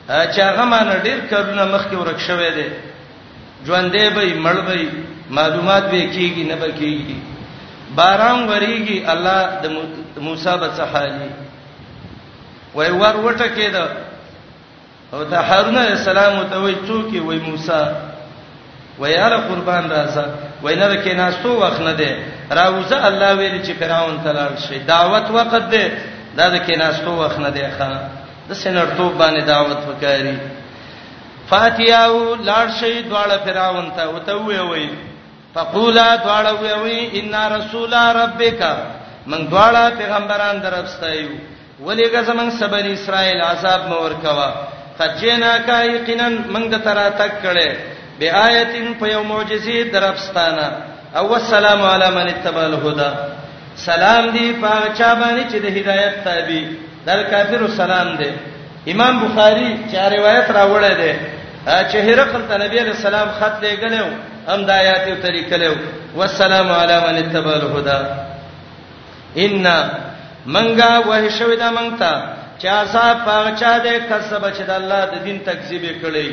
چې 0.07 0.39
هغه 0.39 0.65
مان 0.73 0.89
ډیر 1.03 1.19
کارونه 1.31 1.65
مخکې 1.65 1.93
ورک 1.97 2.17
شوې 2.17 2.51
ده 2.57 2.65
ژوندې 3.65 4.15
به 4.15 4.43
مړ 4.43 4.57
به 4.65 4.87
معلومات 5.39 5.83
به 5.89 6.05
کیږي 6.13 6.47
نه 6.47 6.55
به 6.55 6.71
کیږي 6.79 7.15
باران 7.95 8.47
وریږي 8.49 9.09
الله 9.09 9.49
د 10.15 10.19
موسی 10.29 10.55
به 10.61 10.69
صحالي 10.77 11.29
وای 12.75 12.91
ور 12.91 13.15
وټه 13.23 13.51
کېده 13.57 13.87
او 15.13 15.23
ته 15.23 15.37
هارون 15.51 15.77
علی 15.83 15.91
السلام 15.97 16.39
ته 16.55 16.59
وای 16.63 16.75
څوک 16.87 17.19
وای 17.27 17.39
موسی 17.49 17.83
ویاله 19.01 19.37
قربان 19.49 19.83
راځه 19.95 20.23
وینره 20.63 20.97
کې 21.03 21.13
ناستو 21.21 21.49
وخت 21.63 21.81
نه 21.89 21.93
دی 21.99 22.11
راوځه 22.59 22.97
الله 23.09 23.29
ویل 23.37 23.57
چې 23.65 23.71
فراون 23.79 24.15
تلل 24.23 24.55
شي 24.67 24.79
دعوت 24.93 25.27
وخت 25.37 25.63
دی 25.73 25.85
دا 26.37 26.45
د 26.53 26.55
کې 26.65 26.75
ناستو 26.83 27.13
وخت 27.23 27.39
نه 27.45 27.49
دی 27.55 27.63
ښا 27.77 27.91
د 28.47 28.51
سنرتوب 28.61 29.11
باندې 29.21 29.41
دعوت 29.53 29.79
وکاري 29.89 30.37
فاتیاو 31.49 32.19
لاړ 32.49 32.65
شي 32.79 32.93
دواړه 33.09 33.37
فراون 33.45 33.87
ته 33.95 34.03
وته 34.09 34.33
وی 34.37 34.59
وی 34.69 34.89
فقولا 35.55 36.07
دواړه 36.25 36.51
وی 36.61 36.73
وی 36.83 36.99
ان 37.19 37.33
رسول 37.55 37.93
ربک 38.21 38.61
من 39.29 39.41
دواړه 39.51 39.97
پیغمبران 39.99 40.55
درپستایو 40.65 41.29
ولیګه 41.85 42.21
زمنګ 42.29 42.49
سبن 42.59 42.85
اسرائیل 42.91 43.41
عذاب 43.49 43.81
مور 43.91 44.11
کوا 44.23 44.49
خجینا 44.99 45.53
کا 45.67 45.77
یقینا 45.95 46.27
من 46.53 46.63
د 46.71 46.73
ترا 46.85 47.07
تک 47.21 47.31
کړي 47.43 47.69
بیااتین 48.21 48.87
په 48.99 49.05
یو 49.15 49.23
معجزه 49.31 49.77
درپستانه 49.93 50.65
او 51.17 51.23
والسلام 51.33 51.81
علی 51.93 52.09
من 52.17 52.27
اتبع 52.33 52.63
الهدى 52.69 53.11
سلام 53.83 54.25
دی 54.35 54.47
په 54.63 54.73
چا 54.99 55.09
باندې 55.15 55.45
چې 55.51 55.57
د 55.61 55.77
هدایت 55.77 56.15
تابع 56.23 56.63
دل 57.07 57.23
کافر 57.31 57.61
سلام 57.81 58.11
دی 58.19 58.29
امام 58.93 59.15
بخاری 59.23 59.69
چې 59.91 59.95
روایت 60.15 60.47
راوړی 60.57 60.93
دی 61.01 61.13
چې 61.65 61.97
هرقل 62.09 62.41
ته 62.53 62.57
نبی 62.65 62.79
علیہ 62.83 62.95
السلام 62.97 63.27
خط 63.39 63.65
لګلو 63.65 64.07
هم 64.51 64.65
د 64.69 64.71
آیات 64.75 65.07
یو 65.07 65.15
طریقې 65.23 65.53
له 65.53 65.75
والسلام 66.21 66.71
علی 66.77 66.93
من 67.07 67.15
اتبع 67.25 67.51
الهدى 67.51 67.99
ان 69.45 69.89
منګه 70.45 71.07
وه 71.09 71.29
شوی 71.41 71.55
دا 71.65 71.71
منګتا 71.71 72.13
چا 72.65 72.79
صاحب 72.95 73.25
پاغچا 73.27 73.77
دې 73.83 74.09
کسب 74.13 74.49
چې 74.53 74.61
د 74.73 74.73
الله 74.79 75.05
د 75.11 75.23
دین 75.29 75.41
تکذیب 75.51 75.85
کړي 76.03 76.27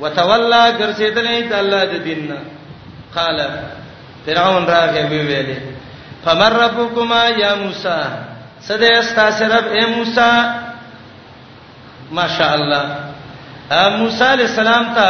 وتولى 0.00 0.62
ګرځیدلې 0.80 1.38
د 1.50 1.52
الله 1.62 1.84
د 1.92 1.94
دین 2.06 2.20
قال 3.16 3.38
فرعون 4.24 4.64
راغې 4.66 5.02
وی 5.10 5.20
ویلې 5.28 5.58
فمن 6.24 6.52
ربكما 6.64 7.22
يا 7.28 7.54
موسى 7.54 8.00
سده 8.68 8.88
استاس 9.00 9.42
رب 9.42 9.66
اے 9.76 9.84
موسی 9.96 10.30
ماشاء 12.18 12.52
الله 12.58 12.84
موسی 14.02 14.24
علیہ 14.32 14.48
السلام 14.52 14.84
ته 14.94 15.06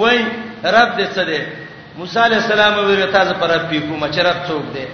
وای 0.00 0.18
رب 0.64 0.96
دې 0.98 1.06
څه 1.14 1.22
دې 1.28 1.42
موسی 1.98 2.20
علیہ 2.24 2.36
السلام 2.42 2.78
ویل 2.84 3.10
تاسو 3.12 3.32
پر 3.38 3.48
رب 3.50 3.68
پیکو 3.70 3.96
مچرب 3.96 4.36
څوک 4.48 4.62
دې 4.74 4.86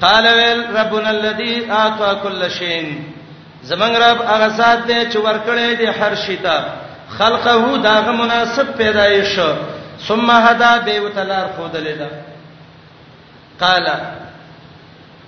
قال 0.00 0.24
ويل 0.26 0.64
ربنا 0.78 1.10
الذي 1.10 1.70
اعطى 1.70 2.10
كل 2.22 2.50
شيء 2.50 3.00
زمنګ 3.68 3.94
رب 4.04 4.18
هغه 4.26 4.46
ذات 4.48 4.78
دې 4.86 5.12
چې 5.12 5.16
ورکړې 5.16 5.78
دې 5.78 5.88
هر 6.00 6.14
شي 6.26 6.36
ته 6.36 6.64
خلقه 7.10 7.78
داغه 7.78 8.10
مناسب 8.10 8.62
پیدایش 8.74 9.38
ثم 10.08 10.30
هدا 10.30 10.78
به 10.84 11.00
وتلار 11.00 11.46
خودلې 11.46 11.98
دا 11.98 12.08
قال 13.60 13.86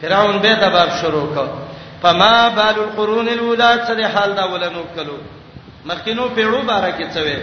فرعون 0.02 0.38
به 0.38 0.52
د 0.54 0.72
باب 0.72 0.88
شروع 1.02 1.26
ک 1.36 1.48
فما 2.02 2.48
بال 2.48 2.78
القرون 2.82 3.28
الاولى 3.28 3.82
سره 3.86 4.06
حال 4.08 4.32
دا 4.32 4.44
ولنو 4.52 4.82
کلو 4.96 5.12
مخکینو 5.86 6.28
پیړو 6.28 6.66
بارکه 6.66 7.06
څوي 7.14 7.38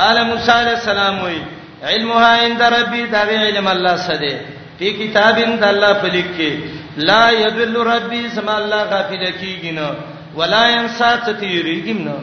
قال 0.00 0.22
موسی 0.24 0.50
عليه 0.50 0.70
السلام 0.72 1.22
وی 1.24 1.40
علمها 1.84 2.26
عند 2.40 2.62
ربي 2.62 3.06
دا 3.06 3.18
علم 3.20 3.66
الله 3.66 3.96
سده 3.96 4.40
په 4.78 4.84
کتابین 4.84 5.56
د 5.56 5.64
الله 5.64 5.92
په 5.92 6.06
لیک 6.08 6.26
کې 6.38 6.52
لا 6.96 7.30
يدل 7.32 7.76
ربي 7.76 8.28
سم 8.30 8.48
الله 8.48 8.84
غافل 8.84 9.26
کیږي 9.32 9.70
نه 9.72 9.90
ولا 10.36 10.68
ينسى 10.70 11.16
تتيريږي 11.24 11.92
نه 12.06 12.14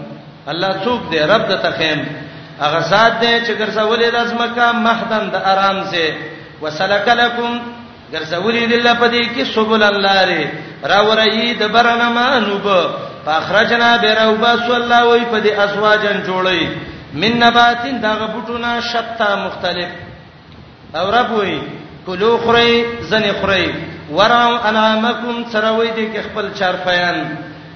الله 0.50 0.70
څوک 0.86 1.02
دی 1.12 1.20
رب 1.20 1.44
د 1.50 1.54
تخیم 1.64 2.00
هغه 2.62 2.80
ذات 2.92 3.14
دی 3.22 3.34
چې 3.46 3.54
ګرځولې 3.62 4.08
د 4.12 4.16
ازمکه 4.26 4.66
محدن 4.86 5.30
د 5.34 5.36
آرام 5.54 5.80
سه 5.84 6.18
وسلک 6.62 7.08
لکم 7.08 7.52
ګرځولې 8.14 8.64
د 8.70 8.74
الله 8.80 8.94
په 8.94 9.08
دې 9.14 9.24
کې 9.36 9.44
سبول 9.56 9.84
الله 9.84 10.14
لري 10.26 10.46
را 10.92 11.00
ورایي 11.02 11.54
د 11.62 11.64
برنما 11.74 12.39
نوب 12.39 12.68
فاخرجنا 13.26 13.98
بیروبا 13.98 14.56
صلی 14.58 14.76
الله 14.76 15.04
وی 15.06 15.26
په 15.32 15.39
دې 15.42 15.52
اسواجن 15.66 16.24
جوړي 16.28 16.64
من 17.14 17.38
نباتین 17.44 18.02
دغه 18.02 18.28
بوټونه 18.34 18.82
شتا 18.89 19.36
مختلف 19.46 19.92
او 20.96 21.10
رب 21.12 21.32
وی 21.32 21.62
کلو 22.06 22.38
خوري 22.44 22.86
زنه 23.10 23.34
خوري 23.42 23.74
ورا 24.14 24.44
انامکم 24.70 25.44
سروي 25.52 25.89
دې 25.92 26.06
کې 26.16 26.20
خپل 26.32 26.50
چارپیان 26.60 27.18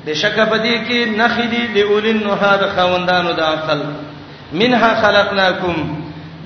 بشک 0.05 0.35
پدې 0.49 0.75
کې 0.87 1.17
نخې 1.19 1.45
دي 1.53 1.61
د 1.75 1.77
اولین 1.91 2.19
نو 2.25 2.33
هدا 2.41 2.67
خوندانو 2.75 3.31
د 3.37 3.47
عقل 3.53 3.79
منها 4.61 4.91
خلقناکم 5.03 5.79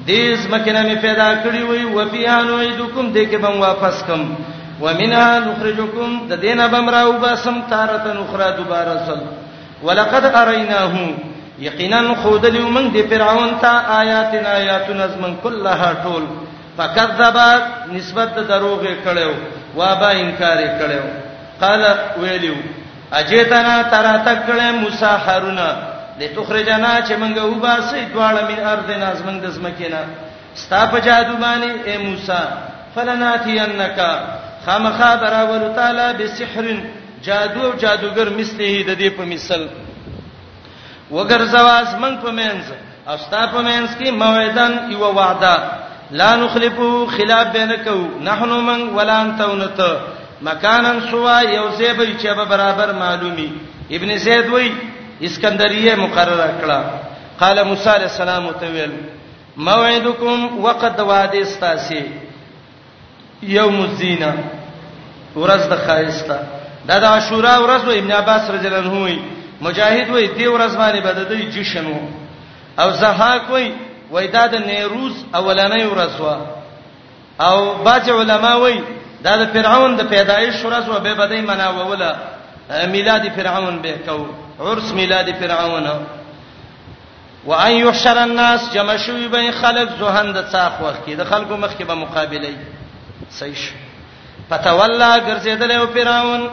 دې 0.07 0.35
زمکنه 0.43 0.81
می 0.89 0.95
پیدا 1.07 1.27
کړی 1.43 1.61
وي 1.69 1.81
و 1.95 2.05
فیانو 2.11 2.53
ایدکم 2.67 3.11
دې 3.13 3.27
کې 3.31 3.35
بم 3.35 3.59
واپس 3.59 4.03
کم 4.09 4.23
ومنها 4.81 5.39
نخرجکم 5.47 6.15
د 6.31 6.41
دینه 6.45 6.67
بم 6.75 6.89
راو 6.97 7.11
باسم 7.25 7.59
تارتن 7.73 8.17
اخرى 8.23 8.49
دوباره 8.61 8.97
سل 9.09 9.21
ولقد 9.89 10.25
اریناه 10.43 10.93
یقینا 11.67 12.01
خودلی 12.23 12.59
من 12.75 12.89
د 12.97 13.09
فرعون 13.13 13.55
ته 13.61 13.95
آیاتنا 14.01 14.49
آیاتنا 14.59 15.07
زمن 15.15 15.35
كلها 15.43 15.93
ټول 16.03 16.23
فکذب 16.77 17.37
نسبت 17.93 18.39
دروغ 18.53 18.83
کړو 19.07 19.33
و 19.79 19.95
با 20.03 20.09
انکار 20.23 20.57
کړو 20.57 21.03
قال 21.63 21.83
ویلو 22.19 22.55
اجیتنا 23.13 23.81
تراتک 23.91 24.45
کله 24.47 24.71
موسی 24.81 25.05
هارون 25.05 25.59
لتخرجنا 26.19 26.91
چې 27.07 27.13
مونږه 27.13 27.41
وباسي 27.45 28.05
دواړه 28.13 28.41
من 28.49 28.59
ارضنا 28.73 29.13
زمنګ 29.13 29.41
د 29.45 29.47
زمکینا 29.49 30.01
ستا 30.55 30.85
په 30.91 30.99
جادو 30.99 31.33
باندې 31.43 31.69
اے 31.87 31.97
موسی 31.97 32.41
فلناتینک 32.95 33.99
خامخا 34.65 35.15
براول 35.21 35.63
تعالی 35.75 36.07
بسحر 36.23 36.65
جادو 37.23 37.61
او 37.65 37.73
جادوګر 37.81 38.29
مثله 38.39 38.83
د 38.87 38.95
دې 38.99 39.09
په 39.17 39.23
مثال 39.31 39.67
وګر 41.11 41.41
زواز 41.43 41.95
مونږ 41.95 42.15
په 42.23 42.31
مینځ 42.31 42.63
او 43.07 43.17
ستا 43.17 43.45
په 43.53 43.59
مینځ 43.61 43.89
کې 43.99 44.09
موعدن 44.11 44.91
یو 44.91 44.99
وعده 44.99 45.57
لا 46.11 46.35
نخلفو 46.35 47.05
خلاف 47.17 47.47
بینکو 47.53 47.97
نحنو 48.19 48.61
من 48.61 48.89
ولا 48.93 49.19
انتونته 49.21 49.89
مکانن 50.41 50.99
سوا 51.11 51.37
یو 51.43 51.67
ځای 51.77 51.93
به 51.97 52.05
چې 52.07 52.31
به 52.35 52.43
برابر 52.45 52.91
معلومي 52.93 53.49
ابن 53.95 54.09
زید 54.17 54.47
وای 54.49 54.71
اسکندریه 55.21 55.95
مقرره 55.95 56.47
کړه 56.61 56.79
قال 57.39 57.57
موسی 57.63 57.89
علیہ 57.89 58.09
السلام 58.11 58.51
ته 58.51 58.67
ویل 58.71 58.91
موعدکم 59.57 60.63
وقت 60.65 60.99
وعده 60.99 61.39
استاسی 61.41 62.03
یوم 63.43 63.81
الزینه 63.81 64.31
ورځ 65.35 65.61
د 65.71 65.75
خایستا 65.87 66.37
دا 66.87 66.99
د 66.99 67.03
عاشورا 67.03 67.55
ورځ 67.59 67.83
و 67.87 67.91
ابن 67.91 68.11
عباس 68.11 68.49
رضی 68.51 68.67
الله 68.67 68.83
عنه 68.89 69.19
مجاهد 69.61 70.09
وای 70.09 70.27
دی 70.27 70.47
ورځ 70.47 70.73
باندې 70.77 71.03
بددې 71.07 71.51
جشن 71.55 71.85
وو 71.85 72.07
او 72.79 72.89
زهاک 73.01 73.49
وای 73.49 73.71
وای 74.11 74.27
دا 74.27 74.47
د 74.47 74.55
نیروز 74.65 75.13
اولنۍ 75.35 75.83
ورځ 75.91 76.19
وا 76.19 76.37
او 77.39 77.83
باج 77.83 78.09
علما 78.09 78.53
وای 78.55 78.77
دا 79.23 79.33
د 79.41 79.43
فرعون 79.53 79.95
د 79.97 80.01
پیدایش 80.09 80.55
ورځ 80.65 80.85
و 80.89 80.99
به 80.99 81.13
بدای 81.15 81.41
مناوله 81.41 82.15
میلاد 82.93 83.23
فرعون 83.35 83.79
به 83.79 83.91
کو 84.05 84.25
عرس 84.63 84.91
میلاد 84.93 85.31
فرعون 85.39 85.87
و 87.45 87.51
ان 87.51 87.71
یحشر 87.71 88.17
الناس 88.17 88.73
جمع 88.73 88.97
شوی 88.97 89.27
به 89.27 89.51
خلق 89.51 89.89
زهند 89.99 90.35
صاخ 90.51 90.81
وخت 90.81 91.05
کې 91.07 91.11
د 91.17 91.23
خلکو 91.23 91.57
مخ 91.57 91.71
کې 91.79 91.83
به 91.83 91.93
مقابله 91.93 92.53
صحیح 93.29 93.57
پتولا 94.49 95.17
ګرځیدل 95.19 95.71
او 95.71 95.87
فرعون 95.87 96.49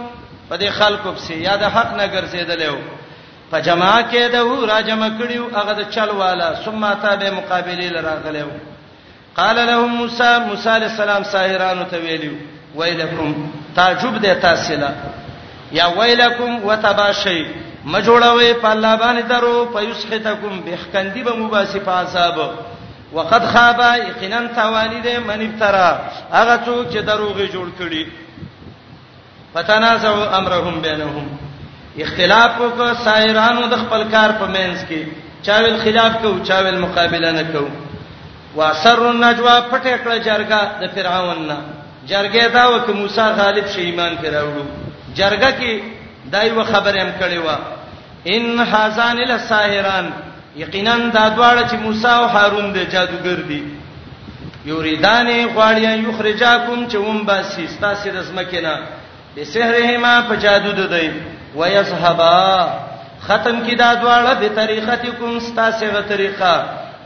په 0.50 0.56
دې 0.58 0.70
خلکو 0.70 1.12
په 1.12 1.18
سي 1.18 1.34
یاد 1.34 1.62
حق 1.62 1.96
نه 1.96 2.06
ګرځیدل 2.12 2.62
او 2.62 2.76
په 3.50 3.60
جما 3.60 4.02
کې 4.12 4.16
د 4.32 4.36
هو 4.36 4.66
را 4.66 4.80
جمع 4.82 5.08
کړیو 5.18 5.56
هغه 5.56 5.72
د 5.72 5.90
چل 5.90 6.08
والا 6.10 6.54
ثم 6.64 6.94
تا 6.94 7.14
به 7.16 7.30
مقابله 7.30 7.90
لراغلو 7.90 8.48
قال 9.36 9.56
لهم 9.56 9.88
موسی 9.96 10.32
موسی 10.48 10.68
عليه 10.68 10.86
السلام 10.86 11.22
ساحرانو 11.24 11.84
ته 11.84 11.98
ویلو 11.98 12.36
ویلکم 12.78 13.34
تعجب 13.76 14.18
دی 14.24 14.34
تاسلا 14.44 14.90
یا 15.78 15.86
ویلکم 15.98 16.52
وتباشی 16.68 17.46
مجوړوي 17.94 18.54
په 18.62 18.68
الله 18.72 18.96
باندې 18.96 19.22
درو 19.22 19.64
پيسحتکم 19.74 20.60
بهکندی 20.64 21.22
به 21.26 21.32
مباسی 21.34 21.78
په 21.80 21.90
عذاب 21.90 22.38
وقد 23.12 23.46
خاب 23.52 23.80
یقینا 24.08 24.40
توانی 24.54 25.00
ده 25.00 25.18
من 25.18 25.40
ابترا 25.42 25.98
هغه 26.32 26.58
څوک 26.64 26.88
چې 26.92 26.98
دروغ 27.10 27.36
جوړ 27.48 27.68
کړي 27.80 28.06
فتنازعوا 29.54 30.36
امرهم 30.38 30.80
بینهم 30.80 31.28
اختلاف 31.98 32.50
وکړه 32.60 32.98
سایرانو 33.04 33.66
د 33.66 33.76
خپل 33.86 34.04
کار 34.16 34.32
په 34.40 34.46
مینس 34.58 34.80
کې 34.90 35.06
چاویل 35.42 35.78
خلاف 35.84 36.20
کو 36.22 36.34
چاویل 36.48 36.78
مقابله 36.78 37.30
نه 37.32 37.42
کو 37.52 37.66
واسر 38.56 39.00
النجوا 39.00 39.60
پټه 39.70 39.98
کړه 40.04 40.24
جرګه 40.28 40.60
د 40.82 40.90
فرعون 40.96 41.46
نه 41.46 41.56
جرګه 42.10 42.46
دا 42.58 42.64
وک 42.74 42.88
موسی 43.00 43.26
غالب 43.40 43.66
شي 43.74 43.82
ایمان 43.84 44.14
پر 44.20 44.28
راوړو 44.36 44.64
جرګه 45.18 45.50
کې 45.58 45.72
دایو 46.32 46.64
خبر 46.72 46.94
هم 47.02 47.10
کړي 47.20 47.38
وا 47.46 47.56
ان 48.34 48.60
حزان 48.72 49.18
الساهران 49.22 50.10
یقینا 50.62 50.96
دا 51.16 51.24
دواړه 51.36 51.64
چې 51.70 51.74
موسی 51.86 52.06
او 52.12 52.26
هارون 52.36 52.72
د 52.76 52.88
جادوګر 52.92 53.40
دي 53.50 53.62
یوریدانه 54.64 55.46
غواړي 55.54 56.08
یخرجاکم 56.08 56.84
چې 56.88 56.96
وم 57.06 57.24
باسي 57.30 57.66
ستاسو 57.74 58.10
د 58.16 58.20
زمکینه 58.28 58.74
به 59.34 59.44
سحرهما 59.54 60.12
په 60.28 60.36
جادو 60.44 60.72
د 60.76 60.86
دی 60.92 61.08
ويذهبا 61.54 62.36
ختم 63.26 63.58
کی 63.64 63.74
دا 63.80 63.90
دواړه 63.94 64.34
به 64.34 64.48
طریقتکم 64.60 65.38
ستاسو 65.48 65.86
غو 65.96 66.00
طریقه 66.12 66.54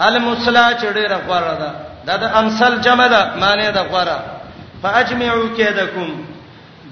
المصلا 0.09 0.66
چړې 0.80 1.11
راغوره 1.14 1.57
ده 1.62 1.72
دا 2.11 2.16
د 2.26 2.36
امثال 2.42 2.78
جمع 2.88 3.09
ده 3.16 3.22
معنی 3.44 3.68
ده 3.78 3.82
غوره 3.94 4.36
فاجمعوا 4.83 5.47
کیدکم 5.57 6.09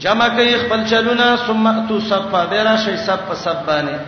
جمع 0.00 0.26
کوي 0.36 0.54
خپل 0.62 0.80
چلونه 0.90 1.26
ثم 1.46 1.66
اتو 1.66 1.96
صفا 2.10 2.40
بیره 2.54 2.76
شي 2.84 2.94
صف 3.06 3.20
په 3.28 3.34
صف 3.44 3.60
باندې 3.68 3.98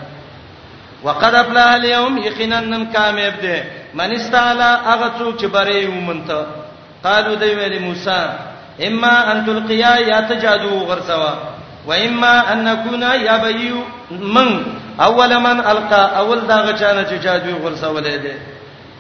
وقد 1.05 1.35
افلح 1.35 1.67
اليوم 1.79 2.19
یقینا 2.27 2.61
نن 2.71 2.83
کامیاب 2.95 3.37
دي 3.43 3.55
من 4.01 4.11
استعلا 4.19 4.71
هغه 4.89 5.09
څوک 5.19 5.35
چې 5.41 5.45
بری 5.55 5.87
ومنته 5.87 6.47
قالو 7.07 7.35
دی 7.45 7.51
ویلی 7.61 7.79
موسی 7.85 8.19
اما 8.89 9.13
ان 9.31 9.41
تلقیا 9.47 9.93
یا 10.07 10.21
تجادو 10.33 10.71
غرسوا 10.91 11.33
و 11.89 11.93
اما 11.93 12.33
ان 12.53 12.65
نكون 12.65 13.03
یا 13.03 13.37
بیو 13.45 13.77
من 14.11 14.49
اول 15.07 15.35
من 15.47 15.61
القى 15.73 16.03
اول 16.17 16.41
دا 16.41 16.57
غچانه 16.57 17.07
چې 17.11 17.25
جادو 17.25 17.57
غرسولې 17.65 18.09
دي 18.25 18.35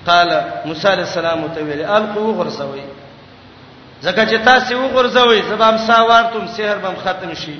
قال 0.06 0.34
موسی 0.64 0.88
عليه 0.88 1.02
السلام 1.10 1.46
ته 1.58 1.64
ویلی 1.68 1.84
القوا 1.84 2.32
غرسوي 2.40 2.82
ځکه 4.04 4.22
چې 4.30 4.38
تاسو 4.44 4.74
وګرځوي 4.82 5.40
زبام 5.50 5.76
ساوارتم 5.78 6.44
سحر 6.56 6.78
بم 6.84 6.94
ختم 7.04 7.34
شي 7.42 7.54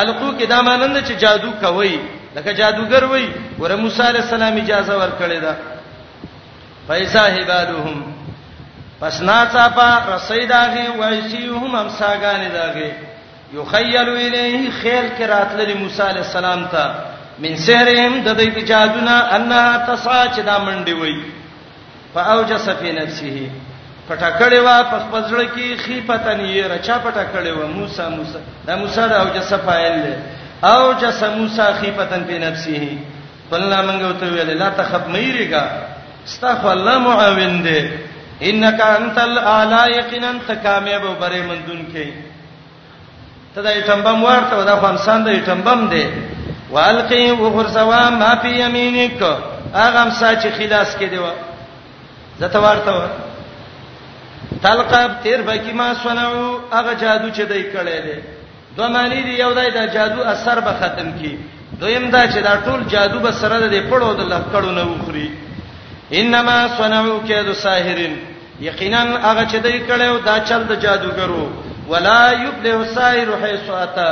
الکو 0.00 0.28
کې 0.38 0.44
دا 0.48 0.60
مانند 0.62 0.96
چې 1.08 1.12
جادو 1.22 1.50
کوي 1.62 1.98
لکه 2.36 2.52
جادوګر 2.54 3.04
وای 3.10 3.26
ور 3.58 3.74
موسی 3.82 4.02
علی 4.08 4.18
السلام 4.18 4.56
اجازه 4.62 4.94
ورکړی 5.02 5.38
دا 5.46 5.52
پیسہ 6.88 7.22
هبالهم 7.36 8.02
پس 9.00 9.20
ناڅه 9.28 9.64
په 9.78 10.12
رسۍ 10.14 10.44
داغه 10.46 10.98
وایسیهم 10.98 11.74
هم 11.76 11.88
ساګان 11.88 12.42
داغه 12.58 12.90
یخیل 13.52 14.08
الیه 14.08 14.70
خیل 14.80 15.06
کې 15.18 15.22
راتللی 15.32 15.74
موسی 15.84 16.02
علی 16.02 16.18
السلام 16.24 16.64
ته 16.64 16.84
من 17.46 17.56
سحرهم 17.68 18.20
د 18.28 18.36
دې 18.42 18.58
جادونا 18.72 19.16
انها 19.38 19.84
تصاچ 19.88 20.40
دا 20.50 20.58
منډي 20.58 20.92
وای 20.92 21.22
فاوجس 22.14 22.68
فی 22.80 22.92
نفسه 22.92 23.50
پټه 24.08 24.30
کړې 24.40 24.58
و 24.64 24.68
په 24.90 24.96
خپل 25.04 25.20
ځړ 25.30 25.40
کې 25.54 25.68
خې 25.84 25.96
پتن 26.08 26.38
یې 26.40 26.62
رچا 26.74 26.96
پټه 27.04 27.24
کړې 27.32 27.52
و 27.58 27.60
موسی 27.76 28.06
موسی 28.16 28.40
دا 28.66 28.76
موسی 28.82 29.04
دا 29.10 29.16
او 29.22 29.28
جسفایل 29.36 29.96
دی 30.06 30.14
او 30.72 30.80
جس 31.00 31.20
موسی 31.38 31.66
خې 31.78 31.90
پتن 32.00 32.22
په 32.28 32.36
نفسه 32.44 32.84
بلنا 33.50 33.78
منګو 33.82 34.12
ته 34.20 34.26
ویل 34.32 34.50
لا 34.62 34.68
تخف 34.78 35.04
مېریګا 35.14 35.64
استغف 36.28 36.64
الله 36.72 36.96
معاون 37.08 37.54
دی 37.66 37.80
انک 38.48 38.80
انت 38.86 39.18
الاعلى 39.26 39.82
یقینا 39.98 40.32
تکامیاب 40.48 41.04
بره 41.20 41.42
مندون 41.50 41.80
کې 41.92 42.08
ته 43.54 43.62
دا 43.68 43.70
ایټمبم 43.80 44.24
ورته 44.30 44.64
دا 44.72 44.76
خامسان 44.86 45.24
دا 45.28 45.30
ایټمبم 45.30 45.88
دی 45.88 46.04
والقی 46.72 47.22
وغرسوا 47.40 48.02
ما 48.22 48.34
فی 48.42 48.48
یمینک 48.60 49.22
اغم 49.74 50.10
ساچ 50.18 50.46
خلاص 50.58 50.96
کې 50.96 51.04
دی 51.04 51.18
و 51.18 51.30
زته 52.40 52.58
ورته 52.66 53.10
تلقب 54.62 55.10
تیر 55.22 55.40
بکی 55.48 55.72
ما 55.72 55.88
صنعو 56.02 56.58
هغه 56.72 56.92
جادو 57.02 57.28
چې 57.36 57.40
دای 57.50 57.62
کړی 57.74 57.98
دی 58.06 58.18
دوه 58.76 58.88
معنی 58.94 59.22
دی 59.26 59.34
یو 59.42 59.52
دای 59.58 59.70
دا 59.70 59.86
جادو 59.96 60.22
اثر 60.32 60.60
به 60.60 60.72
ختم 60.80 61.08
کی 61.18 61.38
دویم 61.80 62.10
دا 62.10 62.20
چې 62.32 62.36
دا 62.48 62.54
ټول 62.66 62.90
جادو 62.92 63.18
به 63.26 63.32
سره 63.40 63.68
د 63.74 63.76
پړو 63.90 64.10
د 64.20 64.22
لکړو 64.32 64.68
نه 64.78 64.84
وخري 64.84 65.30
انما 66.20 66.58
صنعو 66.78 67.20
کید 67.28 67.52
ساحرین 67.52 68.16
یقینا 68.60 69.00
هغه 69.28 69.44
چې 69.48 69.56
دای 69.66 69.78
کړو 69.90 70.24
دا 70.24 70.36
چل 70.48 70.64
د 70.70 70.80
جادوګرو 70.82 71.42
ولا 71.90 72.32
یبلو 72.32 72.84
ساحر 72.94 73.26
حيث 73.42 73.70
اتا 73.70 74.10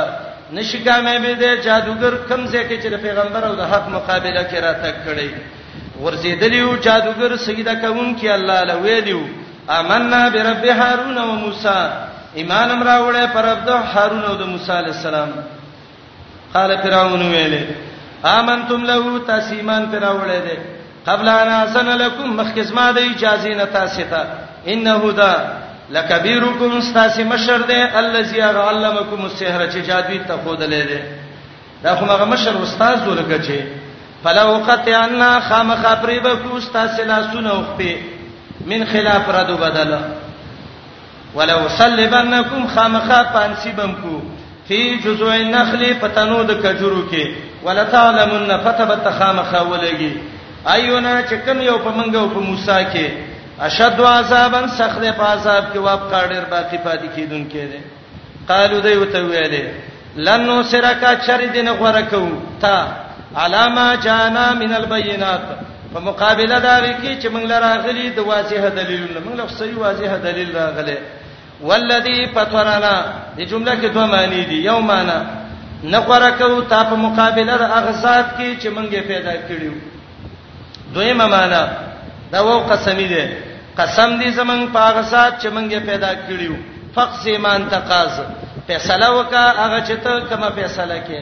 نشګامه 0.53 1.17
به 1.23 1.33
د 1.33 1.57
جادوګر 1.65 2.13
کمزې 2.29 2.61
کې 2.69 2.83
چې 2.83 2.87
د 2.93 2.97
پیغمبر 3.01 3.43
او 3.43 3.55
د 3.55 3.61
حق 3.71 3.87
مقابله 3.97 4.43
کې 4.47 4.55
راته 4.55 4.93
کړی 5.05 5.27
ورزیدلیو 6.03 6.77
جادوګر 6.83 7.35
سیدا 7.37 7.75
کون 7.75 8.15
کې 8.21 8.25
الله 8.35 8.63
له 8.63 8.73
ویلیو 8.81 9.19
آمنا 9.69 10.29
برب 10.29 10.65
هارون 10.65 11.17
و 11.17 11.25
موسی 11.45 11.77
ایمان 12.33 12.71
امر 12.71 12.87
اوړې 12.87 13.27
پر 13.33 13.45
عبد 13.45 13.69
هارون 13.69 14.23
او 14.25 14.35
د 14.35 14.41
موسی 14.47 14.71
علی 14.71 14.89
السلام 14.89 15.29
قال 16.53 16.77
فرعون 16.81 17.21
ویلې 17.31 17.63
آمنتم 18.25 18.83
له 18.85 19.21
تاسو 19.27 19.55
ایمان 19.55 19.85
پر 19.91 20.01
اوړې 20.03 20.39
ده 20.47 20.57
قبل 21.07 21.29
ان 21.29 21.47
اسن 21.49 21.87
لكم 21.89 22.35
مخکزما 22.37 22.91
د 22.91 22.97
اجازه 22.97 23.49
نه 23.53 23.65
تاسو 23.65 24.01
ته 24.09 24.27
انه 24.67 25.11
دا 25.17 25.33
لکبیرکم 25.89 26.77
استاسی 26.77 27.23
مشر 27.23 27.61
ده 27.61 27.99
الذي 27.99 28.41
علمکم 28.41 29.25
السحر 29.25 29.69
چې 29.71 29.87
جادوی 29.87 30.19
ته 30.19 30.35
خود 30.43 30.59
لیدې 30.61 31.01
دا 31.83 31.95
خو 31.95 32.05
هغه 32.05 32.25
مشر 32.25 32.61
استاد 32.63 32.97
ولګه 33.07 33.47
چې 33.47 33.61
فلو 34.23 34.55
قطعنا 34.67 35.39
خامخ 35.39 35.83
پرې 36.03 36.19
به 36.23 36.35
کو 36.35 36.57
استاسی 36.57 37.03
لاسونه 37.03 37.51
وخته 37.59 38.16
من 38.65 38.85
خلاف 38.85 39.29
ردو 39.29 39.57
بدل 39.57 39.97
ولو 41.35 41.59
صلبنکم 41.79 42.65
خامخا 42.75 43.21
پانسیبم 43.33 43.91
کو 44.01 44.19
فی 44.67 44.79
جزوع 45.03 45.33
النخل 45.33 45.91
پتنو 45.99 46.43
د 46.43 46.51
کجرو 46.63 47.01
کې 47.11 47.27
ولتعلمن 47.65 48.53
فتبت 48.63 49.07
خامخا 49.19 49.59
ولګي 49.59 50.11
ایونا 50.73 51.19
چکم 51.29 51.61
یو 51.61 51.77
په 51.77 51.89
منګه 51.91 52.17
او 52.19 52.27
په 52.33 52.39
موسی 52.39 52.85
کې 52.85 53.11
اشد 53.67 53.99
عذابن 54.07 54.67
سخت 54.79 55.01
په 55.19 55.23
عذاب 55.23 55.63
کې 55.73 55.77
واب 55.77 55.99
قادر 56.11 56.45
باقی 56.49 56.77
پاتې 56.77 57.15
کیدون 57.15 57.45
کې 57.53 57.71
دي 57.71 58.45
قالو 58.49 58.79
دوی 58.81 58.97
وته 58.97 59.23
ویلې 59.29 59.63
لن 60.29 60.45
نو 60.47 60.61
سرکا 60.73 61.13
چر 61.25 61.41
دین 61.53 61.69
غره 61.79 62.01
کو 62.09 62.27
تا 62.61 62.75
علامه 63.45 63.87
جانا 64.03 64.51
من 64.59 64.73
البینات 64.73 65.41
په 65.93 65.99
مقابله 66.07 66.59
دا 66.67 66.75
وکي 66.85 67.11
چې 67.21 67.27
موږ 67.33 67.43
لراغلي 67.53 68.05
د 68.17 68.19
واضح 68.31 68.61
دلیلونه 68.79 69.19
موږ 69.25 69.35
له 69.39 69.45
صحیح 69.59 69.77
واضح 69.85 70.11
دلیل 70.27 70.49
راغله 70.59 70.97
والذي 71.67 72.19
فطرنا 72.35 72.95
دې 73.37 73.43
جمله 73.51 73.73
کې 73.81 73.87
دوه 73.95 74.05
معنی 74.15 74.41
دي 74.51 74.57
یو 74.69 74.79
معنی 74.89 75.17
نقره 75.95 76.29
کو 76.39 76.61
تا 76.71 76.83
په 76.89 76.95
مقابله 77.05 77.53
د 77.57 77.65
اغزاد 77.79 78.25
کې 78.37 78.49
چې 78.61 78.67
موږ 78.75 78.87
یې 78.97 79.03
پیدا 79.11 79.33
کړیو 79.47 79.75
دویمه 80.93 81.25
معنی 81.35 81.63
دا 82.31 82.39
وو 82.47 82.59
قسمی 82.71 83.07
ده 83.13 83.23
قسم 83.77 84.21
دې 84.21 84.29
زمنګ 84.39 84.63
په 84.75 84.79
اغزاد 84.79 85.33
چې 85.41 85.47
موږ 85.55 85.67
یې 85.75 85.79
پیدا 85.89 86.09
کړیو 86.27 86.55
فقسم 86.95 87.45
ان 87.45 87.67
تقاز 87.71 88.11
فیصله 88.67 89.09
وکا 89.17 89.43
هغه 89.63 89.79
چې 89.87 89.95
ته 90.03 90.19
کومه 90.29 90.49
فیصله 90.55 90.97
کې 91.07 91.19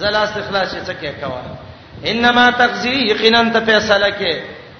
زلا 0.00 0.22
استخلاص 0.22 0.70
چې 0.74 0.86
څه 0.88 0.94
کې 1.00 1.10
کوه 1.20 1.40
انما 2.10 2.48
تقضي 2.58 2.94
یقینا 3.10 3.42
ته 3.52 3.60
فیصله 3.64 4.10
کې 4.20 4.32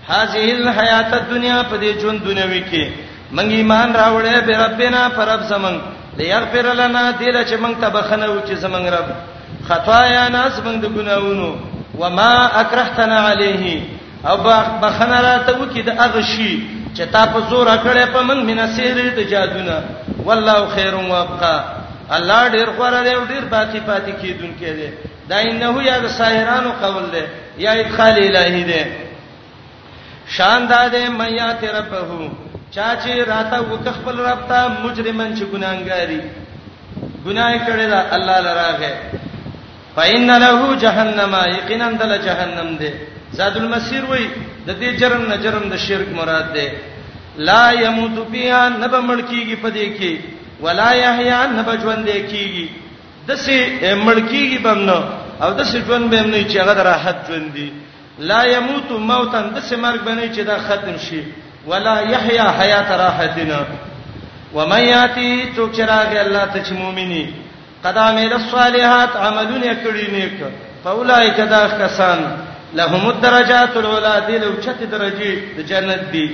هذه 0.08 0.52
الحیات 0.56 1.12
الدنیا 1.18 1.62
په 1.70 1.76
دې 1.76 1.90
ژوند 2.02 2.20
دنیاوي 2.28 2.62
کې 2.70 2.84
مونږ 3.36 3.50
ایمان 3.52 3.94
راوړې 3.94 4.36
به 4.46 4.56
ربنا 4.66 5.08
پرب 5.16 5.40
زمنګ 5.48 5.80
ليغفر 6.18 6.66
لنا 6.80 7.10
دله 7.10 7.42
چې 7.44 7.54
مونږ 7.62 7.74
ته 7.80 7.88
بخنه 7.88 8.26
و 8.26 8.40
چې 8.46 8.52
زمنګ 8.52 8.86
رب 8.96 9.08
خطایا 9.68 10.28
ناس 10.28 10.60
مونږ 10.64 10.80
د 10.80 10.86
ګناونو 10.98 11.56
وما 12.00 12.32
اکرهتنا 12.62 13.18
علیه 13.28 13.80
او 14.28 14.36
بخنه 14.82 15.20
راته 15.20 15.52
و 15.56 15.66
کې 15.74 15.80
د 15.88 15.90
اغشی 15.98 16.52
چې 16.96 17.00
تا 17.12 17.26
په 17.32 17.40
زور 17.50 17.66
اکړې 17.76 18.06
په 18.12 18.20
مونږ 18.28 18.44
مینا 18.44 18.66
سیر 18.66 19.14
د 19.16 19.20
جادونه 19.30 19.82
والله 20.24 20.68
خیر 20.74 20.94
و 20.94 21.14
ابقا 21.14 21.56
الله 22.16 22.48
ډیر 22.56 22.70
غره 22.78 23.00
دی 23.04 23.14
ډیر 23.14 23.44
باقی 23.44 23.80
پاتې 23.88 24.10
کیدونکې 24.20 24.70
دی 24.78 24.88
دا 25.30 25.38
انه 25.50 25.74
یا 25.90 25.96
د 26.04 26.06
ساحرانو 26.20 26.70
قول 26.82 27.04
دی 27.14 27.22
یا 27.64 27.72
ادخال 27.82 28.16
الہی 28.24 28.64
دی 28.70 28.82
شان 30.34 30.60
دادې 30.70 31.02
میا 31.20 31.48
ترپهو 31.62 32.22
چا 32.74 32.86
چې 32.96 33.28
راته 33.32 33.58
وک 33.72 33.86
خپل 33.98 34.16
رب 34.28 34.40
ته 34.50 34.58
مجرمن 34.84 35.30
چې 35.38 35.44
ګناګاری 35.52 36.20
ګناه 37.26 37.66
کړی 37.66 37.86
دا 37.94 38.00
الله 38.16 38.36
لراغه 38.46 38.92
فإِنَّ 39.96 40.28
لَهُ 40.40 40.76
جَهَنَّمَ 40.76 41.54
یقینا 41.56 41.90
دل 42.00 42.16
جهنم 42.24 42.72
دی 42.80 42.90
زاد 43.36 43.54
المسیر 43.60 44.04
وای 44.08 44.24
د 44.66 44.70
دې 44.80 45.00
جرم 45.02 45.22
نه 45.30 45.36
جرم 45.44 45.68
د 45.74 45.86
شرک 45.86 46.08
مراد 46.18 46.50
دی 46.56 46.66
لا 47.50 47.62
يموت 47.84 48.16
فيها 48.32 48.72
نبمړ 48.80 49.18
کیږي 49.30 49.56
پدې 49.64 49.86
کې 49.98 50.18
ولا 50.64 50.90
يحيى 50.98 51.38
نبجوندې 51.56 52.28
کیږي 52.32 52.66
دسي 53.30 53.58
مړکیږي 54.06 54.58
بمنو 54.64 55.00
او 55.44 55.50
دسي 55.60 55.78
ژوند 55.86 56.04
به 56.10 56.20
نه 56.32 56.40
چې 56.50 56.56
هغه 56.62 56.74
د 56.78 56.80
راحت 56.90 57.16
ژوند 57.28 57.48
دی 57.56 57.68
لا 58.30 58.40
يموت 58.54 58.88
موتا 59.10 59.40
دسي 59.56 59.76
مرګ 59.84 60.00
بنه 60.08 60.26
چې 60.34 60.40
دا 60.50 60.56
ختم 60.66 60.96
شي 61.06 61.22
ولا 61.70 61.96
يحيى 62.12 62.46
حیات 62.58 62.90
راحتنا 63.02 63.60
ومن 64.56 64.80
یاتی 64.94 65.48
تو 65.56 65.68
چراغ 65.76 66.12
الله 66.16 66.44
ته 66.52 66.58
چې 66.66 66.72
مؤمنی 66.72 67.24
قدامه 67.84 68.26
الصالحات 68.40 69.16
عملونه 69.16 69.76
کړی 69.84 70.06
نیک 70.12 70.34
فاولائک 70.84 71.36
دا 71.50 71.62
کسان 71.80 72.20
لهم 72.74 73.06
الدرجات 73.10 73.76
العلا 73.76 74.18
دي 74.28 74.38
لو 74.44 74.52
چت 74.64 74.82
درجه 74.82 75.32
د 75.56 75.60
جنت 75.70 76.00
دي 76.12 76.26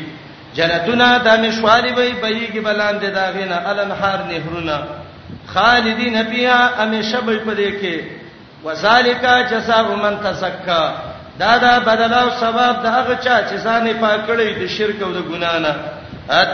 جنتونه 0.57 1.09
د 1.25 1.29
مشواري 1.47 1.93
وي 1.93 2.13
بيګي 2.23 2.61
بلاندې 2.67 3.05
داغینه 3.21 3.63
الانهار 3.73 4.19
نهرونه 4.33 4.79
خالدین 5.55 6.25
فیها 6.25 6.55
همیشه 6.55 7.21
به 7.21 7.39
پدې 7.39 7.71
کې 7.83 8.01
وذالک 8.67 9.23
جزاء 9.53 9.95
من 10.03 10.19
تزکا 10.25 10.93
دا 11.39 11.59
دا 11.59 11.81
بدل 11.81 12.13
او 12.15 12.31
ثواب 12.41 12.83
د 12.83 12.87
هغه 12.87 13.15
چا 13.25 13.41
چې 13.51 13.57
ځان 13.65 13.93
پاک 14.01 14.27
کړی 14.29 14.49
د 14.63 14.67
شرک 14.67 15.03
او 15.03 15.13
د 15.13 15.21
ګنا 15.31 15.59
نه 15.59 15.75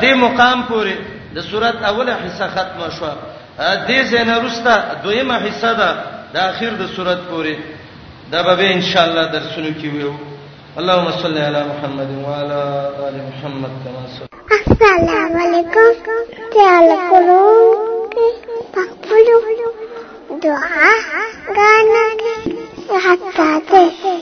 دې 0.02 0.12
مقام 0.24 0.64
پورې 0.70 0.94
د 1.34 1.40
صورت 1.50 1.82
اوله 1.82 2.14
حصہ 2.24 2.46
ختمه 2.54 2.90
شو 2.98 3.06
دې 3.88 4.00
زنه 4.10 4.38
رستا 4.44 4.76
دویمه 5.04 5.36
حصہ 5.38 5.72
ده 5.80 5.90
د 6.34 6.36
اخر 6.36 6.70
د 6.80 6.86
صورت 6.96 7.18
پورې 7.30 7.56
دا 8.32 8.42
به 8.42 8.70
ان 8.74 8.80
شاء 8.80 9.04
الله 9.04 9.24
درسونه 9.32 9.70
کې 9.80 9.84
ویو 9.94 10.14
اللهم 10.78 11.10
صل 11.22 11.38
علی 11.38 11.62
محمد 11.70 12.08
وعلى 12.26 12.62
ال 13.10 13.14
محمد 13.30 13.70
كما 13.84 14.02
صليت 14.16 14.52
السلام 14.58 15.32
علیکم 15.44 15.96
تعال 16.52 16.88
کولو 17.08 18.47
پخپلو 18.72 19.38
دعاګانو 20.42 22.04
کې 22.20 22.32
حتی 23.04 23.82
دی. 24.00 24.16